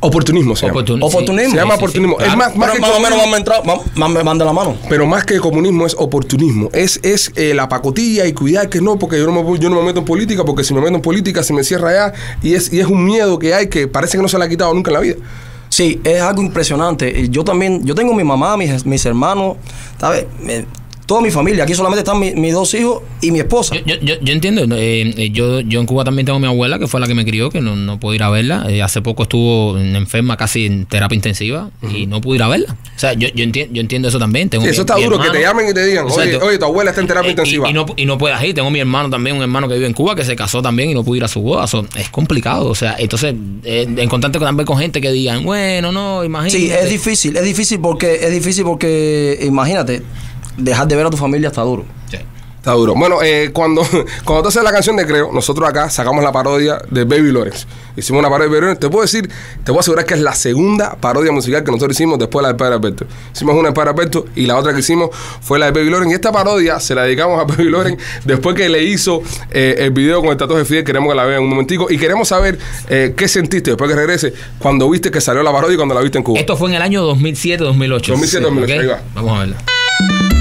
Oportunismo 0.04 0.56
se 0.56 0.66
llama. 0.66 0.80
Oportun- 0.82 0.98
Oportunismo. 1.04 1.52
Se 1.52 1.58
llama 1.58 1.76
Sí, 1.76 1.80
sí, 1.86 1.92
sí, 1.94 2.00
oportunismo. 2.00 2.18
Es 2.20 2.24
claro. 2.26 2.38
más, 2.38 2.56
más 2.56 2.70
Pero 2.72 2.74
que 2.74 2.82
más 2.82 2.90
o 2.90 2.94
menos 3.00 3.10
comunismo. 3.10 3.18
vamos 3.22 3.34
a 3.34 3.38
entrar, 3.38 3.62
vamos- 3.66 4.26
más 4.26 4.38
la 4.38 4.54
mano. 4.54 4.76
Pero 4.90 5.06
más 5.06 5.26
que 5.26 5.40
comunismo 5.40 5.86
es 5.86 5.96
oportunismo. 5.98 6.70
Es, 6.74 7.00
es 7.04 7.32
eh, 7.36 7.54
la 7.54 7.70
pacotilla 7.70 8.26
y 8.26 8.34
cuidar 8.34 8.68
que 8.70 8.82
no, 8.82 8.98
porque 8.98 9.20
yo 9.20 9.28
no, 9.28 9.32
me, 9.34 9.44
voy- 9.44 9.60
yo 9.60 9.70
no 9.70 9.76
me 9.76 9.84
meto 9.84 10.00
en 10.00 10.06
política, 10.06 10.44
porque 10.44 10.64
si 10.64 10.74
me 10.74 10.82
meto 10.82 10.96
en 10.96 11.02
política 11.02 11.44
se 11.44 11.54
me 11.54 11.64
cierra 11.64 11.90
allá. 11.90 12.14
Y 12.42 12.56
es, 12.56 12.74
y 12.74 12.80
es 12.80 12.88
un 12.88 13.04
miedo 13.06 13.38
que 13.38 13.54
hay 13.54 13.68
que 13.70 13.88
parece 13.88 14.18
que 14.18 14.24
no 14.24 14.28
se 14.30 14.40
le 14.40 14.46
ha 14.46 14.50
quitado 14.50 14.74
nunca 14.74 14.90
en 14.90 14.94
la 14.96 15.00
vida. 15.02 15.16
Sí, 15.70 16.02
es 16.04 16.20
algo 16.22 16.42
impresionante. 16.42 17.14
Y 17.22 17.30
Yo 17.30 17.44
también, 17.44 17.86
yo 17.86 17.94
tengo 17.94 18.14
mi 18.16 18.24
mamá, 18.24 18.58
mis, 18.58 18.84
mis 18.86 19.06
hermanos, 19.06 19.58
¿sabes? 20.00 20.26
Toda 21.12 21.22
mi 21.22 21.30
familia. 21.30 21.66
Aquí 21.66 21.74
solamente 21.74 22.00
están 22.00 22.18
mi- 22.22 22.32
mis 22.36 22.54
dos 22.54 22.74
hijos 22.74 23.02
y 23.20 23.32
mi 23.32 23.40
esposa. 23.40 23.76
Yo, 23.86 23.96
yo, 24.02 24.16
yo, 24.22 24.32
entiendo. 24.32 24.64
eh, 24.78 25.14
eh, 25.18 25.30
yo, 25.32 25.60
yo 25.60 25.82
en 25.82 25.86
Cuba 25.86 26.06
también 26.06 26.26
tengo 26.26 26.38
a 26.38 26.40
mi 26.40 26.48
abuela, 26.48 26.80
que 26.80 26.88
fue 26.88 27.02
la 27.02 27.08
que 27.08 27.14
me 27.14 27.26
crió, 27.26 27.50
que 27.50 27.60
no, 27.60 27.76
no 27.76 28.00
pude 28.00 28.16
ir 28.16 28.24
a 28.24 28.30
verla. 28.30 28.66
Eh, 28.70 28.82
hace 28.82 29.02
poco 29.02 29.24
estuvo 29.24 29.78
enferma, 29.78 30.38
casi 30.38 30.66
en 30.68 30.86
terapia 30.86 31.18
intensiva, 31.18 31.70
y 31.94 32.06
no 32.06 32.22
pude 32.22 32.38
ir 32.38 32.44
a 32.44 32.48
verla. 32.48 32.78
O 32.96 33.00
sea, 33.00 33.12
yo, 33.12 33.28
yo, 33.36 33.44
entiendo, 33.44 33.74
yo 33.76 33.82
entiendo 33.82 34.08
eso 34.08 34.20
también. 34.20 34.48
Tengo 34.48 34.62
Sí, 34.64 34.68
mi- 34.70 34.72
eso 34.72 34.82
está 34.84 34.96
duro, 34.96 35.20
que 35.20 35.32
te 35.32 35.42
llamen 35.42 35.68
y 35.68 35.74
te 35.74 35.86
digan, 35.86 36.06
oye, 36.10 36.58
tu 36.58 36.64
abuela 36.66 36.92
está 36.92 37.02
en 37.02 37.08
terapia 37.08 37.32
intensiva. 37.32 37.68
Y, 37.68 37.72
y 37.72 37.74
no, 37.74 37.86
y 37.98 38.06
no 38.06 38.18
puedas 38.18 38.42
ir. 38.46 38.56
Tengo 38.56 38.72
mi 38.72 38.80
hermano 38.80 39.10
también, 39.10 39.36
un 39.36 39.42
hermano 39.42 39.68
que 39.68 39.74
vive 39.74 39.88
en 39.88 39.94
Cuba, 39.94 40.16
que 40.16 40.24
se 40.24 40.38
casó 40.38 40.62
también 40.62 40.92
y 40.92 40.94
no 40.94 41.04
pudo 41.04 41.18
ir 41.18 41.26
a 41.26 41.28
su 41.28 41.42
boda. 41.42 41.66
Es 41.98 42.08
complicado. 42.10 42.70
O 42.70 42.76
sea, 42.76 42.96
entonces, 42.98 43.36
eh, 43.66 43.86
encontrarte 43.98 44.40
también 44.40 44.66
con 44.66 44.78
gente 44.78 45.02
que 45.02 45.12
digan, 45.12 45.44
bueno, 45.44 45.92
no, 45.92 46.24
imagínate. 46.24 46.58
Sí, 46.58 46.72
es 46.72 46.90
difícil, 46.90 47.36
es 47.36 47.44
difícil 47.44 47.82
porque, 47.82 48.16
es 48.26 48.32
difícil 48.32 48.64
porque, 48.64 49.40
imagínate, 49.42 50.04
dejar 50.58 50.88
de 50.88 50.96
ver 50.96 51.06
a 51.06 51.10
tu 51.10 51.18
familia 51.18 51.50
está 51.50 51.62
duro. 51.62 51.86
Sí. 52.10 52.18
Está 52.62 52.74
duro. 52.74 52.94
Bueno, 52.94 53.24
eh, 53.24 53.50
cuando, 53.52 53.82
cuando 54.24 54.44
tú 54.44 54.50
haces 54.50 54.64
la 54.64 54.72
canción 54.72 54.96
de 54.96 55.08
Creo, 55.08 55.32
nosotros 55.32 55.68
acá 55.68 55.90
sacamos 55.90 56.24
la 56.24 56.32
parodia 56.32 56.80
de 56.92 57.06
Baby 57.06 57.32
Lawrence. 57.32 57.66
Hicimos 57.98 58.20
una 58.20 58.30
parodia 58.30 58.50
de 58.50 58.52
Baby 58.52 58.62
Lawrence. 58.62 58.82
Te 58.82 58.90
puedo 58.90 59.02
decir, 59.02 59.28
te 59.28 59.66
puedo 59.66 59.80
asegurar 59.80 60.06
que 60.06 60.14
es 60.14 60.20
la 60.20 60.36
segunda 60.36 60.96
parodia 60.96 61.32
musical 61.32 61.64
que 61.64 61.72
nosotros 61.72 61.98
hicimos 61.98 62.20
después 62.20 62.44
de 62.44 62.44
la 62.44 62.48
del 62.50 62.58
Padre 62.58 62.76
Alberto. 62.76 63.08
Hicimos 63.34 63.56
una 63.56 63.70
del 63.70 63.74
Padre 63.74 63.90
Alberto 63.90 64.26
y 64.36 64.46
la 64.46 64.60
otra 64.60 64.74
que 64.74 64.82
hicimos 64.82 65.10
fue 65.42 65.58
la 65.58 65.66
de 65.66 65.72
Baby 65.72 65.90
Lawrence. 65.90 66.12
Y 66.12 66.14
esta 66.14 66.32
parodia 66.32 66.80
se 66.80 66.94
la 66.94 67.02
dedicamos 67.02 67.42
a 67.42 67.46
Baby 67.46 67.72
Lawrence 67.72 68.04
después 68.26 68.56
que 68.56 68.70
le 68.70 68.84
hizo 68.84 69.24
eh, 69.50 69.78
el 69.80 69.90
video 69.90 70.22
con 70.22 70.30
el 70.30 70.38
tatuaje 70.38 70.60
de 70.60 70.66
Fidel. 70.66 70.84
Queremos 70.84 71.10
que 71.10 71.16
la 71.16 71.26
vean 71.26 71.42
un 71.42 71.50
momentico. 71.50 71.88
Y 71.90 71.98
queremos 71.98 72.28
saber 72.28 72.60
eh, 72.90 73.16
qué 73.18 73.28
sentiste 73.28 73.72
después 73.72 73.90
que 73.90 73.96
regrese 73.96 74.34
cuando 74.60 74.88
viste 74.88 75.10
que 75.10 75.20
salió 75.20 75.42
la 75.42 75.52
parodia 75.52 75.74
y 75.74 75.78
cuando 75.78 75.96
la 75.96 76.02
viste 76.02 76.20
en 76.20 76.24
Cuba. 76.24 76.40
Esto 76.40 76.56
fue 76.56 76.70
en 76.70 76.76
el 76.76 76.84
año 76.84 77.12
2007-2008. 77.16 78.02
2007-2008, 78.02 78.64
¿ok? 78.64 78.70
ahí 78.70 78.86
va. 78.86 79.02
Vamos 79.16 79.36
a 79.36 79.40
verla. 79.40 80.41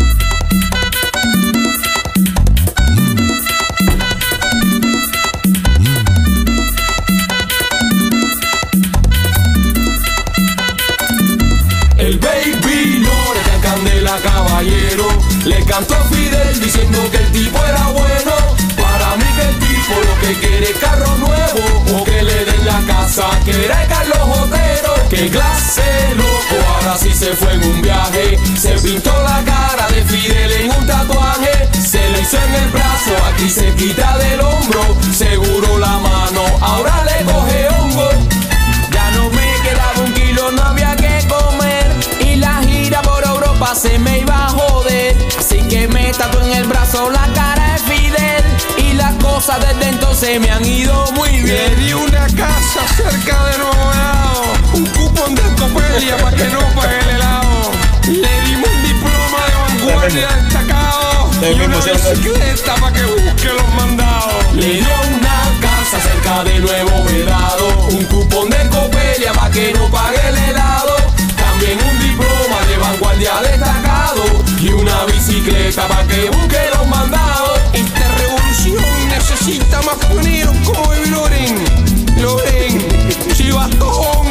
Le 14.61 15.65
cantó 15.65 15.95
Fidel 16.13 16.61
diciendo 16.61 16.99
que 17.11 17.17
el 17.17 17.33
tipo 17.33 17.59
era 17.65 17.87
bueno. 17.87 18.33
Para 18.77 19.17
mí 19.17 19.25
que 19.35 19.49
el 19.49 19.59
tipo 19.59 19.95
lo 20.05 20.21
que 20.21 20.35
quiere 20.39 20.71
es 20.71 20.79
carro 20.79 21.17
nuevo 21.17 21.99
o 21.99 22.05
que 22.05 22.23
le 22.23 22.45
den 22.45 22.67
la 22.67 22.79
casa 22.87 23.27
que 23.43 23.65
era 23.65 23.87
Carlos 23.89 24.39
Otero. 24.39 25.09
Que 25.09 25.31
clase 25.31 26.15
loco, 26.15 26.69
ahora 26.75 26.99
sí 26.99 27.11
se 27.11 27.33
fue 27.37 27.55
en 27.55 27.65
un 27.65 27.81
viaje. 27.81 28.39
Se 28.55 28.73
pintó 28.73 29.11
la 29.23 29.43
cara 29.47 29.89
de 29.89 30.05
Fidel 30.05 30.53
en 30.53 30.71
un 30.73 30.87
tatuaje. 30.87 31.71
Se 31.81 32.11
lo 32.11 32.21
hizo 32.21 32.37
en 32.37 32.55
el 32.57 32.69
brazo, 32.69 33.13
aquí 33.33 33.49
se 33.49 33.75
quita 33.77 34.19
del 34.19 34.43
hombro. 34.43 34.95
Seguro 35.17 35.79
la 35.79 35.97
mano, 36.01 36.43
ahora 36.61 37.03
le 37.05 37.25
coge 37.25 37.67
hongo. 37.79 38.11
Ya 38.93 39.11
no 39.13 39.31
me 39.31 39.55
quedaba 39.63 40.01
un 40.05 40.13
kilo, 40.13 40.53
no 40.53 40.63
había 40.65 40.95
Europa 43.61 43.75
se 43.75 43.99
me 43.99 44.21
iba 44.21 44.47
a 44.47 44.49
joder. 44.49 45.17
Así 45.39 45.59
que 45.69 45.87
me 45.89 46.13
tatué 46.13 46.47
en 46.47 46.59
el 46.63 46.65
brazo 46.65 47.11
la 47.11 47.31
cara 47.35 47.73
de 47.73 47.79
Fidel. 47.79 48.45
Y 48.79 48.95
las 48.95 49.15
cosas 49.17 49.59
desde 49.61 49.91
entonces 49.91 50.41
me 50.41 50.51
han 50.51 50.65
ido 50.65 51.05
muy 51.13 51.29
bien. 51.29 51.47
Le 51.47 51.77
di 51.77 51.93
una 51.93 52.27
casa 52.29 52.81
cerca 52.97 53.45
de 53.45 53.59
Nuevo 53.59 53.93
Helado, 53.93 54.43
un 54.75 54.87
cupón 54.87 55.35
de 55.35 55.43
Copelia 55.59 56.17
para 56.17 56.37
que 56.37 56.45
no 56.45 56.61
pague 56.75 56.99
el 57.01 57.09
helado. 57.17 57.71
Le 58.07 58.41
dimos 58.43 58.71
un 58.71 58.83
diploma 58.83 59.39
de 59.47 59.85
vanguardia 59.85 60.29
destacado 60.29 61.31
y 61.43 61.61
una 61.61 61.77
bicicleta 61.77 62.75
para 62.77 62.93
que 62.93 63.03
busque 63.03 63.49
los 63.49 63.75
mandados. 63.75 64.55
Le 64.55 64.75
dio 64.75 64.89
una 65.09 65.61
casa 65.61 66.01
cerca 66.01 66.45
de 66.45 66.61
Nuevo 66.61 67.05
Vedado, 67.05 67.69
un 67.91 68.05
cupón 68.05 68.49
de 68.49 68.69
Copelia 68.71 69.33
para 69.35 69.51
que 69.51 69.73
no 69.75 69.91
pague 69.91 70.29
el 70.29 70.39
helado. 70.39 70.70
Destacado 73.21 74.25
y 74.59 74.71
una 74.71 75.05
bicicleta 75.05 75.87
para 75.87 76.07
que 76.07 76.31
busque 76.31 76.59
los 76.75 76.89
mandados. 76.89 77.61
Esta 77.75 78.09
revolución 78.17 78.83
necesita 79.11 79.83
más 79.83 79.97
pioneros 79.97 80.57
como 80.65 80.89
Baby 80.89 81.11
Loren. 81.11 81.63
Loren, 82.17 82.89
chivatón. 83.35 84.27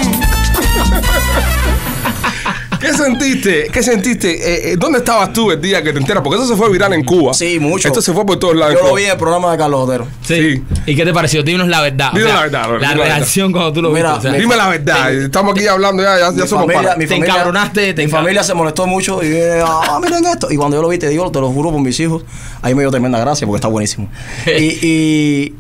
¿Qué 2.80 2.94
sentiste? 2.94 3.68
¿Qué 3.72 3.84
sentiste? 3.84 4.32
Eh, 4.32 4.72
eh, 4.72 4.76
¿Dónde 4.78 5.00
estabas 5.00 5.34
tú 5.34 5.52
el 5.52 5.60
día 5.62 5.84
que 5.84 5.92
te 5.92 6.00
enteras? 6.00 6.24
Porque 6.24 6.38
eso 6.42 6.48
se 6.48 6.56
fue 6.56 6.72
viral 6.72 6.94
en 6.94 7.04
Cuba. 7.04 7.34
Sí, 7.34 7.60
mucho. 7.60 7.88
Esto 7.90 8.02
se 8.02 8.14
fue 8.14 8.26
por 8.26 8.40
todos 8.40 8.56
lados. 8.56 8.76
Yo 8.82 8.88
lo 8.88 8.96
vi 8.96 9.04
en 9.04 9.12
el 9.12 9.18
programa 9.18 9.52
de 9.52 9.58
Carlos 9.58 9.82
Otero. 9.82 10.08
Sí. 10.24 10.64
¿Y 10.86 10.96
qué 10.96 11.04
te 11.04 11.14
pareció? 11.14 11.44
Dinos 11.44 11.68
la 11.68 11.82
verdad. 11.82 12.14
Dinos 12.14 12.34
la 12.34 12.42
verdad, 12.44 12.64
Robert, 12.66 12.82
La 12.84 12.90
dime 12.94 13.02
la 13.02 13.16
reacción 13.16 13.52
cuando 13.52 13.74
tú 13.74 13.82
lo 13.82 13.92
Mira, 13.92 14.14
viste. 14.14 14.20
o 14.20 14.22
sea, 14.22 14.32
me- 14.32 14.40
Dime 14.40 14.56
la 14.56 14.68
verdad. 14.70 15.14
Estamos 15.14 15.52
aquí 15.58 15.68
hablando 15.68 16.02
ya, 16.04 16.18
ya, 16.18 16.32
ya 16.32 16.44
Mi 16.44 16.48
somos 16.48 16.66
familia, 16.72 16.96
mi 16.96 17.06
Te 17.06 17.10
familia- 17.16 17.34
encabronaste, 17.34 17.94
te 17.94 18.06
mi 18.06 18.12
familia 18.12 18.44
se 18.44 18.54
molestó 18.54 18.88
mucho 18.88 19.22
y 19.24 19.28
dije, 19.28 19.62
ah, 19.66 20.00
miren 20.02 20.26
esto. 20.26 20.48
Y 20.50 20.56
cuando 20.56 20.78
yo 20.78 20.82
lo 20.82 20.88
vi, 20.88 20.98
te 20.98 21.10
digo, 21.10 21.30
te 21.32 21.40
lo 21.42 21.52
juro 21.52 21.72
por 21.72 21.82
mis 21.82 22.00
hijos, 22.00 22.24
ahí 22.62 22.74
me 22.76 22.82
dio 22.84 22.92
tremenda 22.92 23.20
gracia 23.20 23.46
porque 23.46 23.58
está 23.58 23.68
buenísimo. 23.68 24.10
y, 24.48 24.86
y, 24.88 25.56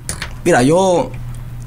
mira, 0.45 0.63
yo 0.63 1.11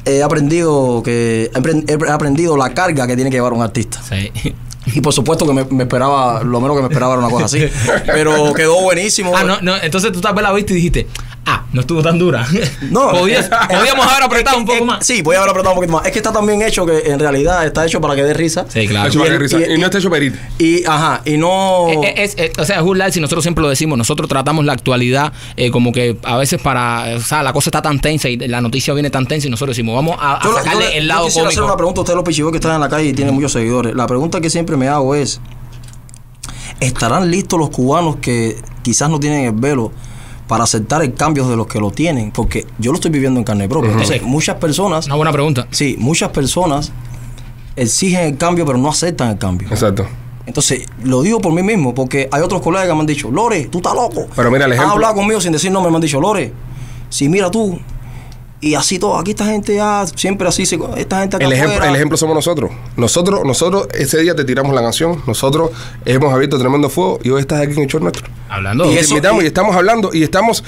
he 0.07 0.23
aprendido 0.23 1.03
que 1.03 1.51
he 1.55 2.11
aprendido 2.11 2.57
la 2.57 2.73
carga 2.73 3.07
que 3.07 3.15
tiene 3.17 3.31
que 3.31 3.37
llevar 3.37 3.53
un 3.53 3.62
artista. 3.62 4.01
Sí. 4.03 4.33
Y 4.87 5.01
por 5.01 5.12
supuesto 5.12 5.47
que 5.47 5.53
me, 5.53 5.64
me 5.64 5.85
esperaba, 5.85 6.42
lo 6.42 6.61
menos 6.61 6.77
que 6.77 6.83
me 6.83 6.88
esperaba 6.88 7.14
era 7.14 7.23
una 7.23 7.31
cosa 7.31 7.45
así. 7.45 7.68
Pero 8.07 8.53
quedó 8.53 8.81
buenísimo. 8.83 9.37
Ah, 9.37 9.45
no, 9.45 9.61
no. 9.61 9.77
Entonces 9.77 10.12
tú 10.12 10.21
tal 10.21 10.35
vez 10.35 10.42
la 10.42 10.53
viste 10.53 10.73
y 10.73 10.77
dijiste, 10.77 11.07
ah, 11.46 11.64
no 11.72 11.81
estuvo 11.81 12.02
tan 12.02 12.18
dura. 12.18 12.46
No, 12.90 13.11
Podías- 13.12 13.46
eh, 13.46 13.74
podíamos 13.76 14.07
haber 14.07 14.22
apretado 14.22 14.57
un 14.59 14.62
eh, 14.64 14.66
poco 14.66 14.78
eh, 14.78 14.85
más. 14.87 15.07
Sí, 15.07 15.22
voy 15.22 15.35
a 15.37 15.38
haber 15.38 15.50
apretado 15.50 15.74
un 15.74 15.76
poquito 15.76 15.92
más. 15.96 16.07
Es 16.07 16.12
que 16.12 16.18
está 16.18 16.33
tan 16.33 16.46
bien 16.46 16.62
hecho 16.62 16.85
que 16.87 16.98
en 17.11 17.18
realidad 17.18 17.66
está 17.66 17.85
hecho 17.87 18.00
para 18.00 18.14
que 18.14 18.22
dé 18.22 18.35
risa. 18.35 18.66
Sí, 18.68 18.87
claro. 18.87 19.09
Hecho 19.09 19.18
para 19.20 19.28
Y 19.28 19.31
que 19.31 19.37
el- 19.37 19.42
risa. 19.42 19.61
y- 19.61 19.74
Y 19.74 19.78
no 19.78 19.87
está 19.87 19.98
hecho 19.98 20.11
perito. 20.11 20.38
Y, 20.59 20.85
ajá, 20.85 21.22
y 21.24 21.37
no. 21.37 21.88
Eh, 21.88 22.00
eh, 22.05 22.14
es- 22.18 22.35
eh, 22.38 22.52
o 22.59 22.64
sea, 22.64 22.76
es 22.76 22.83
un 22.83 22.98
live, 22.98 23.12
si 23.12 23.20
nosotros 23.20 23.42
siempre 23.44 23.62
lo 23.62 23.68
decimos, 23.68 23.96
nosotros 23.98 24.28
tratamos 24.28 24.64
la 24.64 24.72
actualidad 24.72 25.33
eh, 25.57 25.70
como 25.70 25.92
que 25.92 26.16
a 26.22 26.37
veces 26.37 26.61
para, 26.61 27.16
o 27.16 27.20
sea, 27.20 27.42
la 27.42 27.52
cosa 27.52 27.70
está 27.70 27.83
tan 27.83 27.98
tensa 28.00 28.28
y 28.28 28.37
la 28.37 28.61
noticia 28.61 28.94
viene 28.94 29.11
tan 29.11 29.26
tensa 29.26 29.46
y 29.48 29.50
nosotros 29.50 29.76
decimos, 29.76 29.94
vamos 29.94 30.16
a, 30.20 30.37
a 30.37 30.42
Yo- 30.44 30.50
yo 30.50 30.57
sacarle 30.59 30.88
le- 30.90 30.98
el 30.98 31.05
yo 31.05 31.09
lado 31.09 31.24
quisiera 31.26 31.48
hacer 31.48 31.59
una 31.61 31.66
cómico. 31.68 31.76
pregunta 31.78 32.00
a 32.00 32.02
ustedes 32.02 32.16
los 32.16 32.24
pichibos 32.24 32.52
que 32.52 32.59
están 32.59 32.74
en 32.74 32.81
la 32.81 32.88
calle 32.88 33.09
y 33.09 33.12
tienen 33.14 33.35
muchos 33.35 33.52
seguidores. 33.52 33.94
La 33.94 34.07
pregunta 34.07 34.40
que 34.40 34.50
siempre 34.50 34.76
me 34.76 34.88
hago 34.88 35.14
es, 35.14 35.40
¿estarán 36.81 37.31
listos 37.31 37.59
los 37.59 37.70
cubanos 37.70 38.16
que 38.16 38.57
quizás 38.83 39.09
no 39.11 39.20
tienen 39.20 39.44
el 39.46 39.52
velo 39.52 39.92
para 40.48 40.64
aceptar 40.64 41.02
el 41.02 41.14
cambio 41.14 41.48
de 41.48 41.57
los 41.57 41.66
que 41.66 41.78
lo 41.81 41.90
tienen? 41.90 42.31
Porque 42.31 42.66
yo 42.78 42.90
lo 42.92 42.96
estoy 42.96 43.11
viviendo 43.11 43.38
en 43.40 43.44
carne 43.44 43.68
propia. 43.68 43.90
Entonces, 43.92 44.22
muchas 44.22 44.57
personas, 44.57 45.07
Una 45.07 45.14
buena 45.16 45.33
pregunta. 45.33 45.66
sí, 45.70 45.96
muchas 45.98 46.31
personas 46.31 46.92
exigen 47.76 48.20
el 48.20 48.37
cambio 48.37 48.66
pero 48.66 48.78
no 48.78 48.88
aceptan 48.88 49.31
el 49.31 49.38
cambio. 49.38 49.68
Exacto. 49.70 50.07
Entonces, 50.44 50.87
lo 51.05 51.22
digo 51.22 51.40
por 51.40 51.52
mí 51.52 51.62
mismo, 51.62 51.94
porque 51.94 52.28
hay 52.33 52.42
otros 52.42 52.61
colegas 52.62 52.88
que 52.88 52.94
me 52.94 53.00
han 53.00 53.07
dicho, 53.07 53.31
Lore, 53.31 53.66
tú 53.66 53.78
estás 53.78 53.94
loco. 53.94 54.26
Pero 54.35 54.50
mira 54.50 54.64
el 54.66 54.72
ejemplo. 54.72 54.92
hablado 54.94 55.14
conmigo 55.14 55.40
sin 55.40 55.52
decir 55.52 55.70
nombre, 55.70 55.90
me 55.90 55.96
han 55.96 56.02
dicho, 56.02 56.20
Lore, 56.20 56.52
si 57.09 57.28
mira 57.28 57.50
tú, 57.50 57.78
y 58.62 58.75
así 58.77 58.98
todo, 58.98 59.18
aquí 59.18 59.33
esta 59.33 59.44
gente 59.44 59.75
ya, 59.75 60.07
siempre 60.14 60.48
así, 60.48 60.64
se- 60.64 60.79
esta 60.96 61.20
gente 61.20 61.37
acá 61.37 61.44
El 61.44 61.53
ejemplo, 61.53 61.85
el 61.85 61.94
ejemplo 61.94 62.16
somos 62.16 62.35
nosotros. 62.35 62.70
Nosotros, 62.96 63.40
nosotros 63.44 63.88
ese 63.92 64.20
día 64.22 64.35
te 64.35 64.44
tiramos 64.44 64.72
la 64.75 64.81
canción. 64.81 65.20
Nosotros 65.27 65.70
hemos 66.07 66.33
abierto 66.33 66.59
tremendo 66.59 66.88
fuego 66.88 67.18
y 67.22 67.31
hoy 67.31 67.40
estás 67.42 67.61
aquí 67.61 67.72
en 67.75 67.83
el 67.83 67.87
show 67.88 68.01
nuestro. 68.01 68.27
Hablando. 68.48 68.90
Y, 68.90 68.96
eso- 68.96 69.11
invitamos 69.14 69.42
y- 69.42 69.44
y 69.44 69.48
estamos 69.48 69.77
hablando 69.77 70.11
y 70.14 70.22
estamos. 70.22 70.64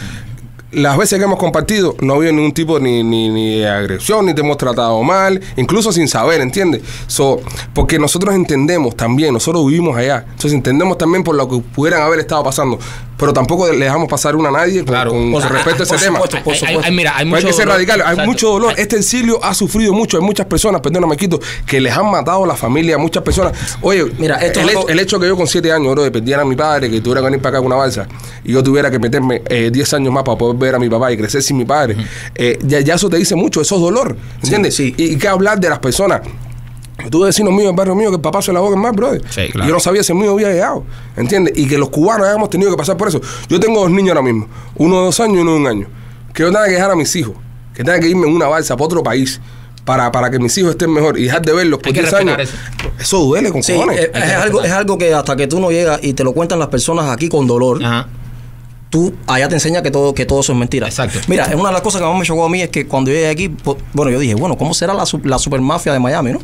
Las 0.72 0.98
veces 0.98 1.20
que 1.20 1.24
hemos 1.24 1.38
compartido 1.38 1.94
no 2.00 2.14
ha 2.14 2.16
habido 2.16 2.32
ningún 2.32 2.50
tipo 2.52 2.80
ni, 2.80 3.04
ni, 3.04 3.28
ni 3.28 3.60
de 3.60 3.68
agresión, 3.68 4.26
ni 4.26 4.34
te 4.34 4.40
hemos 4.40 4.56
tratado 4.58 5.00
mal, 5.04 5.40
incluso 5.56 5.92
sin 5.92 6.08
saber, 6.08 6.40
¿entiendes? 6.40 6.82
So, 7.06 7.40
porque 7.72 7.96
nosotros 8.00 8.34
entendemos 8.34 8.96
también, 8.96 9.32
nosotros 9.32 9.64
vivimos 9.66 9.96
allá, 9.96 10.24
entonces 10.26 10.52
entendemos 10.52 10.98
también 10.98 11.22
por 11.22 11.36
lo 11.36 11.48
que 11.48 11.58
pudieran 11.58 12.02
haber 12.02 12.18
estado 12.18 12.42
pasando, 12.42 12.80
pero 13.16 13.32
tampoco 13.32 13.70
le 13.70 13.84
dejamos 13.84 14.08
pasar 14.08 14.36
una 14.36 14.48
a 14.48 14.52
nadie 14.52 14.78
con- 14.80 14.86
Claro. 14.86 15.10
con, 15.10 15.32
respecto 15.42 15.82
a 15.82 15.86
ese 15.86 15.94
por 15.94 16.00
tema. 16.02 16.18
supuesto, 16.20 16.44
por 16.44 16.52
Hay- 16.54 16.58
hay- 16.60 16.66
supuesto. 16.66 16.82
hay- 16.88 16.96
mira, 16.96 17.16
hay 17.16 17.24
Pues 17.30 17.42
mucho 17.42 17.46
hay 17.46 17.52
que 17.52 17.56
ser 17.56 17.64
dolor. 17.66 17.76
radical, 17.76 18.00
hay 18.02 18.06
Exacto. 18.10 18.30
mucho 18.30 18.48
dolor. 18.50 18.74
Este 18.76 18.96
exilio 18.96 19.44
ha 19.44 19.54
sufrido 19.54 19.92
mucho. 19.92 20.16
Hay 20.18 20.22
muchas 20.24 20.46
personas, 20.46 20.80
perdona, 20.80 21.06
me 21.06 21.16
quito, 21.16 21.40
que 21.66 21.80
les 21.80 21.92
han 21.96 22.10
matado 22.10 22.44
a 22.44 22.46
la 22.46 22.56
familia, 22.56 22.98
muchas 22.98 23.22
personas. 23.22 23.52
Oye, 23.82 24.04
Mira, 24.18 24.36
esto 24.36 24.60
el, 24.60 24.68
hecho, 24.70 24.88
el 24.88 25.00
hecho 25.00 25.20
que 25.20 25.26
yo 25.28 25.36
con 25.36 25.46
siete 25.46 25.70
años, 25.72 25.92
bro, 25.92 26.02
de 26.02 26.10
perdiera 26.10 26.42
a 26.42 26.44
mi 26.44 26.56
padre, 26.56 26.90
que 26.90 27.00
tuviera 27.00 27.20
que 27.20 27.24
venir 27.26 27.40
para 27.40 27.56
acá 27.56 27.58
con 27.58 27.66
una 27.66 27.76
balsa, 27.76 28.06
y 28.44 28.52
yo 28.52 28.62
tuviera 28.62 28.90
que 28.90 28.98
meterme 28.98 29.42
eh, 29.48 29.70
10 29.72 29.94
años 29.94 30.12
más 30.12 30.24
para 30.24 30.36
poder 30.38 30.56
ver 30.56 30.74
a 30.74 30.78
mi 30.78 30.88
papá 30.88 31.10
y 31.12 31.16
crecer 31.16 31.42
sin 31.42 31.56
mi 31.56 31.64
padre, 31.64 31.96
eh, 32.34 32.58
ya, 32.62 32.80
ya 32.80 32.94
eso 32.94 33.08
te 33.08 33.16
dice 33.16 33.34
mucho, 33.34 33.60
eso 33.60 33.76
es 33.76 33.80
dolor, 33.80 34.16
¿entiendes? 34.42 34.74
sí. 34.76 34.94
Y, 34.96 35.14
y 35.14 35.16
que 35.18 35.28
hablar 35.28 35.58
de 35.60 35.68
las 35.68 35.78
personas. 35.78 36.20
Tuve 37.10 37.26
vecinos 37.26 37.52
míos 37.52 37.66
del 37.66 37.76
barrio 37.76 37.94
mío 37.94 38.10
que 38.10 38.16
el 38.16 38.20
papá 38.22 38.40
se 38.42 38.52
la 38.52 38.60
boca 38.60 38.76
más, 38.76 38.92
brother. 38.94 39.22
Sí, 39.30 39.48
claro. 39.50 39.64
Y 39.64 39.68
yo 39.68 39.74
no 39.74 39.80
sabía 39.80 40.02
si 40.02 40.12
el 40.12 40.18
mío 40.18 40.32
había 40.32 40.50
llegado, 40.52 40.84
¿entiendes? 41.16 41.52
Y 41.56 41.66
que 41.68 41.76
los 41.78 41.90
cubanos 41.90 42.26
hayamos 42.26 42.50
tenido 42.50 42.70
que 42.70 42.76
pasar 42.76 42.96
por 42.96 43.08
eso. 43.08 43.20
Yo 43.48 43.60
tengo 43.60 43.80
dos 43.80 43.90
niños 43.90 44.10
ahora 44.10 44.22
mismo, 44.22 44.48
uno 44.76 44.98
de 45.00 45.04
dos 45.06 45.20
años 45.20 45.36
y 45.36 45.40
uno 45.40 45.52
de 45.52 45.58
un 45.58 45.66
año. 45.66 45.86
Que 46.32 46.42
yo 46.42 46.48
tenga 46.50 46.64
que 46.66 46.72
dejar 46.72 46.90
a 46.90 46.96
mis 46.96 47.14
hijos, 47.16 47.34
que 47.74 47.84
tenga 47.84 48.00
que 48.00 48.08
irme 48.08 48.26
en 48.28 48.34
una 48.34 48.46
balsa 48.48 48.74
para 48.76 48.86
otro 48.86 49.02
país. 49.02 49.40
Para, 49.84 50.10
para 50.10 50.30
que 50.30 50.38
mis 50.38 50.56
hijos 50.56 50.70
estén 50.70 50.90
mejor 50.90 51.18
y 51.18 51.24
dejar 51.24 51.42
de 51.42 51.52
verlos 51.52 51.78
por 51.78 51.88
Hay 51.88 51.92
que 51.92 52.00
10 52.00 52.14
años. 52.14 52.38
Eso. 52.98 53.18
duele 53.18 53.52
con 53.52 53.62
Sí, 53.62 53.74
cojones. 53.74 54.00
es, 54.14 54.32
algo, 54.32 54.62
es 54.64 54.72
algo 54.72 54.96
que 54.96 55.12
hasta 55.12 55.36
que 55.36 55.46
tú 55.46 55.60
no 55.60 55.70
llegas 55.70 56.00
y 56.02 56.14
te 56.14 56.24
lo 56.24 56.32
cuentan 56.32 56.58
las 56.58 56.68
personas 56.68 57.10
aquí 57.10 57.28
con 57.28 57.46
dolor, 57.46 57.84
Ajá. 57.84 58.08
Tú 58.94 59.12
allá 59.26 59.48
te 59.48 59.56
enseña 59.56 59.82
que 59.82 59.90
todo, 59.90 60.14
que 60.14 60.24
todo 60.24 60.38
eso 60.38 60.52
es 60.52 60.58
mentira. 60.58 60.86
Exacto. 60.86 61.18
Mira, 61.26 61.50
una 61.56 61.70
de 61.70 61.72
las 61.72 61.82
cosas 61.82 62.00
que 62.00 62.06
más 62.06 62.16
me 62.16 62.24
chocó 62.24 62.44
a 62.44 62.48
mí 62.48 62.62
es 62.62 62.68
que 62.68 62.86
cuando 62.86 63.10
yo 63.10 63.16
llegué 63.16 63.28
aquí, 63.28 63.52
bueno, 63.92 64.12
yo 64.12 64.20
dije, 64.20 64.34
bueno, 64.36 64.56
¿cómo 64.56 64.72
será 64.72 64.94
la, 64.94 65.02
la 65.24 65.38
supermafia 65.40 65.92
de 65.92 65.98
Miami, 65.98 66.30
no? 66.34 66.38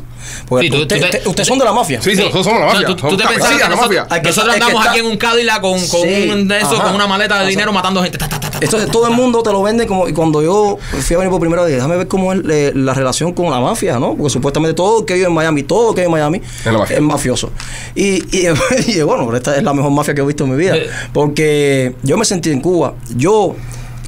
Porque 0.49 0.65
Sí, 0.65 0.69
tú- 0.71 0.81
usted- 0.81 0.95
tú 0.97 0.99
te- 0.99 1.05
usted- 1.17 1.27
ustedes 1.27 1.47
son 1.47 1.59
de 1.59 1.63
la 1.65 1.71
mafia. 1.71 2.01
Sí, 2.01 2.11
sí, 2.11 2.17
nosotros 2.17 2.43
somos 2.47 2.59
la 2.59 2.65
No, 2.67 2.73
mafia. 2.73 2.87
tú, 2.87 2.95
te 2.95 3.23
pensabas 3.25 3.47
que 3.47 3.53
de 3.55 3.59
la 3.61 3.69
nosotros, 3.69 3.97
mafia. 4.09 4.21
Nosotros 4.21 4.53
andamos 4.53 4.85
aquí 4.85 4.99
en 4.99 5.05
un 5.05 5.15
Cadillac 5.17 5.61
con, 5.61 5.79
con, 5.87 6.01
Sí, 6.01 6.29
un 6.29 6.47
de 6.49 6.57
eso, 6.59 6.77
con 6.83 6.93
una 6.93 7.07
maleta 7.07 7.39
de 7.39 7.47
dinero 7.47 7.71
matando 7.71 8.03
gente. 8.03 8.17
Ta, 8.17 8.27
ta. 8.27 8.50
Entonces 8.61 8.89
todo 8.91 9.07
el 9.07 9.13
mundo 9.13 9.43
te 9.43 9.51
lo 9.51 9.61
vende 9.63 9.87
como 9.87 10.07
y 10.07 10.13
cuando 10.13 10.41
yo 10.41 10.77
fui 11.01 11.15
a 11.15 11.19
venir 11.19 11.31
por 11.31 11.39
primera 11.39 11.63
vez, 11.63 11.73
déjame 11.75 11.97
ver 11.97 12.07
cómo 12.07 12.31
es 12.31 12.41
eh, 12.49 12.71
la 12.75 12.93
relación 12.93 13.33
con 13.33 13.49
la 13.49 13.59
mafia, 13.59 13.99
¿no? 13.99 14.15
Porque 14.15 14.29
supuestamente 14.29 14.73
todo 14.75 15.05
que 15.05 15.15
vive 15.15 15.27
en 15.27 15.33
Miami, 15.33 15.63
todo 15.63 15.93
que 15.93 16.01
vive 16.01 16.05
en 16.05 16.11
Miami 16.11 16.41
Es 16.59 16.65
la 16.65 16.77
mafia. 16.77 16.95
es 16.95 17.01
mafioso. 17.01 17.49
Y, 17.95 18.23
y, 18.37 18.47
y, 18.87 19.01
bueno, 19.01 19.35
esta 19.35 19.57
es 19.57 19.63
la 19.63 19.73
mejor 19.73 19.91
mafia 19.91 20.13
que 20.13 20.21
he 20.21 20.25
visto 20.25 20.43
en 20.45 20.51
mi 20.51 20.57
vida. 20.57 20.75
Porque 21.11 21.95
yo 22.03 22.17
me 22.17 22.25
sentí 22.25 22.51
en 22.51 22.61
Cuba, 22.61 22.93
yo 23.15 23.55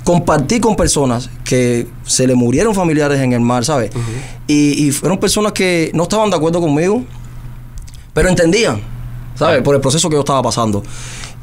compartí 0.03 0.59
con 0.59 0.75
personas 0.75 1.29
que 1.43 1.87
se 2.05 2.27
le 2.27 2.35
murieron 2.35 2.75
familiares 2.75 3.19
en 3.21 3.33
el 3.33 3.39
mar, 3.39 3.63
¿sabes? 3.65 3.91
y, 4.47 4.87
y 4.87 4.91
fueron 4.91 5.17
personas 5.17 5.53
que 5.53 5.91
no 5.93 6.03
estaban 6.03 6.29
de 6.29 6.35
acuerdo 6.35 6.59
conmigo, 6.59 7.03
pero 8.13 8.29
entendían, 8.29 8.81
¿sabes? 9.35 9.61
Por 9.61 9.75
el 9.75 9.81
proceso 9.81 10.09
que 10.09 10.15
yo 10.15 10.19
estaba 10.19 10.41
pasando. 10.41 10.83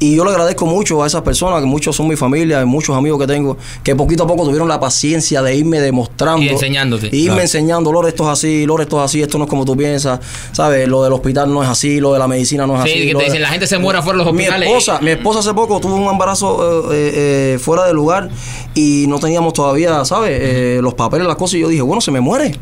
Y 0.03 0.15
yo 0.15 0.25
le 0.25 0.31
agradezco 0.31 0.65
mucho 0.65 1.03
a 1.03 1.05
esas 1.05 1.21
personas, 1.21 1.59
que 1.59 1.67
muchos 1.67 1.95
son 1.95 2.07
mi 2.07 2.15
familia, 2.15 2.65
muchos 2.65 2.95
amigos 2.97 3.19
que 3.19 3.27
tengo, 3.27 3.55
que 3.83 3.95
poquito 3.95 4.23
a 4.23 4.27
poco 4.27 4.45
tuvieron 4.45 4.67
la 4.67 4.79
paciencia 4.79 5.43
de 5.43 5.55
irme 5.55 5.79
demostrando. 5.79 6.41
Y 6.41 6.49
enseñándote. 6.49 7.09
Y 7.11 7.17
irme 7.17 7.25
Claro. 7.27 7.41
enseñando, 7.43 7.91
Lore, 7.91 8.09
esto 8.09 8.23
es 8.23 8.29
así, 8.29 8.65
Lore, 8.65 8.83
esto 8.85 8.97
es 8.97 9.05
así, 9.05 9.21
esto 9.21 9.37
no 9.37 9.43
es 9.43 9.49
como 9.51 9.63
tú 9.63 9.77
piensas, 9.77 10.19
¿sabes? 10.53 10.87
Lo 10.87 11.03
del 11.03 11.13
hospital 11.13 11.53
no 11.53 11.61
es 11.61 11.69
así, 11.69 11.99
lo 11.99 12.13
de 12.13 12.17
la 12.19 12.27
medicina 12.27 12.65
no 12.65 12.77
es 12.77 12.83
Sí, 12.83 12.89
así. 12.97 13.07
que 13.07 13.13
lo 13.13 13.19
te 13.19 13.25
de- 13.25 13.29
dicen, 13.29 13.41
la 13.43 13.49
gente 13.49 13.67
se 13.67 13.77
muere 13.77 13.99
afuera 13.99 14.17
de 14.17 14.25
los 14.25 14.33
mi 14.33 14.39
hospitales. 14.41 14.69
esposa, 14.69 14.99
mi 15.03 15.11
esposa 15.11 15.39
hace 15.39 15.53
poco 15.53 15.79
tuvo 15.79 15.93
un 15.95 16.09
embarazo 16.11 16.91
eh, 16.91 17.11
eh, 17.53 17.59
fuera 17.61 17.85
de 17.85 17.93
lugar 17.93 18.27
y 18.73 19.05
no 19.07 19.19
teníamos 19.19 19.53
todavía, 19.53 20.03
¿sabes? 20.03 20.31
Eh, 20.33 20.79
los 20.81 20.95
papeles, 20.95 21.27
las 21.27 21.35
cosas. 21.35 21.55
Y 21.55 21.59
yo 21.59 21.67
dije, 21.67 21.83
bueno, 21.83 22.01
se 22.01 22.09
me 22.09 22.21
muere. 22.21 22.57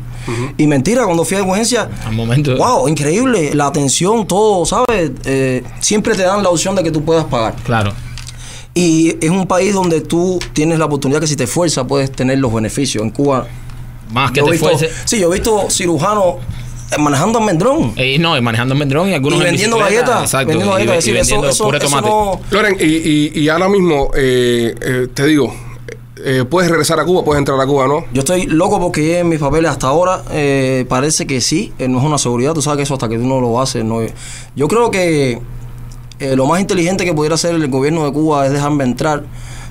Y 0.58 0.66
mentira, 0.66 1.04
cuando 1.06 1.24
fui 1.24 1.38
a 1.38 1.42
urgencia, 1.42 1.88
Al 2.04 2.12
momento. 2.12 2.54
wow, 2.56 2.86
increíble, 2.86 3.52
la 3.54 3.66
atención, 3.66 4.26
todo, 4.28 4.66
¿sabes? 4.66 5.10
Eh, 5.24 5.64
siempre 5.80 6.14
te 6.14 6.22
dan 6.22 6.42
la 6.42 6.50
opción 6.50 6.76
de 6.76 6.82
que 6.84 6.90
tú 6.92 7.02
puedas 7.02 7.24
pagar. 7.30 7.54
Claro. 7.64 7.92
Y 8.74 9.16
es 9.24 9.30
un 9.30 9.46
país 9.46 9.74
donde 9.74 10.00
tú 10.00 10.38
tienes 10.52 10.78
la 10.78 10.84
oportunidad 10.84 11.20
que 11.20 11.26
si 11.26 11.36
te 11.36 11.44
esfuerzas 11.44 11.86
puedes 11.86 12.10
tener 12.12 12.38
los 12.38 12.52
beneficios. 12.52 13.02
En 13.02 13.10
Cuba, 13.10 13.46
Más 14.12 14.30
que 14.30 14.40
yo 14.40 14.46
te 14.46 14.52
visto, 14.52 14.70
sí, 15.04 15.18
yo 15.20 15.30
he 15.30 15.34
visto 15.34 15.68
cirujanos 15.70 16.36
eh, 16.92 16.98
manejando 16.98 17.38
almendrón 17.40 17.92
Eh, 17.96 18.18
no, 18.18 18.36
y 18.36 18.40
manejando 18.40 18.74
en 18.74 18.78
Mendrón 18.80 19.08
y 19.08 19.14
algunos 19.14 19.38
y 19.38 19.42
en 19.42 19.46
vendiendo 19.48 19.78
galletas, 19.78 20.22
Exacto. 20.22 20.48
vendiendo 20.48 20.74
y, 20.78 20.84
galletas, 20.86 21.06
y 21.06 21.10
es 21.10 21.16
decir, 21.16 21.16
eso, 21.16 21.40
vendiendo 21.42 21.48
eso, 21.50 21.64
puré 21.64 21.78
eso 21.78 21.86
tomate. 21.88 22.08
no, 22.08 22.40
Loren, 22.50 22.76
y, 22.80 22.84
y, 22.84 23.32
y 23.40 23.48
ahora 23.48 23.68
mismo, 23.68 24.10
eh, 24.16 24.74
eh, 24.80 25.06
te 25.14 25.26
digo, 25.26 25.54
eh, 26.24 26.44
puedes 26.48 26.70
regresar 26.70 26.98
a 27.00 27.04
Cuba, 27.04 27.24
puedes 27.24 27.38
entrar 27.38 27.60
a 27.60 27.66
Cuba, 27.66 27.86
¿no? 27.88 28.04
Yo 28.12 28.20
estoy 28.20 28.46
loco 28.46 28.78
porque 28.80 29.02
lleguen 29.02 29.28
mis 29.28 29.38
papeles 29.40 29.70
hasta 29.70 29.86
ahora. 29.88 30.22
eh, 30.32 30.84
parece 30.88 31.26
que 31.26 31.40
sí, 31.40 31.72
eh, 31.78 31.88
no 31.88 31.98
es 31.98 32.04
una 32.04 32.18
seguridad. 32.18 32.52
Tú 32.54 32.60
sabes 32.62 32.76
que 32.78 32.82
eso 32.82 32.94
hasta 32.94 33.08
que 33.08 33.16
tú 33.18 33.24
no 33.26 33.40
lo 33.40 33.60
haces. 33.60 33.84
No 33.84 34.02
es- 34.02 34.12
Yo 34.54 34.66
creo 34.68 34.90
que 34.90 35.40
eh, 36.20 36.36
lo 36.36 36.46
más 36.46 36.60
inteligente 36.60 37.04
que 37.04 37.12
pudiera 37.14 37.34
hacer 37.34 37.54
el 37.54 37.68
gobierno 37.68 38.04
de 38.04 38.12
Cuba 38.12 38.46
es 38.46 38.52
dejarme 38.52 38.84
entrar 38.84 39.24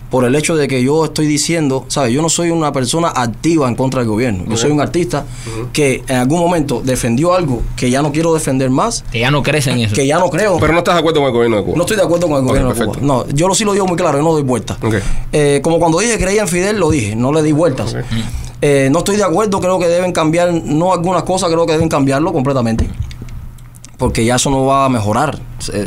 por 0.10 0.26
el 0.26 0.34
hecho 0.34 0.56
de 0.56 0.68
que 0.68 0.82
yo 0.82 1.06
estoy 1.06 1.28
diciendo, 1.28 1.86
¿sabes? 1.88 2.12
Yo 2.12 2.24
no 2.24 2.30
soy 2.30 2.50
una 2.50 2.74
persona 2.74 3.10
activa 3.10 3.68
en 3.68 3.76
contra 3.76 4.00
del 4.00 4.10
gobierno. 4.10 4.44
Yo 4.50 4.58
soy 4.58 4.72
un 4.72 4.82
artista 4.82 5.24
que 5.72 6.04
en 6.08 6.16
algún 6.16 6.40
momento 6.40 6.82
defendió 6.84 7.36
algo 7.36 7.62
que 7.76 7.92
ya 7.92 8.02
no 8.02 8.12
quiero 8.12 8.34
defender 8.34 8.72
más, 8.72 9.04
Que 9.12 9.20
ya 9.20 9.30
no 9.30 9.44
crece 9.44 9.70
en 9.70 9.82
eso. 9.82 9.94
que 9.94 10.08
ya 10.08 10.18
no 10.18 10.32
creo. 10.32 10.58
Pero 10.60 10.74
no 10.74 10.80
estás 10.80 10.96
de 10.96 11.00
acuerdo 11.02 11.20
con 11.20 11.28
el 11.28 11.34
gobierno 11.34 11.58
de 11.58 11.64
Cuba. 11.64 11.78
No 11.78 11.84
estoy 11.84 11.98
de 11.98 12.04
acuerdo 12.04 12.28
con 12.28 12.38
el 12.38 12.44
gobierno 12.44 12.74
de. 12.74 12.86
Cuba. 12.86 12.98
No, 13.02 13.28
yo 13.30 13.48
lo 13.48 13.54
sí 13.54 13.64
lo 13.64 13.74
digo 13.74 13.86
muy 13.86 13.98
claro, 13.98 14.18
yo 14.18 14.24
no 14.24 14.32
doy 14.32 14.42
vueltas. 14.42 14.78
Ok. 14.82 14.96
Eh, 15.32 15.60
como 15.64 15.78
cuando 15.78 16.00
dije 16.00 16.18
que 16.18 16.24
creía 16.24 16.42
en 16.42 16.48
Fidel, 16.48 16.80
lo 16.80 16.90
dije, 16.90 17.16
no 17.16 17.32
le 17.32 17.44
di 17.44 17.52
vueltas. 17.52 17.96
Eh, 18.64 18.90
no 18.92 19.00
estoy 19.00 19.16
de 19.16 19.24
acuerdo, 19.24 19.60
creo 19.60 19.78
que 19.78 19.88
deben 19.88 20.12
cambiar, 20.12 20.52
no 20.52 20.92
algunas 20.92 21.22
cosas, 21.22 21.50
creo 21.52 21.68
que 21.68 21.74
deben 21.74 21.88
cambiarlo 21.88 22.34
completamente. 22.34 22.90
Porque 23.98 24.26
ya 24.26 24.38
eso 24.38 24.50
no 24.50 24.66
va 24.66 24.86
a 24.86 24.90
mejorar, 24.90 25.38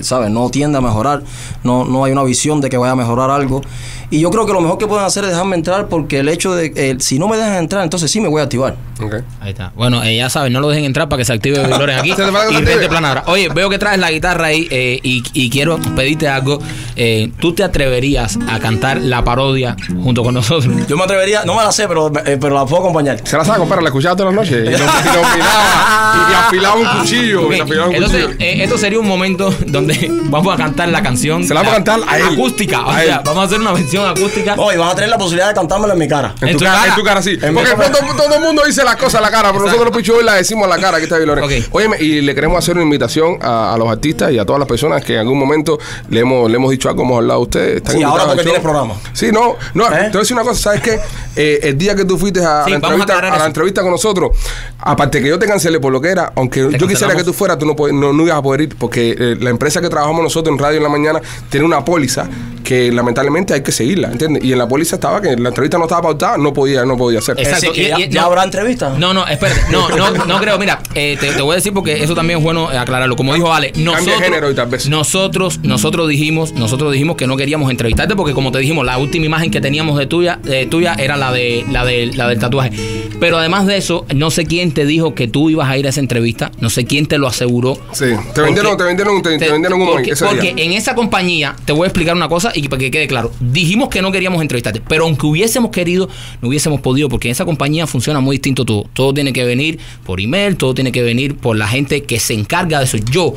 ¿sabes? 0.02 0.30
No 0.30 0.50
tiende 0.50 0.78
a 0.78 0.80
mejorar, 0.80 1.22
no, 1.62 1.84
no 1.84 2.04
hay 2.04 2.12
una 2.12 2.22
visión 2.22 2.60
de 2.60 2.68
que 2.70 2.76
vaya 2.76 2.92
a 2.92 2.96
mejorar 2.96 3.30
algo. 3.30 3.62
Y 4.10 4.20
yo 4.20 4.30
creo 4.30 4.44
que 4.44 4.52
lo 4.52 4.60
mejor 4.60 4.76
que 4.76 4.86
pueden 4.86 5.06
hacer 5.06 5.24
es 5.24 5.30
dejarme 5.30 5.56
entrar 5.56 5.88
porque 5.88 6.18
el 6.18 6.28
hecho 6.28 6.54
de, 6.54 6.70
eh, 6.76 6.96
si 7.00 7.18
no 7.18 7.28
me 7.28 7.38
dejan 7.38 7.54
entrar, 7.54 7.82
entonces 7.82 8.10
sí 8.10 8.20
me 8.20 8.28
voy 8.28 8.40
a 8.40 8.44
activar. 8.44 8.76
Ok. 9.00 9.14
Ahí 9.40 9.50
está. 9.52 9.72
Bueno, 9.74 10.02
eh, 10.04 10.16
ya 10.16 10.28
saben, 10.28 10.52
no 10.52 10.60
lo 10.60 10.68
dejen 10.68 10.84
entrar 10.84 11.08
para 11.08 11.18
que 11.18 11.24
se 11.24 11.32
active 11.32 11.66
Loren 11.68 11.98
aquí. 11.98 12.08
Y 12.10 12.12
activar. 12.12 12.46
Rente 12.52 12.88
Planadora. 12.90 13.24
Oye, 13.28 13.48
veo 13.48 13.70
que 13.70 13.78
traes 13.78 13.98
la 13.98 14.10
guitarra 14.10 14.46
ahí 14.48 14.68
eh, 14.70 15.00
y, 15.02 15.22
y 15.32 15.48
quiero 15.48 15.78
pedirte 15.96 16.28
algo. 16.28 16.58
Eh, 16.94 17.32
¿Tú 17.40 17.54
te 17.54 17.64
atreverías 17.64 18.38
a 18.50 18.58
cantar 18.58 19.00
la 19.00 19.24
parodia 19.24 19.76
junto 20.02 20.22
con 20.22 20.34
nosotros? 20.34 20.74
Yo 20.86 20.96
me 20.98 21.04
atrevería, 21.04 21.44
no 21.46 21.54
me 21.54 21.62
la 21.62 21.72
sé, 21.72 21.88
pero, 21.88 22.08
eh, 22.26 22.36
pero 22.38 22.54
la 22.54 22.66
puedo 22.66 22.82
acompañar. 22.82 23.18
Se 23.24 23.38
la 23.38 23.46
sabe, 23.46 23.60
compadre, 23.60 23.82
la 23.82 23.88
escuchaba 23.88 24.14
todas 24.14 24.34
las 24.34 24.44
noches. 24.44 24.58
Y, 24.68 24.70
lo- 24.72 24.76
y 24.76 24.78
lo 24.78 25.26
afilaba, 25.26 26.14
y, 26.28 26.30
y 26.30 26.34
afilaba 26.34 26.74
un 26.76 27.00
cuchillo. 27.00 27.46
Ok, 27.46 27.54
y 27.56 27.60
afilaba 27.60 27.88
un 27.88 27.94
Entonces, 27.94 28.24
cuchillo. 28.26 28.44
eh, 28.44 28.62
esto 28.64 28.76
sería 28.76 28.98
un 29.00 29.08
momento 29.08 29.54
donde 29.66 30.08
vamos 30.24 30.54
a 30.54 30.56
cantar 30.56 30.88
la 30.88 31.02
canción. 31.02 31.44
Se 31.44 31.54
la 31.54 31.60
vamos 31.60 31.72
a 31.72 31.76
cantar 31.76 32.00
a 32.08 32.18
él. 32.18 32.24
Acústica. 32.32 32.84
O 32.84 32.90
A 32.90 33.00
sea, 33.00 33.16
él. 33.16 33.20
vamos 33.24 33.42
a 33.42 33.46
hacer 33.46 33.60
una 33.60 33.72
versión 33.72 34.08
acústica. 34.08 34.56
No, 34.56 34.72
y 34.72 34.76
van 34.76 34.88
a 34.90 34.94
tener 34.94 35.10
la 35.10 35.18
posibilidad 35.18 35.48
de 35.48 35.54
cantármela 35.54 35.92
en 35.94 35.98
mi 35.98 36.08
cara. 36.08 36.34
En, 36.40 36.48
en 36.48 36.52
tu 36.54 36.58
tu 36.58 36.64
cara, 36.64 36.76
cara. 36.78 36.88
en 36.88 36.94
tu 36.98 37.04
cara 37.04 37.22
sí. 37.22 37.38
En 37.40 37.54
Porque 37.54 37.70
cara. 37.74 37.90
todo, 37.92 38.14
todo 38.16 38.34
el 38.36 38.40
mundo 38.42 38.62
dice 38.66 38.84
las 38.84 38.96
cosas 38.96 39.16
a 39.16 39.20
la 39.20 39.30
cara, 39.30 39.50
pero 39.52 39.64
nosotros 39.64 39.86
los 39.88 39.96
pichudos 39.96 40.22
las 40.24 40.36
decimos 40.36 40.66
a 40.66 40.68
la 40.68 40.78
cara. 40.78 40.96
Aquí 40.98 41.04
está 41.04 41.18
Loren. 41.18 41.44
Ok. 41.44 41.52
Óyeme, 41.72 41.96
y 42.00 42.20
le 42.20 42.34
queremos 42.34 42.58
hacer 42.58 42.74
una 42.74 42.84
invitación 42.84 43.38
a, 43.42 43.74
a 43.74 43.76
los 43.78 43.88
artistas 43.88 44.32
y 44.32 44.38
a 44.38 44.44
todas 44.44 44.58
las 44.58 44.68
personas 44.68 45.04
que 45.04 45.14
en 45.14 45.20
algún 45.20 45.38
momento 45.38 45.78
le 46.08 46.20
hemos, 46.20 46.50
le 46.50 46.56
hemos 46.56 46.70
dicho 46.70 46.88
algo, 46.88 47.02
hemos 47.02 47.16
hablado 47.18 47.40
a 47.40 47.42
ustedes. 47.42 47.76
Están 47.76 47.96
Sí, 47.96 48.02
ahora 48.02 48.24
invitados 48.24 48.30
al 48.30 48.36
porque 48.36 48.42
show. 48.42 48.52
tienes 48.52 48.62
programa. 48.62 48.94
Sí, 49.12 49.32
no, 49.32 49.56
no. 49.74 49.86
¿Eh? 49.86 49.98
Te 50.04 50.08
voy 50.10 50.16
a 50.16 50.20
decir 50.20 50.36
una 50.36 50.44
cosa, 50.44 50.60
¿sabes 50.62 50.80
qué? 50.80 50.98
Eh, 51.36 51.60
el 51.62 51.78
día 51.78 51.94
que 51.94 52.04
tú 52.04 52.18
fuiste 52.18 52.40
a, 52.44 52.64
Sí, 52.64 52.70
la, 52.72 52.78
vamos 52.78 52.90
a 53.00 53.02
entrevista, 53.02 53.02
aclarar 53.14 53.26
a 53.26 53.30
la 53.30 53.36
eso. 53.38 53.46
entrevista 53.46 53.82
con 53.82 53.90
nosotros, 53.90 54.36
aparte 54.78 55.22
que 55.22 55.28
yo 55.28 55.38
te 55.38 55.46
cancelé 55.46 55.80
por 55.80 55.92
lo 55.92 56.00
que 56.00 56.08
era, 56.10 56.32
aunque 56.36 56.60
yo 56.60 56.68
quisiera 56.70 56.88
cancelamos. 56.88 57.16
que 57.22 57.24
tú 57.24 57.32
fueras, 57.32 57.58
tú 57.58 57.66
no, 57.66 57.76
puedes- 57.76 57.94
no, 57.94 58.12
no 58.12 58.22
ibas 58.24 58.36
a 58.38 58.42
poder 58.42 58.60
ir, 58.62 58.76
porque 58.76 59.14
eh, 59.18 59.36
la 59.40 59.50
empresa 59.52 59.80
que 59.80 59.88
trabajamos 59.88 60.22
nosotros 60.22 60.52
en 60.52 60.58
Radio 60.58 60.78
en 60.78 60.82
la 60.82 60.88
Mañana 60.88 61.20
tiene 61.48 61.64
una 61.64 61.84
póliza 61.84 62.28
que 62.72 62.90
lamentablemente 62.90 63.52
hay 63.52 63.62
que 63.62 63.70
seguirla, 63.72 64.08
¿entiendes? 64.10 64.42
Y 64.44 64.52
en 64.52 64.58
la 64.58 64.66
póliza 64.66 64.96
estaba 64.96 65.20
que 65.20 65.36
la 65.36 65.50
entrevista 65.50 65.76
no 65.76 65.84
estaba 65.84 66.00
pautada, 66.02 66.38
no 66.38 66.52
podía, 66.54 66.84
no 66.86 66.96
podía. 66.96 67.18
Es 67.18 67.28
Exacto, 67.28 67.66
decir, 67.66 67.72
que 67.72 67.82
y- 67.82 67.88
ya, 67.88 68.00
y- 68.00 68.08
ya 68.08 68.20
no. 68.22 68.26
habrá 68.28 68.44
entrevista. 68.44 68.94
No, 68.98 69.12
no, 69.12 69.26
espérate. 69.26 69.60
No, 69.70 69.88
no, 69.96 70.10
no 70.24 70.38
creo. 70.40 70.58
Mira, 70.58 70.80
eh, 70.94 71.18
te, 71.20 71.32
te 71.32 71.42
voy 71.42 71.52
a 71.52 71.56
decir 71.56 71.72
porque 71.74 72.02
eso 72.02 72.14
también 72.14 72.38
es 72.38 72.44
bueno 72.44 72.72
eh, 72.72 72.78
aclararlo. 72.78 73.14
Como 73.14 73.34
dijo 73.34 73.52
Ale, 73.52 73.72
nosotros, 73.76 74.20
género 74.22 74.50
y 74.50 74.54
tal 74.54 74.68
vez. 74.68 74.88
nosotros, 74.88 75.60
nosotros 75.62 76.08
dijimos, 76.08 76.52
nosotros 76.54 76.92
dijimos 76.92 77.16
que 77.16 77.26
no 77.26 77.36
queríamos 77.36 77.70
entrevistarte 77.70 78.16
porque 78.16 78.32
como 78.32 78.50
te 78.52 78.58
dijimos, 78.60 78.86
la 78.86 78.96
última 78.96 79.26
imagen 79.26 79.50
que 79.50 79.60
teníamos 79.60 79.98
de 79.98 80.06
tuya, 80.06 80.38
de 80.42 80.64
tuya 80.66 80.94
era 80.98 81.16
la 81.18 81.30
de 81.32 81.64
la 81.70 81.84
de 81.84 82.06
la 82.14 82.28
del 82.28 82.38
tatuaje. 82.38 82.70
Pero 83.20 83.36
además 83.38 83.66
de 83.66 83.76
eso, 83.76 84.04
no 84.14 84.30
sé 84.32 84.46
quién 84.46 84.72
te 84.72 84.84
dijo 84.84 85.14
que 85.14 85.28
tú 85.28 85.48
ibas 85.50 85.68
a 85.68 85.76
ir 85.78 85.86
a 85.86 85.90
esa 85.90 86.00
entrevista, 86.00 86.50
no 86.60 86.70
sé 86.70 86.86
quién 86.86 87.06
te 87.06 87.18
lo 87.18 87.28
aseguró. 87.28 87.78
Sí, 87.92 88.06
te 88.34 88.40
vendieron, 88.40 88.76
te 88.76 88.82
vendieron, 88.84 89.16
un- 89.16 89.22
te, 89.22 89.38
te 89.38 89.50
vendieron 89.50 89.80
un 89.80 89.88
porque, 89.88 90.10
ese 90.12 90.24
porque 90.24 90.54
en 90.56 90.72
esa 90.72 90.94
compañía, 90.96 91.54
te 91.64 91.72
voy 91.72 91.84
a 91.84 91.86
explicar 91.88 92.16
una 92.16 92.28
cosa 92.28 92.50
y 92.54 92.61
para 92.68 92.80
que 92.80 92.90
quede 92.90 93.06
claro. 93.06 93.32
Dijimos 93.40 93.88
que 93.88 94.02
no 94.02 94.12
queríamos 94.12 94.42
entrevistarte, 94.42 94.80
pero 94.80 95.04
aunque 95.04 95.26
hubiésemos 95.26 95.70
querido, 95.70 96.08
no 96.40 96.48
hubiésemos 96.48 96.80
podido, 96.80 97.08
porque 97.08 97.28
en 97.28 97.32
esa 97.32 97.44
compañía 97.44 97.86
funciona 97.86 98.20
muy 98.20 98.36
distinto 98.36 98.64
todo. 98.64 98.84
Todo 98.92 99.14
tiene 99.14 99.32
que 99.32 99.44
venir 99.44 99.78
por 100.04 100.20
email, 100.20 100.56
todo 100.56 100.74
tiene 100.74 100.92
que 100.92 101.02
venir 101.02 101.36
por 101.36 101.56
la 101.56 101.68
gente 101.68 102.02
que 102.02 102.20
se 102.20 102.34
encarga 102.34 102.78
de 102.78 102.84
eso. 102.84 102.98
Yo 102.98 103.34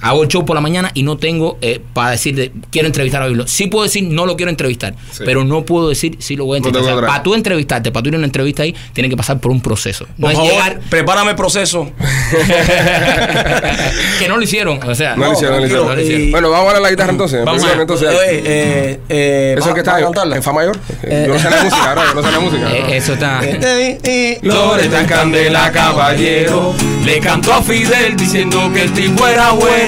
hago 0.00 0.22
el 0.22 0.28
show 0.28 0.44
por 0.44 0.54
la 0.54 0.60
mañana 0.60 0.90
y 0.94 1.02
no 1.02 1.16
tengo 1.18 1.58
eh, 1.60 1.80
para 1.92 2.12
decir 2.12 2.34
de, 2.34 2.52
quiero 2.70 2.86
entrevistar 2.86 3.22
a 3.22 3.26
Biblo. 3.26 3.46
Sí 3.46 3.66
puedo 3.66 3.84
decir 3.84 4.04
no 4.04 4.26
lo 4.26 4.36
quiero 4.36 4.50
entrevistar, 4.50 4.94
Sí. 5.12 5.22
pero 5.24 5.44
no 5.44 5.64
puedo 5.64 5.88
decir 5.88 6.16
si 6.20 6.36
lo 6.36 6.44
voy 6.44 6.58
a 6.58 6.60
No 6.60 6.66
entrevistar. 6.68 6.82
puedo 6.94 6.98
traer. 6.98 7.10
para 7.10 7.22
tú 7.22 7.34
entrevistarte, 7.34 7.92
para 7.92 8.02
tú 8.02 8.08
ir 8.10 8.14
a 8.14 8.18
una 8.18 8.26
entrevista 8.26 8.62
ahí, 8.62 8.74
tiene 8.92 9.08
que 9.08 9.16
pasar 9.16 9.38
por 9.40 9.50
un 9.52 9.60
proceso. 9.60 10.06
No 10.16 10.22
Por 10.22 10.30
es 10.32 10.36
favor, 10.36 10.52
llegar 10.52 10.80
prepárame 10.90 11.30
el 11.30 11.36
proceso. 11.36 11.90
que 14.18 14.28
no 14.28 14.36
lo 14.36 14.42
hicieron, 14.42 14.80
o 14.82 14.94
sea, 14.94 15.16
No, 15.16 15.26
lo 15.26 15.32
hicieron, 15.32 15.54
no 15.56 15.60
lo 15.60 15.66
hicieron. 15.66 15.88
no 15.88 15.94
lo 15.94 16.00
hicieron. 16.02 16.30
Bueno, 16.30 16.50
vamos 16.50 16.70
a 16.70 16.72
ver 16.74 16.82
la 16.82 16.90
guitarra 16.90 17.12
entonces. 17.12 17.44
Vamos 17.44 17.64
a- 17.64 17.72
entonces. 17.72 18.08
Eh, 18.28 19.00
eh, 19.08 19.54
Eso 19.56 19.66
¿vas- 19.66 19.74
que 19.74 19.80
está 19.80 19.98
en, 19.98 20.04
cantarla? 20.04 20.36
en 20.36 20.42
Fa 20.42 20.52
mayor. 20.52 20.78
Yo 21.02 21.28
no 21.34 21.38
sé 21.38 21.50
la 21.50 21.62
música, 21.64 21.88
ahora, 21.88 22.02
yo 22.08 22.14
no 22.14 22.22
sé 22.22 22.32
la 22.32 22.40
música. 22.40 22.72
Eh, 22.72 22.96
eso 22.96 23.12
está. 23.14 23.40
Eh, 23.44 24.38
Loreta 24.42 25.06
Candela 25.06 25.70
Caballero 25.72 26.74
le 27.04 27.18
cantó 27.20 27.52
a 27.54 27.62
Fidel 27.62 28.16
diciendo 28.16 28.70
que 28.74 28.82
el 28.82 28.92
tipo 28.92 29.26
era 29.26 29.52
bueno. 29.52 29.87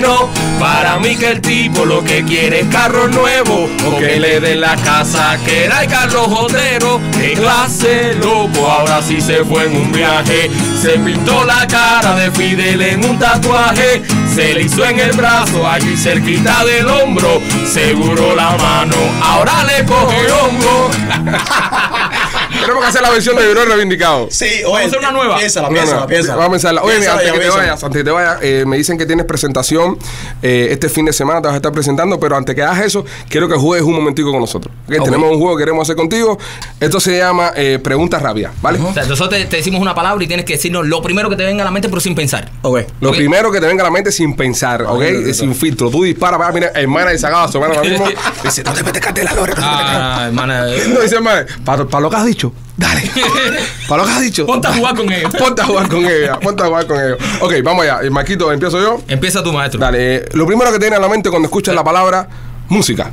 Para 0.59 0.99
mí 0.99 1.17
que 1.17 1.31
el 1.33 1.41
tipo 1.41 1.85
lo 1.85 2.03
que 2.03 2.25
quiere 2.25 2.61
es 2.61 2.67
carro 2.69 3.09
nuevo 3.09 3.69
o 3.87 3.99
que 3.99 4.19
le 4.19 4.41
den 4.41 4.61
la 4.61 4.77
casa 4.77 5.37
que 5.45 5.65
era 5.65 5.83
el 5.83 5.91
Carlos 5.91 6.27
Otero. 6.29 7.01
De 7.19 7.33
clase 7.33 8.15
loco, 8.15 8.67
ahora 8.67 9.03
sí 9.03 9.21
se 9.21 9.45
fue 9.45 9.67
en 9.67 9.77
un 9.77 9.93
viaje. 9.93 10.51
Se 10.81 10.99
pintó 10.99 11.45
la 11.45 11.67
cara 11.67 12.15
de 12.15 12.31
Fidel 12.31 12.81
en 12.81 13.05
un 13.05 13.19
tatuaje. 13.19 14.03
Se 14.35 14.55
le 14.55 14.63
hizo 14.63 14.85
en 14.85 15.01
el 15.01 15.13
brazo, 15.13 15.69
allí 15.69 15.97
cerquita 15.97 16.65
del 16.65 16.89
hombro. 16.89 17.41
Seguro 17.67 18.35
la 18.35 18.57
mano, 18.57 18.97
ahora 19.23 19.65
le 19.65 19.85
coge 19.85 20.33
hongo. 20.33 20.91
Tenemos 22.61 22.83
que 22.83 22.89
hacer 22.89 23.03
la 23.03 23.11
versión 23.11 23.37
de 23.37 23.47
Vibro 23.47 23.65
reivindicado. 23.65 24.29
Sí, 24.31 24.47
Vamos 24.65 24.81
a 24.81 24.85
hacer 24.85 24.99
una 24.99 25.11
nueva. 25.13 25.37
Piénsala, 25.39 25.69
piénsala, 25.69 26.07
piénsala. 26.07 26.37
Vamos 26.37 26.49
a 26.49 26.53
pensarla. 26.53 26.83
Oye, 26.83 26.97
Piénsala 26.97 27.21
antes 27.21 27.33
que 27.33 27.41
te 27.41 27.51
vayas, 27.51 27.85
antes 27.85 27.99
que 28.01 28.05
te 28.05 28.11
vayas, 28.11 28.39
eh, 28.43 28.65
me 28.67 28.77
dicen 28.77 28.99
que 28.99 29.07
tienes 29.07 29.27
presentación 29.27 29.99
eh, 30.43 30.69
este 30.71 30.89
fin 30.89 31.05
de 31.07 31.13
semana, 31.13 31.41
te 31.41 31.47
vas 31.49 31.55
a 31.55 31.57
estar 31.57 31.73
presentando, 31.73 32.19
pero 32.21 32.37
antes 32.37 32.55
que 32.55 32.63
hagas 32.63 32.81
eso, 32.81 33.05
quiero 33.29 33.49
que 33.49 33.57
juegues 33.57 33.87
un 33.87 33.95
momentico 33.95 34.31
con 34.31 34.41
nosotros. 34.41 34.75
Tenemos 34.87 35.31
un 35.33 35.39
juego 35.39 35.57
que 35.57 35.63
queremos 35.63 35.87
hacer 35.87 35.97
contigo. 35.97 36.39
Esto 36.79 37.01
se 37.01 37.19
llama 37.19 37.53
eh, 37.57 37.79
Preguntas 37.83 38.23
Rápidas, 38.23 38.53
¿vale? 38.61 38.79
O 38.81 38.93
sea, 38.93 39.05
nosotros 39.05 39.31
te, 39.31 39.45
te 39.47 39.57
decimos 39.57 39.81
una 39.81 39.95
palabra 39.95 40.23
y 40.23 40.27
tienes 40.27 40.45
que 40.47 40.55
decirnos 40.55 40.87
lo 40.87 41.03
primero 41.03 41.29
que 41.31 41.37
te 41.37 41.45
venga 41.45 41.63
a 41.63 41.65
la 41.65 41.71
mente, 41.71 41.89
pero 41.89 42.01
sin 42.01 42.15
pensar. 42.15 42.51
Ok. 42.63 42.81
Lo 43.01 43.13
primero 43.13 43.51
que 43.51 43.61
te 43.61 43.67
venga 43.67 43.83
a 43.83 43.87
la 43.87 43.91
mente 43.91 44.13
sin 44.13 44.37
pensar, 44.37 44.83
¿ok? 44.83 45.03
sin 45.33 45.55
filtro. 45.55 45.91
Tú 45.91 46.05
disparas, 46.05 46.41
va, 46.41 46.51
mira, 46.53 46.73
hermana 46.75 47.11
de 47.11 47.19
Sagado, 47.19 47.49
su 47.51 47.59
hermana 47.59 47.77
ahora 47.79 47.89
mismo, 47.89 48.07
dice, 48.45 48.63
no 48.63 48.73
te 48.73 48.83
metes 48.83 49.03
candela, 49.03 49.31
no 49.31 49.43
te 49.43 49.49
metes 49.49 49.65
candela". 49.65 50.17
Ah, 50.17 50.27
hermana. 50.27 50.67
No, 50.91 51.01
dice 51.01 51.17
hermana, 51.17 51.47
para 51.65 52.01
lo 52.01 52.11
que 52.11 52.17
has 52.17 52.27
dicho, 52.27 52.50
dale. 52.77 53.11
Para 53.89 54.03
lo 54.03 54.09
que 54.09 54.15
has 54.15 54.21
dicho. 54.23 54.47
Ponte 54.47 54.69
a 54.69 54.73
jugar 54.75 54.95
con 54.97 55.13
ellos. 55.13 55.33
Ponte 55.37 55.63
a 55.63 55.65
jugar 55.65 55.89
con 55.89 56.05
ella, 56.05 56.39
ponte 56.41 56.63
a 56.63 56.67
jugar 56.67 56.87
con 56.87 56.97
ellos. 56.99 57.19
Ok, 57.41 57.55
vamos 57.63 57.83
allá. 57.85 58.01
Eh, 58.03 58.11
Marquito, 58.11 58.51
empiezo 58.53 58.81
yo. 58.81 59.01
Empieza 59.09 59.43
tu 59.43 59.53
maestro. 59.53 59.81
Dale, 59.81 60.17
eh, 60.17 60.25
lo 60.33 60.47
primero 60.47 60.71
que 60.73 60.79
te 60.79 60.85
viene 60.85 60.97
a 60.97 61.01
la 61.01 61.09
mente 61.09 61.31
cuando 61.31 61.47
escuchas 61.47 61.75
la 61.75 61.85
palabra 61.85 62.29
música. 62.69 63.11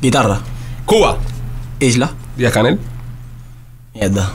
Guitarra. 0.00 0.40
Cuba. 0.86 1.18
Isla. 1.80 2.12
Díaz 2.36 2.52
Canel, 2.52 2.78
Mierda. 3.94 4.32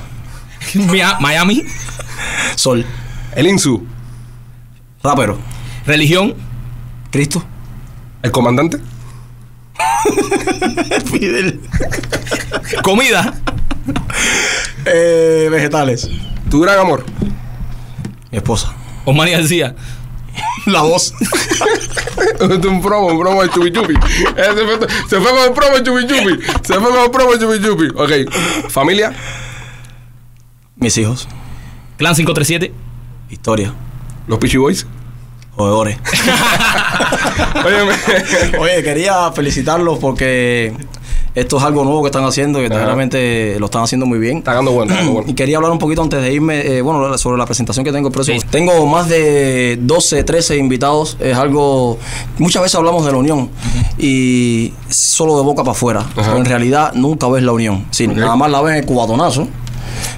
Mia- 0.74 1.18
Miami. 1.20 1.64
Sol. 2.56 2.86
el 3.36 3.48
Insu, 3.48 3.86
Rapero. 5.04 5.38
Religión. 5.86 6.36
Cristo. 7.12 7.44
el 8.22 8.32
comandante, 8.32 8.78
Fidel. 11.12 11.60
Comida. 12.84 13.34
Eh, 14.86 15.50
vegetales. 15.52 16.10
tu 16.50 16.62
gran 16.62 16.80
amor. 16.80 17.06
Mi 18.32 18.38
esposa. 18.38 18.74
Osmani 19.06 19.32
García. 19.32 19.76
La 20.66 20.82
voz. 20.82 21.14
Es 22.40 22.66
un 22.66 22.82
promo, 22.82 23.08
un 23.08 23.20
promo 23.20 23.42
de 23.44 23.50
Chupi 23.50 23.72
Chupi. 23.72 23.94
Eh, 23.94 24.44
Se 24.56 24.66
fue, 24.66 24.88
se 25.10 25.20
fue 25.22 25.32
con 25.32 25.44
el 25.46 25.52
promo 25.54 25.76
de 25.78 25.84
Chupi 25.84 26.08
Chupi. 26.08 26.40
Se 26.64 26.74
fue 26.80 26.90
con 26.92 27.04
el 27.04 27.12
promo 27.12 27.34
de 27.34 27.40
Chupi 27.40 27.66
Chupi. 27.66 27.88
Ok, 27.96 28.70
familia, 28.70 29.14
Mis 30.78 30.98
hijos. 30.98 31.28
Clan 31.98 32.16
537. 32.16 32.74
Historia. 33.30 33.74
los 34.28 34.40
Pichi 34.40 34.58
Boys. 34.58 34.86
Oye, 38.60 38.84
quería 38.84 39.32
felicitarlos 39.34 40.00
porque 40.00 40.74
esto 41.36 41.58
es 41.58 41.64
algo 41.64 41.84
nuevo 41.84 42.02
que 42.02 42.08
están 42.08 42.24
haciendo 42.24 42.60
y 42.60 42.64
verdaderamente 42.64 43.58
lo 43.60 43.66
están 43.66 43.84
haciendo 43.84 44.06
muy 44.06 44.20
bien. 44.20 44.40
Está 44.40 44.54
dando 44.54 44.72
bueno, 44.72 44.92
está 44.92 45.04
dando 45.04 45.14
bueno. 45.14 45.32
Y 45.32 45.36
quería 45.36 45.58
hablar 45.58 45.72
un 45.72 45.80
poquito 45.80 46.02
antes 46.02 46.22
de 46.22 46.34
irme, 46.34 46.60
eh, 46.66 46.82
bueno, 46.82 47.18
sobre 47.18 47.38
la 47.38 47.46
presentación 47.46 47.86
que 47.86 47.92
tengo 47.92 48.08
el 48.08 48.14
próximo. 48.14 48.40
Tengo 48.50 48.86
más 48.88 49.08
de 49.10 49.78
12, 49.82 50.24
13 50.24 50.58
invitados. 50.58 51.18
Es 51.20 51.38
algo. 51.38 51.98
Muchas 52.38 52.62
veces 52.62 52.76
hablamos 52.76 53.06
de 53.06 53.12
la 53.12 53.18
unión 53.18 53.50
y 53.98 54.74
solo 54.90 55.38
de 55.38 55.44
boca 55.44 55.64
para 55.64 55.72
afuera. 55.72 56.06
Pero 56.16 56.38
en 56.38 56.46
realidad 56.46 56.94
nunca 56.94 57.28
ves 57.28 57.44
la 57.44 57.52
unión. 57.52 57.86
Sí, 57.92 58.08
nada 58.08 58.36
más 58.36 58.50
la 58.50 58.62
ves 58.62 58.74
en 58.74 58.80
el 58.80 58.86
cubatonazo. 58.86 59.48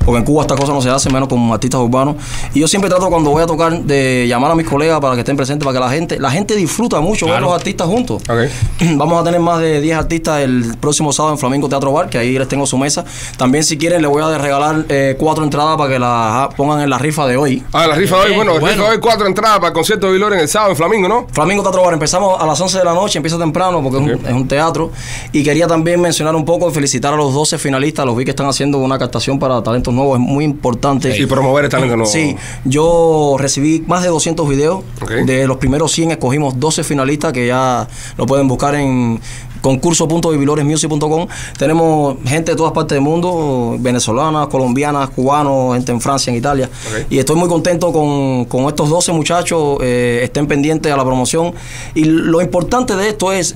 Porque 0.06 0.20
en 0.20 0.26
Cuba 0.26 0.42
esta 0.44 0.56
cosa 0.56 0.74
no 0.74 0.82
se 0.82 0.90
hace, 0.90 1.10
menos 1.10 1.30
con 1.30 1.52
artistas 1.52 1.80
urbanos. 1.82 2.16
Y 2.54 2.60
yo 2.60 2.68
siempre 2.68 2.90
trato 2.90 3.10
cuando 3.10 3.30
voy 3.30 3.44
a 3.44 3.46
tocar 3.46 3.82
de 3.82 4.26
llamar 4.28 4.52
a 4.52 4.56
mis 4.56 4.68
colegas 4.68 5.00
para 5.00 5.14
que 5.16 5.22
estén 5.22 5.38
presentes, 5.38 5.66
para 5.66 5.78
que 5.78 5.84
la 5.86 5.92
gente, 5.92 6.20
la 6.20 6.32
gente 6.32 6.56
disfruta 6.56 7.00
mucho 7.00 7.26
ver 7.26 7.34
Claro. 7.36 7.48
los 7.48 7.56
artistas 7.56 7.88
juntos. 7.88 8.22
Ok. 8.30 8.50
Vamos 8.98 9.22
a 9.22 9.24
tener 9.24 9.40
más 9.40 9.60
de 9.60 9.80
10 9.82 9.98
artistas 9.98 10.42
el 10.42 10.76
próximo 10.80 11.14
sábado 11.14 11.34
en 11.36 11.40
Flamenco 11.40 11.70
Teatro 11.70 11.92
Bar, 11.92 12.10
que 12.10 12.18
ahí 12.18 12.38
les 12.38 12.48
tengo 12.48 12.66
su 12.66 12.78
mesa. 12.78 13.06
También 13.38 13.64
si 13.64 13.78
quieren 13.78 14.02
les 14.02 14.10
voy 14.10 14.22
a 14.22 14.38
regalar 14.38 14.86
eh, 14.90 15.16
cuatro 15.20 15.44
entradas 15.44 15.78
para 15.78 15.90
que 15.94 16.00
las 16.00 16.54
pongan 16.56 16.82
en 16.82 16.90
la 16.90 16.98
rifa 16.98 17.28
de 17.28 17.38
hoy. 17.38 17.64
Ah, 17.74 17.88
la 17.88 17.96
rifa 17.96 18.18
de 18.18 18.30
hoy, 18.32 18.36
bueno, 18.36 18.54
la 18.54 18.60
rifa 18.60 18.68
bueno. 18.70 18.84
de 18.86 18.90
hoy, 18.92 18.98
cuatro 19.00 19.28
entradas 19.28 19.58
para 19.58 19.68
el 19.70 19.74
concierto 19.74 20.08
de 20.08 20.14
Vilor 20.14 20.34
en 20.34 20.40
el 20.40 20.48
sábado 20.48 20.72
en 20.72 20.78
Flamingo, 20.78 21.08
¿no? 21.08 21.28
Flamenco 21.32 21.64
Teatro 21.64 21.84
Bar, 21.84 21.94
empezamos 21.94 22.42
a 22.42 22.46
las 22.48 22.60
11 22.60 22.80
de 22.80 22.84
la 22.86 22.94
noche, 22.94 23.18
empieza 23.20 23.38
temprano 23.38 23.82
porque 23.84 23.98
es, 23.98 24.04
un, 24.20 24.26
es 24.26 24.34
un 24.34 24.48
teatro. 24.48 24.92
Y 25.32 25.44
quería 25.44 25.68
también 25.68 26.02
mencionar 26.02 26.36
un 26.36 26.46
poco 26.46 26.70
y 26.70 26.74
felicitar 26.74 27.14
a 27.14 27.18
los 27.18 27.34
12 27.34 27.58
finalistas. 27.58 28.06
Los 28.06 28.16
vi 28.16 28.26
que 28.26 28.32
están 28.32 28.48
haciendo 28.48 28.78
una 28.80 28.98
captación 28.98 29.38
para 29.40 29.62
talentos 29.92 29.96
nuevos, 29.96 30.20
es 30.20 30.26
muy 30.26 30.46
importante. 30.46 31.18
Y 31.18 31.26
promover 31.26 31.66
el 31.66 31.72
talento 31.72 31.96
nuevo. 31.96 32.12
Sí, 32.12 32.36
yo 32.66 33.36
recibí 33.38 33.84
más 33.88 34.04
de 34.04 34.10
200 34.10 34.48
videos. 34.48 34.84
De 35.26 35.48
los 35.48 35.58
primeros 35.58 35.92
100 35.92 36.12
escogimos 36.12 36.60
12 36.60 36.84
finalistas 36.84 37.34
que 37.34 37.48
ya 37.48 37.88
lo 38.18 38.26
pueden 38.26 38.48
buscar 38.48 38.76
en 38.76 39.20
concurso.viviloresmusic.com. 39.62 41.28
Tenemos 41.58 42.18
gente 42.26 42.52
de 42.52 42.58
todas 42.58 42.74
partes 42.74 42.96
del 42.96 43.04
mundo, 43.04 43.78
venezolanas, 43.80 44.48
colombianas, 44.48 45.10
cubanos, 45.10 45.76
gente 45.76 45.92
en 45.92 46.02
Francia, 46.02 46.32
en 46.32 46.38
Italia. 46.38 46.70
Y 47.10 47.20
estoy 47.20 47.36
muy 47.36 47.48
contento 47.48 47.92
con, 47.92 48.46
con 48.46 48.66
estos 48.66 48.90
12 48.90 49.12
muchachos. 49.12 49.78
eh, 49.82 50.22
estén 50.24 50.48
pendientes 50.48 50.92
a 50.92 50.98
la 50.98 51.06
promoción. 51.06 51.54
Y 51.94 52.06
lo 52.06 52.42
importante 52.42 52.96
de 52.96 53.10
esto 53.10 53.32
es, 53.32 53.56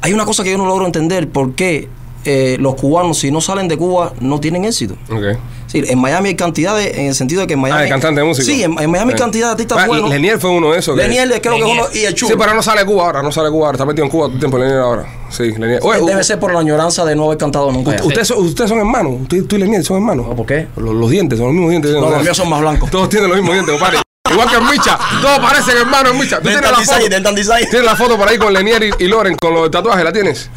hay 0.00 0.12
una 0.12 0.24
cosa 0.24 0.42
que 0.44 0.50
yo 0.50 0.58
no 0.58 0.66
logro 0.66 0.86
entender, 0.86 1.28
¿por 1.28 1.54
qué 1.54 1.88
eh, 2.24 2.56
los 2.60 2.74
cubanos, 2.74 3.18
si 3.18 3.30
no 3.30 3.40
salen 3.40 3.68
de 3.68 3.76
Cuba, 3.76 4.12
no 4.20 4.40
tienen 4.40 4.64
éxito? 4.64 4.94
Ok. 5.10 5.38
Sí, 5.66 5.82
en 5.88 5.98
Miami 5.98 6.28
hay 6.28 6.34
cantidades, 6.36 6.96
en 6.96 7.06
el 7.06 7.14
sentido 7.16 7.40
de 7.40 7.46
que 7.48 7.54
en 7.54 7.60
Miami. 7.60 7.80
Ah, 7.80 7.82
de 7.82 7.88
cantante 7.88 8.20
de 8.20 8.26
música. 8.26 8.44
Sí, 8.46 8.62
en, 8.62 8.78
en 8.78 8.90
Miami 8.90 9.12
hay 9.12 9.18
Sí. 9.18 9.22
cantidad 9.22 9.46
de 9.46 9.50
artistas 9.52 9.78
Ah, 9.80 9.86
buenos. 9.88 10.08
Lenier 10.08 10.38
fue 10.38 10.50
uno 10.50 10.70
de 10.72 10.78
esos. 10.78 10.96
Leniel, 10.96 11.30
creo 11.40 11.40
que 11.40 11.48
es 11.48 11.66
Leniel. 11.66 11.78
uno. 11.80 11.88
Y 11.92 12.04
el 12.04 12.14
Chu. 12.14 12.28
Sí, 12.28 12.34
pero 12.38 12.54
no 12.54 12.62
sale 12.62 12.80
de 12.82 12.86
Cuba 12.86 13.06
ahora, 13.06 13.22
no 13.22 13.32
sale 13.32 13.46
de 13.46 13.52
Cuba 13.52 13.66
ahora. 13.66 13.76
Está 13.76 13.84
metido 13.84 14.04
en 14.04 14.10
Cuba 14.10 14.26
todo 14.26 14.34
el 14.34 14.38
tiempo, 14.40 14.58
Lenier 14.58 14.78
ahora. 14.78 15.06
Sí, 15.30 15.50
Lenier. 15.50 15.80
Oye, 15.82 16.00
Debe 16.06 16.20
u- 16.20 16.24
ser 16.24 16.38
por 16.38 16.52
la 16.52 16.60
añoranza 16.60 17.04
de 17.04 17.16
no 17.16 17.24
haber 17.24 17.38
cantado 17.38 17.72
nunca. 17.72 17.90
ustedes, 18.04 18.28
son, 18.28 18.44
ustedes 18.46 18.70
son 18.70 18.78
hermanos. 18.78 19.14
Usted- 19.22 19.44
Tú 19.46 19.56
y 19.56 19.58
Lenier 19.58 19.82
son 19.84 19.96
hermanos. 19.96 20.26
¿Por 20.36 20.46
qué? 20.46 20.68
Los, 20.76 20.94
los 20.94 21.10
dientes, 21.10 21.38
son 21.38 21.46
los 21.48 21.54
mismos 21.54 21.70
dientes. 21.70 21.90
No, 21.92 22.08
los 22.08 22.22
míos 22.22 22.36
son 22.36 22.48
más 22.48 22.60
blancos. 22.60 22.88
Todos 22.90 23.08
tienen 23.08 23.28
los 23.30 23.38
mismos 23.38 23.54
dientes, 23.54 23.72
compadre. 23.74 24.03
Igual 24.34 24.48
que 24.50 24.56
en 24.56 24.66
Micha. 24.70 24.98
Todos 25.22 25.38
parecen 25.40 25.76
hermanos 25.78 26.12
en 26.12 26.18
Micha. 26.20 26.38
¿Tú 26.38 26.44
Del 26.48 26.54
tienes 26.58 26.70
la, 26.70 26.78
Design, 26.78 26.98
foto? 27.00 27.70
¿Tienes 27.70 27.84
la 27.86 27.96
foto 27.96 28.16
por 28.18 28.28
ahí 28.28 28.36
con 28.38 28.52
Lenier 28.52 28.82
y, 28.98 29.04
y 29.04 29.08
Loren 29.08 29.36
con 29.36 29.54
los 29.54 29.70
tatuajes? 29.70 30.04
¿La 30.04 30.12
tienes? 30.12 30.50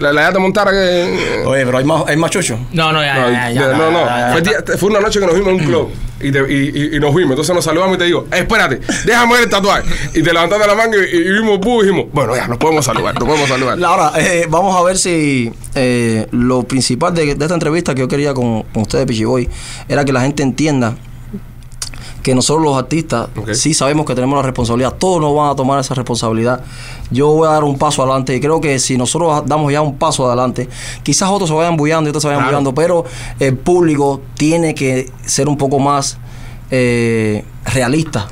¿La, 0.00 0.12
la 0.12 0.22
ya 0.22 0.32
te 0.32 0.38
montara 0.38 0.70
que.? 0.70 1.42
Oye, 1.46 1.64
pero 1.64 1.78
hay 1.78 1.84
más, 1.84 2.04
hay 2.06 2.16
más 2.16 2.30
chucho. 2.30 2.58
No, 2.72 2.92
no, 2.92 3.02
ya, 3.02 3.14
No, 3.14 3.30
ya, 3.32 3.50
ya, 3.50 3.66
no, 3.68 3.90
no, 3.90 4.04
ya. 4.06 4.28
Fue, 4.32 4.42
día- 4.42 4.78
fue 4.78 4.90
una 4.90 5.00
noche 5.00 5.20
que 5.20 5.26
nos 5.26 5.34
vimos 5.34 5.48
en 5.50 5.60
un 5.60 5.66
club 5.66 5.90
y, 6.20 6.30
te- 6.30 6.52
y- 6.52 6.70
y- 6.92 6.96
y 6.96 7.00
nos 7.00 7.12
fuimos. 7.12 7.30
Entonces 7.32 7.54
nos 7.54 7.64
saludamos 7.64 7.96
y 7.96 7.98
te 7.98 8.04
digo, 8.04 8.26
"Eh, 8.32 8.38
espérate, 8.38 8.80
déjame 9.04 9.34
ver 9.34 9.42
el 9.44 9.50
tatuaje. 9.50 9.82
Y 10.14 10.22
te 10.22 10.32
levantaste 10.32 10.66
la 10.66 10.74
manga 10.74 10.96
y, 10.98 11.16
y 11.16 11.32
vimos 11.32 11.58
bu 11.60 11.82
y 11.82 11.86
dijimos, 11.86 12.06
bueno, 12.12 12.36
ya, 12.36 12.46
nos 12.46 12.58
podemos 12.58 12.84
saludar, 12.84 13.14
nos 13.14 13.24
podemos 13.24 13.48
saludar. 13.48 13.82
Ahora, 13.84 14.12
eh, 14.16 14.46
vamos 14.48 14.76
a 14.76 14.82
ver 14.82 14.98
si 14.98 15.52
eh, 15.74 16.26
lo 16.30 16.62
principal 16.64 17.14
de, 17.14 17.34
de 17.34 17.44
esta 17.44 17.54
entrevista 17.54 17.94
que 17.94 18.00
yo 18.00 18.08
quería 18.08 18.34
con, 18.34 18.62
con 18.64 18.82
ustedes, 18.82 19.06
Pichiboy, 19.06 19.48
era 19.88 20.04
que 20.04 20.12
la 20.12 20.20
gente 20.20 20.42
entienda 20.42 20.94
que 22.22 22.34
nosotros 22.34 22.64
los 22.64 22.76
artistas 22.78 23.28
sí 23.54 23.74
sabemos 23.74 24.06
que 24.06 24.14
tenemos 24.14 24.36
la 24.36 24.42
responsabilidad, 24.42 24.94
todos 24.98 25.20
nos 25.20 25.34
van 25.34 25.50
a 25.50 25.54
tomar 25.56 25.80
esa 25.80 25.94
responsabilidad. 25.94 26.60
Yo 27.10 27.28
voy 27.28 27.48
a 27.48 27.52
dar 27.52 27.64
un 27.64 27.76
paso 27.78 28.02
adelante 28.02 28.34
y 28.36 28.40
creo 28.40 28.60
que 28.60 28.78
si 28.78 28.96
nosotros 28.96 29.42
damos 29.46 29.72
ya 29.72 29.80
un 29.82 29.96
paso 29.98 30.26
adelante, 30.26 30.68
quizás 31.02 31.28
otros 31.30 31.48
se 31.50 31.54
vayan 31.56 31.76
bullando 31.76 32.08
y 32.08 32.10
otros 32.10 32.22
se 32.22 32.28
vayan 32.28 32.42
Claro. 32.44 32.58
bullando, 32.58 32.74
pero 32.74 33.04
el 33.40 33.56
público 33.56 34.20
tiene 34.36 34.74
que 34.74 35.10
ser 35.26 35.48
un 35.48 35.56
poco 35.56 35.78
más 35.78 36.18
eh, 36.70 37.44
realista. 37.66 38.28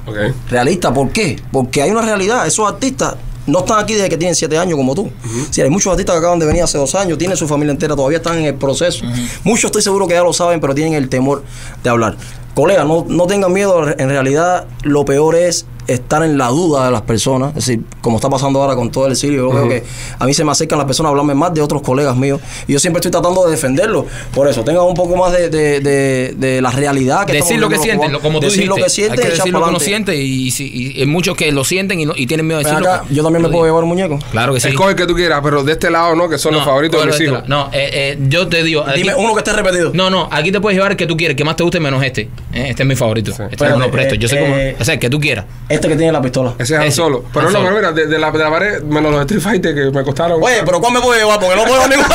Realista, 0.48 0.92
¿por 0.94 1.10
qué? 1.10 1.40
Porque 1.52 1.82
hay 1.82 1.90
una 1.90 2.02
realidad, 2.02 2.46
esos 2.46 2.66
artistas 2.68 3.16
no 3.46 3.60
están 3.60 3.80
aquí 3.80 3.94
desde 3.94 4.08
que 4.08 4.16
tienen 4.16 4.34
siete 4.34 4.56
años 4.56 4.76
como 4.76 4.94
tú. 4.94 5.10
Sí, 5.50 5.60
hay 5.60 5.70
muchos 5.70 5.90
artistas 5.90 6.14
que 6.14 6.18
acaban 6.18 6.38
de 6.38 6.46
venir 6.46 6.62
hace 6.62 6.78
dos 6.78 6.94
años, 6.94 7.18
tienen 7.18 7.36
su 7.36 7.48
familia 7.48 7.72
entera, 7.72 7.96
todavía 7.96 8.18
están 8.18 8.38
en 8.38 8.44
el 8.44 8.54
proceso. 8.54 9.04
Muchos 9.44 9.64
estoy 9.64 9.82
seguro 9.82 10.06
que 10.06 10.14
ya 10.14 10.22
lo 10.22 10.32
saben, 10.32 10.60
pero 10.60 10.74
tienen 10.74 10.94
el 10.94 11.08
temor 11.08 11.42
de 11.82 11.90
hablar. 11.90 12.16
Colega, 12.54 12.84
no, 12.84 13.04
no 13.08 13.26
tengan 13.26 13.52
miedo, 13.52 13.86
en 13.88 14.08
realidad 14.08 14.66
lo 14.82 15.04
peor 15.04 15.34
es 15.36 15.66
estar 15.86 16.22
en 16.22 16.38
la 16.38 16.48
duda 16.48 16.84
de 16.84 16.90
las 16.92 17.02
personas, 17.02 17.48
es 17.50 17.66
decir, 17.66 17.80
como 18.00 18.16
está 18.16 18.28
pasando 18.30 18.60
ahora 18.62 18.76
con 18.76 18.92
todo 18.92 19.06
el 19.06 19.12
exilio, 19.12 19.48
yo 19.48 19.52
veo 19.52 19.68
que 19.68 19.82
a 20.20 20.24
mí 20.24 20.32
se 20.34 20.44
me 20.44 20.52
acercan 20.52 20.78
las 20.78 20.86
personas 20.86 21.08
a 21.08 21.10
hablarme 21.10 21.34
más 21.34 21.52
de 21.52 21.60
otros 21.62 21.82
colegas 21.82 22.16
míos 22.16 22.40
y 22.68 22.74
yo 22.74 22.78
siempre 22.78 22.98
estoy 23.00 23.10
tratando 23.10 23.44
de 23.46 23.50
defenderlo. 23.52 24.06
Por 24.32 24.46
eso, 24.46 24.62
tengan 24.62 24.84
un 24.84 24.94
poco 24.94 25.16
más 25.16 25.32
de, 25.32 25.48
de, 25.48 25.80
de- 25.80 26.34
de 26.36 26.62
la 26.62 26.70
realidad 26.70 27.24
que 27.26 27.32
Decir 27.32 27.58
lo 27.58 27.68
que 27.68 27.78
sienten, 27.78 28.12
como 28.20 28.38
tú 28.38 28.46
Decir 28.46 28.62
dijiste. 28.62 28.66
lo 28.78 28.84
que 28.84 28.90
sienten 28.90 29.18
hay 29.20 29.26
que 29.30 29.34
y 29.34 29.38
decir 29.38 29.52
lo 29.52 29.64
que 29.64 29.70
uno 29.70 29.80
siente 29.80 30.16
y, 30.16 30.50
si- 30.52 30.68
y 30.96 31.00
hay 31.00 31.06
muchos 31.06 31.36
que 31.36 31.50
lo 31.50 31.64
sienten 31.64 31.98
y, 31.98 32.06
no- 32.06 32.14
y 32.14 32.26
tienen 32.28 32.46
miedo 32.46 32.58
de 32.60 32.66
decirlo. 32.66 32.88
acá, 32.92 33.04
yo 33.10 33.24
también 33.24 33.42
me 33.42 33.48
puedo 33.48 33.64
digo. 33.64 33.66
llevar 33.74 33.82
un 33.82 33.88
muñeco. 33.88 34.18
Claro 34.30 34.54
que 34.54 34.60
sí. 34.60 34.68
Escoge 34.68 34.90
el 34.90 34.96
que 34.96 35.06
tú 35.06 35.14
quieras, 35.14 35.40
pero 35.42 35.64
de 35.64 35.72
este 35.72 35.90
lado 35.90 36.14
no, 36.14 36.28
que 36.28 36.38
son 36.38 36.54
los 36.54 36.64
favoritos 36.64 37.00
de 37.00 37.06
mis 37.06 37.14
este 37.14 37.24
hijos. 37.24 37.48
lado. 37.48 37.48
No, 37.48 37.70
eh, 37.72 37.90
eh, 37.92 38.18
yo 38.28 38.46
te 38.46 38.62
digo. 38.62 38.82
aquí- 38.86 39.00
Dime 39.02 39.14
uno 39.16 39.32
que 39.34 39.38
esté 39.40 39.52
repetido. 39.54 39.90
No, 39.92 40.08
no, 40.08 40.28
aquí 40.30 40.52
te 40.52 40.60
puedes 40.60 40.76
llevar 40.76 40.92
el 40.92 40.96
que 40.96 41.06
tú 41.08 41.16
quieres, 41.16 41.36
que 41.36 41.42
más 41.44 41.56
te 41.56 41.64
guste 41.64 41.80
menos 41.80 42.02
este. 42.04 42.28
Eh, 42.52 42.70
Este 42.70 42.82
es 42.82 42.88
mi 42.88 42.96
favorito. 42.96 43.30
Este 43.30 43.44
Espérate, 43.44 43.78
no 43.78 43.84
lo 43.86 43.90
presto. 43.92 44.14
Yo 44.16 44.28
sé 44.28 44.38
cómo. 44.40 44.56
eh, 44.56 44.76
O 44.80 44.84
sea, 44.84 44.94
el 44.94 45.00
que 45.00 45.08
tú 45.08 45.20
quieras. 45.20 45.44
Este 45.68 45.86
que 45.88 45.96
tiene 45.96 46.10
la 46.12 46.20
pistola. 46.20 46.54
Ese 46.58 46.74
es 46.76 46.80
Ese, 46.82 46.90
Solo. 46.92 47.24
Pero 47.32 47.46
no, 47.46 47.52
Solo. 47.52 47.64
pero 47.64 47.76
mira, 47.76 47.92
de, 47.92 48.06
de 48.06 48.18
la, 48.18 48.30
de 48.32 48.38
la 48.38 48.50
pared, 48.50 48.82
menos 48.82 49.12
los 49.12 49.20
Street 49.22 49.40
Fighter 49.40 49.74
que 49.74 49.90
me 49.96 50.02
costaron. 50.02 50.42
Oye, 50.42 50.62
pero 50.64 50.80
¿cuál 50.80 50.92
me 50.94 51.00
puedo 51.00 51.18
llevar? 51.18 51.38
Porque 51.38 51.54
no 51.56 51.62
puedo 51.62 51.74
llevar 51.76 51.90
ninguno. 51.90 52.08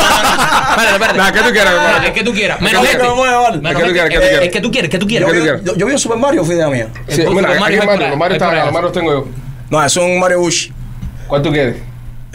Espérate, 0.70 0.92
espérate. 0.92 1.18
Nah, 1.18 1.30
¿qué 1.32 1.38
tú 1.40 1.50
quieres, 1.52 1.66
Ah, 1.66 1.72
hermano? 1.86 2.06
El 2.06 2.12
que 2.12 2.22
tú 2.22 2.32
quieras. 2.32 2.58
¿Qué 2.58 2.64
Menos 2.64 2.80
tú 2.82 2.86
este. 2.86 2.96
este. 4.14 4.44
El 4.44 4.50
que 4.50 4.60
tú 4.60 4.70
quieres, 4.70 4.90
que 4.90 4.98
tú 4.98 5.06
quieres. 5.06 5.32
¿Qué 5.32 5.60
tú 5.62 5.74
Yo, 5.76 5.86
vi 5.86 5.92
un 5.92 5.98
Super 5.98 6.18
Mario, 6.18 6.44
idea 6.44 6.68
mía. 6.68 6.88
Sí, 7.08 7.22
el 7.22 7.30
mira, 7.30 7.48
aquí 7.48 7.54
es 7.54 7.60
Mario, 7.86 8.08
los 8.08 8.18
Mario 8.18 8.36
es 8.36 8.42
los. 8.42 8.72
Mario 8.72 8.90
tengo 8.92 9.10
yo. 9.12 9.26
No, 9.70 9.82
es 9.84 9.96
un 9.96 10.18
Mario 10.20 10.40
Bush. 10.40 10.68
¿Cuál 11.28 11.42
tú 11.42 11.50
quieres? 11.50 11.76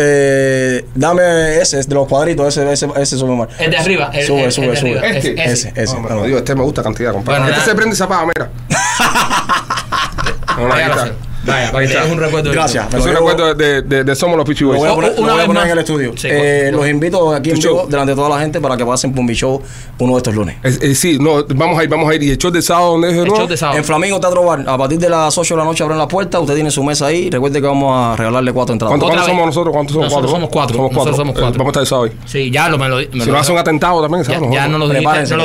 Eh, 0.04 0.86
dame 0.96 1.58
ese, 1.62 1.80
es 1.80 1.88
de 1.88 1.96
los 1.96 2.08
cuadritos, 2.08 2.48
ese, 2.58 2.72
ese, 2.72 2.88
ese 2.96 3.18
Super 3.18 3.36
Mario. 3.36 3.56
El 3.60 3.70
de 3.72 3.78
arriba. 3.78 4.10
El, 4.14 4.26
Sube, 4.26 4.40
el- 4.40 4.46
el 4.46 4.52
sube, 4.52 4.68
de 4.70 4.76
sube. 4.78 5.00
arriba. 5.00 5.08
Este. 5.18 5.34
Ese, 5.34 5.52
Ese, 5.70 5.74
ese. 5.84 6.00
No, 6.00 6.24
digo, 6.24 6.38
este 6.40 6.56
me 6.56 6.64
gusta 6.64 6.82
cantidad, 6.84 7.12
compadre. 7.14 7.40
Bueno, 7.42 7.46
este 7.56 7.60
nada. 7.60 7.72
se 7.72 7.76
prende 7.76 7.94
y 7.94 7.98
se 7.98 8.04
apaga, 8.04 8.26
mira. 8.36 8.50
No, 10.58 10.72
ahí 10.74 10.84
está. 10.84 11.12
Vaya, 11.46 11.72
para 11.72 11.72
que 11.72 11.78
Ahí 11.78 11.86
está. 11.86 12.00
tengas 12.02 12.12
un 12.14 12.20
recuerdo. 12.24 12.50
de 12.50 12.56
Gracias. 12.56 12.94
Es 12.94 13.06
un 13.06 13.12
recuerdo 13.14 13.54
de, 13.56 13.82
de, 13.82 14.04
de 14.04 14.16
Somos 14.16 14.38
los 14.38 14.46
Pichi 14.48 14.64
Lo 14.64 14.74
voy 14.76 14.90
a 14.90 14.94
poner, 14.96 15.12
una 15.18 15.28
lo 15.28 15.34
voy 15.34 15.42
a 15.44 15.46
poner 15.48 15.64
en 15.66 15.72
el 15.72 15.78
estudio. 15.80 16.14
Sí, 16.16 16.28
Eh, 16.30 16.70
los 16.72 16.88
invito 16.88 17.34
aquí 17.34 17.52
en 17.52 17.60
vivo, 17.60 17.86
delante 17.90 18.12
de 18.12 18.16
toda 18.16 18.30
la 18.30 18.40
gente, 18.40 18.60
para 18.62 18.78
que 18.78 18.86
pasen 18.86 19.14
por 19.14 19.24
mi 19.24 19.34
show 19.34 19.62
uno 20.00 20.14
de 20.14 20.18
estos 20.18 20.36
lunes. 20.36 20.56
Eh, 20.64 20.78
eh, 20.82 20.96
sí, 20.96 21.18
no, 21.20 21.44
vamos 21.56 21.80
a 21.80 21.84
ir, 21.84 21.90
vamos 21.90 22.10
a 22.10 22.16
ir. 22.16 22.24
¿Y 22.24 22.30
el 22.32 22.38
show 22.38 22.52
de 22.52 22.62
sábado 22.62 22.92
dónde 22.92 23.08
es 23.10 23.14
El 23.16 23.22
nuevo? 23.22 23.38
show 23.38 23.48
de 23.48 23.58
sábado. 23.58 23.78
En 23.78 23.84
Flamingo 23.84 24.20
Teatro 24.20 24.44
Bar, 24.44 24.64
a 24.68 24.78
partir 24.78 25.00
de 25.00 25.10
las 25.10 25.38
8 25.38 25.56
de 25.56 25.58
la 25.60 25.66
noche 25.66 25.84
abren 25.84 25.98
la 25.98 26.08
puerta, 26.08 26.40
usted 26.40 26.54
tiene 26.56 26.70
su 26.72 26.84
mesa 26.84 27.08
ahí. 27.08 27.30
Recuerde 27.30 27.60
que 27.60 27.68
vamos 27.68 27.92
a 27.96 28.16
regalarle 28.16 28.52
cuatro 28.54 28.74
entradas. 28.74 28.92
¿Cuántos 28.92 29.08
Otra 29.10 29.18
cuántos 29.22 29.32
somos 29.36 29.46
nosotros? 29.48 29.74
¿Cuántos 29.74 29.94
somos? 29.94 30.06
Nosotros 30.10 30.32
¿Cuatro? 30.32 30.38
somos 30.38 30.50
cuatro. 30.52 30.76
Somos 30.78 30.92
cuatro. 30.94 31.12
Nosotros 31.12 31.18
somos 31.18 31.36
Eh, 31.36 31.40
cuatro. 31.42 31.58
Vamos 31.60 31.68
a 31.68 31.72
estar 31.72 31.82
el 31.82 31.88
sábado 31.88 32.04
hoy. 32.04 32.12
Sí, 32.26 32.52
ya 32.52 32.70
lo, 32.70 32.78
me 32.78 32.88
lo, 32.88 32.98
me 32.98 33.04
Si 33.12 33.18
lo- 33.20 33.26
no 33.34 33.40
hace 33.40 33.52
un 33.52 33.58
atentado 33.58 34.02
también, 34.02 34.24
Ya, 34.24 34.34
¿sabes? 34.36 34.50
ya 34.52 34.68
no 34.68 34.78
lo 34.78 34.88
dijiste, 34.90 35.36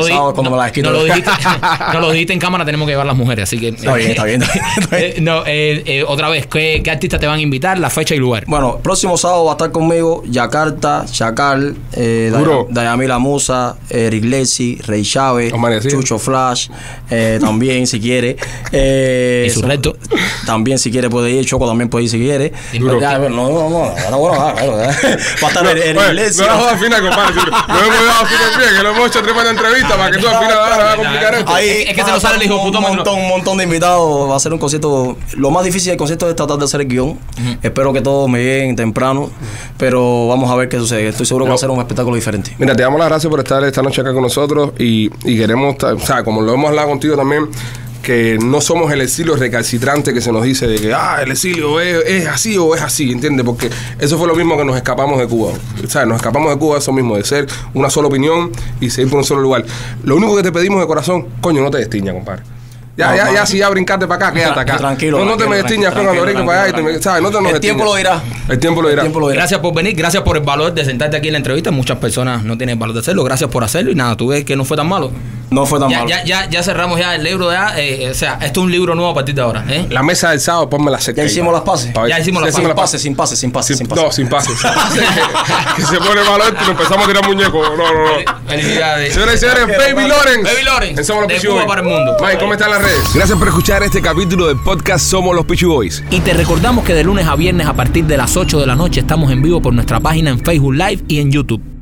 no 0.82 0.90
lo 0.92 1.04
dijiste, 1.04 1.30
no 1.92 2.00
lo 2.00 2.10
dijiste 2.10 2.32
en 2.32 2.38
cámara, 2.38 2.64
tenemos 2.64 2.86
que 2.86 2.92
llevar 2.92 3.06
las 3.06 3.16
mujeres, 3.16 3.44
así 3.44 3.58
que 3.58 3.68
Está 3.68 3.94
bien, 3.94 4.10
está 4.10 4.24
bien, 4.24 4.42
está 4.42 4.52
bien, 4.54 4.64
está 4.82 4.96
bien. 4.96 5.10
Eh, 5.12 5.20
no, 5.20 5.42
eh, 5.46 5.82
eh, 5.86 6.04
otra 6.06 6.28
vez, 6.28 6.46
¿qué, 6.46 6.80
qué 6.82 6.90
artistas 6.90 7.20
te 7.20 7.26
van 7.26 7.38
a 7.38 7.42
invitar? 7.42 7.78
La 7.78 7.90
fecha 7.90 8.14
y 8.14 8.18
lugar. 8.18 8.44
Bueno, 8.46 8.78
próximo 8.82 9.16
sábado 9.16 9.44
va 9.44 9.52
a 9.52 9.54
estar 9.54 9.70
conmigo 9.72 10.22
Yakarta, 10.26 11.04
Chacal, 11.10 11.76
eh, 11.92 12.30
Duro. 12.36 12.66
Daya- 12.70 12.86
Dayamila 12.86 13.18
Musa, 13.18 13.76
Eric 13.90 14.24
Lesi, 14.24 14.76
Rey 14.86 15.02
Chávez. 15.02 15.52
Chucho 15.88 16.18
Flash, 16.18 16.68
eh, 17.10 17.38
también 17.40 17.86
si 17.86 18.00
quiere. 18.00 18.36
Eh, 18.72 19.44
Y 19.46 19.50
su 19.50 19.60
so- 19.60 19.66
reto. 19.66 19.96
También 20.46 20.78
si 20.78 20.90
quiere 20.90 21.10
puede 21.10 21.30
ir, 21.30 21.44
Choco 21.44 21.66
también 21.66 21.88
puede 21.88 22.04
ir 22.04 22.10
si 22.10 22.18
quiere. 22.18 22.52
Duro. 22.78 23.00
Ya, 23.00 23.18
no, 23.18 23.28
no, 23.28 23.68
no, 23.70 23.84
ahora, 23.84 24.14
bueno, 24.18 24.32
ah. 24.36 24.54
Va 25.42 25.48
a 25.48 25.50
estar 25.50 25.66
Eric 25.66 26.12
Lesi. 26.12 26.40
no 26.42 26.48
jodas 26.58 26.72
al 26.74 26.78
final, 26.78 27.00
compadre. 27.02 27.34
Lo 27.34 27.78
hemos 27.80 28.28
bien, 28.58 28.76
que 28.76 28.82
lo 28.82 28.90
hemos 28.90 29.08
hecho 29.08 29.22
entrevista 29.50 29.96
para 29.96 30.10
que 30.10 30.18
tú 30.18 30.28
al 30.28 30.38
final 30.38 30.58
ahora 30.58 30.76
vas 30.76 30.92
a 30.94 30.96
complicar 30.96 31.34
esto. 31.34 31.54
Ahí 31.54 31.68
Es 31.88 31.94
que 31.94 32.02
se 32.04 32.10
a 32.10 32.14
nos 32.14 32.22
sale 32.22 32.36
el 32.36 32.42
hijo 32.44 32.56
un 32.56 32.62
puto 32.66 32.80
montón, 32.80 33.18
un 33.20 33.28
montón 33.28 33.58
de 33.58 33.64
invitados. 33.64 34.30
Va 34.30 34.36
a 34.36 34.40
ser 34.40 34.52
un 34.52 34.58
concierto. 34.58 35.16
Lo 35.36 35.50
más 35.50 35.64
difícil 35.64 35.75
del 35.84 35.96
concierto 35.96 36.28
es 36.28 36.36
tratar 36.36 36.58
de 36.58 36.64
hacer 36.64 36.80
el 36.80 36.88
guion. 36.88 37.18
Espero 37.62 37.92
que 37.92 38.00
todos 38.00 38.28
me 38.28 38.38
lleguen 38.42 38.76
temprano. 38.76 39.30
Pero 39.78 40.28
vamos 40.28 40.50
a 40.50 40.56
ver 40.56 40.68
qué 40.68 40.78
sucede. 40.78 41.08
Estoy 41.08 41.26
seguro 41.26 41.44
que 41.44 41.50
va 41.50 41.54
a 41.54 41.58
ser 41.58 41.70
un 41.70 41.78
espectáculo 41.78 42.16
diferente. 42.16 42.54
Mira, 42.58 42.74
te 42.74 42.82
damos 42.82 42.98
las 42.98 43.08
gracias 43.08 43.30
por 43.30 43.40
estar 43.40 43.62
esta 43.64 43.82
noche 43.82 44.00
acá 44.00 44.12
con 44.12 44.22
nosotros 44.22 44.72
y, 44.78 45.10
y 45.24 45.36
queremos, 45.36 45.76
o 45.82 45.98
sea, 46.00 46.24
como 46.24 46.40
lo 46.40 46.54
hemos 46.54 46.70
hablado 46.70 46.88
contigo 46.88 47.16
también, 47.16 47.48
que 48.06 48.38
no 48.40 48.60
somos 48.60 48.92
el 48.92 49.00
exilio 49.00 49.34
recalcitrante 49.34 50.14
que 50.14 50.20
se 50.20 50.30
nos 50.30 50.44
dice 50.44 50.68
de 50.68 50.78
que, 50.78 50.94
ah, 50.94 51.18
el 51.22 51.32
exilio 51.32 51.80
es, 51.80 52.04
es 52.06 52.26
así 52.28 52.56
o 52.56 52.74
es 52.74 52.80
así, 52.80 53.10
¿entiendes? 53.10 53.44
Porque 53.44 53.68
eso 53.98 54.16
fue 54.16 54.28
lo 54.28 54.36
mismo 54.36 54.56
que 54.56 54.64
nos 54.64 54.76
escapamos 54.76 55.18
de 55.18 55.26
Cuba. 55.26 55.54
O 55.84 55.90
sea, 55.90 56.06
nos 56.06 56.18
escapamos 56.18 56.52
de 56.52 56.58
Cuba, 56.58 56.78
eso 56.78 56.92
mismo, 56.92 57.16
de 57.16 57.24
ser 57.24 57.48
una 57.74 57.90
sola 57.90 58.06
opinión 58.06 58.52
y 58.80 58.90
seguir 58.90 59.10
por 59.10 59.18
un 59.18 59.24
solo 59.24 59.40
lugar. 59.40 59.64
Lo 60.04 60.16
único 60.16 60.36
que 60.36 60.44
te 60.44 60.52
pedimos 60.52 60.80
de 60.80 60.86
corazón, 60.86 61.26
coño, 61.40 61.62
no 61.62 61.70
te 61.70 61.78
destiñas, 61.78 62.14
compadre. 62.14 62.55
Ya, 62.96 63.10
No, 63.10 63.16
ya, 63.16 63.24
no. 63.26 63.34
ya, 63.34 63.46
si 63.46 63.58
ya 63.58 63.68
brincaste 63.68 64.06
para 64.06 64.26
acá, 64.28 64.34
quédate 64.34 64.60
acá. 64.60 64.76
Tranquilo, 64.78 65.18
No, 65.18 65.24
no 65.26 65.36
te 65.36 65.46
me 65.46 65.56
destiñas 65.56 65.92
cuando 65.92 66.12
brinques 66.12 66.44
para 66.46 66.62
allá 66.62 66.68
y 66.70 66.72
te 66.72 66.76
me- 66.82 66.82
tranquilo, 66.98 67.02
¿sabes? 67.02 67.22
No 67.22 67.30
te 67.30 67.40
nos 67.42 67.52
El 67.52 67.60
tiempo 67.60 67.84
lo 67.84 67.94
dirá. 67.94 68.22
El 68.48 68.58
tiempo 68.58 68.80
lo 68.82 68.88
dirá. 68.88 69.02
El 69.02 69.06
tiempo 69.08 69.20
lo 69.20 69.28
dirá. 69.28 69.40
Gracias 69.40 69.60
por 69.60 69.74
venir, 69.74 69.94
gracias 69.94 70.22
por 70.22 70.36
el 70.36 70.42
valor 70.42 70.72
de 70.72 70.84
sentarte 70.84 71.16
aquí 71.16 71.28
en 71.28 71.32
la 71.32 71.38
entrevista. 71.38 71.70
Muchas 71.70 71.98
personas 71.98 72.42
no 72.42 72.56
tienen 72.56 72.74
el 72.74 72.78
valor 72.78 72.94
de 72.94 73.00
hacerlo. 73.00 73.22
Gracias 73.24 73.50
por 73.50 73.62
hacerlo. 73.64 73.90
Y 73.90 73.94
nada, 73.94 74.16
tú 74.16 74.28
ves 74.28 74.44
que 74.44 74.56
no 74.56 74.64
fue 74.64 74.76
tan 74.78 74.88
malo. 74.88 75.10
No 75.50 75.64
fue 75.64 75.78
tan 75.78 75.88
Ya, 75.90 75.98
malo. 75.98 76.08
ya, 76.10 76.24
ya, 76.24 76.48
ya 76.50 76.62
cerramos 76.62 76.98
ya 76.98 77.14
el 77.14 77.22
libro. 77.22 77.52
Ya, 77.52 77.78
eh, 77.78 78.08
o 78.10 78.14
sea, 78.14 78.38
esto 78.40 78.60
es 78.60 78.64
un 78.66 78.72
libro 78.72 78.94
nuevo 78.94 79.10
a 79.10 79.14
partir 79.14 79.34
de 79.34 79.42
ahora. 79.42 79.64
¿eh? 79.68 79.86
La 79.90 80.02
mesa 80.02 80.30
del 80.30 80.40
sábado, 80.40 80.68
ponme 80.70 80.90
la 80.90 80.98
cerca. 80.98 81.20
Ya 81.22 81.26
hicimos 81.28 81.52
las 81.52 81.62
pases. 81.62 81.92
Ya 82.08 82.18
hicimos 82.18 82.42
las 82.42 82.54
sin 82.54 82.64
pases. 82.64 82.76
pases, 82.76 83.02
sin 83.02 83.14
pases, 83.14 83.38
sin 83.38 83.52
pases, 83.52 83.78
sin 83.78 83.86
pases. 83.86 84.04
No, 84.04 84.10
sin 84.10 84.28
pases. 84.28 84.54
que, 85.76 85.82
se 85.82 85.98
pone 85.98 86.22
malo 86.24 86.44
esto 86.44 86.60
y 86.66 86.70
empezamos 86.70 87.04
a 87.04 87.08
tirar 87.08 87.26
muñecos. 87.26 87.68
No, 87.76 87.76
no, 87.76 87.92
no. 87.92 88.38
Felicidades. 88.48 89.12
Señoras 89.14 89.34
y 89.36 89.38
señores, 89.38 89.66
Baby 89.68 90.08
Lawrence. 90.08 90.42
Baby 90.52 90.64
Lawrence, 90.64 91.02
de 91.02 91.48
Cuba 91.48 91.66
para 91.66 91.80
el 91.82 91.86
mundo. 91.86 92.16
Mike, 92.20 92.38
¿cómo 92.38 92.52
están 92.54 92.70
las 92.70 92.82
Gracias 93.14 93.38
por 93.38 93.48
escuchar 93.48 93.82
este 93.82 94.00
capítulo 94.00 94.46
del 94.46 94.58
podcast 94.58 95.06
Somos 95.10 95.34
los 95.34 95.44
Pichu 95.44 95.68
Boys. 95.68 96.04
Y 96.10 96.20
te 96.20 96.34
recordamos 96.34 96.84
que 96.84 96.94
de 96.94 97.02
lunes 97.02 97.26
a 97.26 97.34
viernes 97.34 97.66
a 97.66 97.74
partir 97.74 98.04
de 98.04 98.16
las 98.16 98.36
8 98.36 98.60
de 98.60 98.66
la 98.66 98.76
noche 98.76 99.00
estamos 99.00 99.32
en 99.32 99.42
vivo 99.42 99.60
por 99.60 99.72
nuestra 99.72 100.00
página 100.00 100.30
en 100.30 100.38
Facebook 100.38 100.74
Live 100.74 101.02
y 101.08 101.18
en 101.20 101.32
YouTube. 101.32 101.75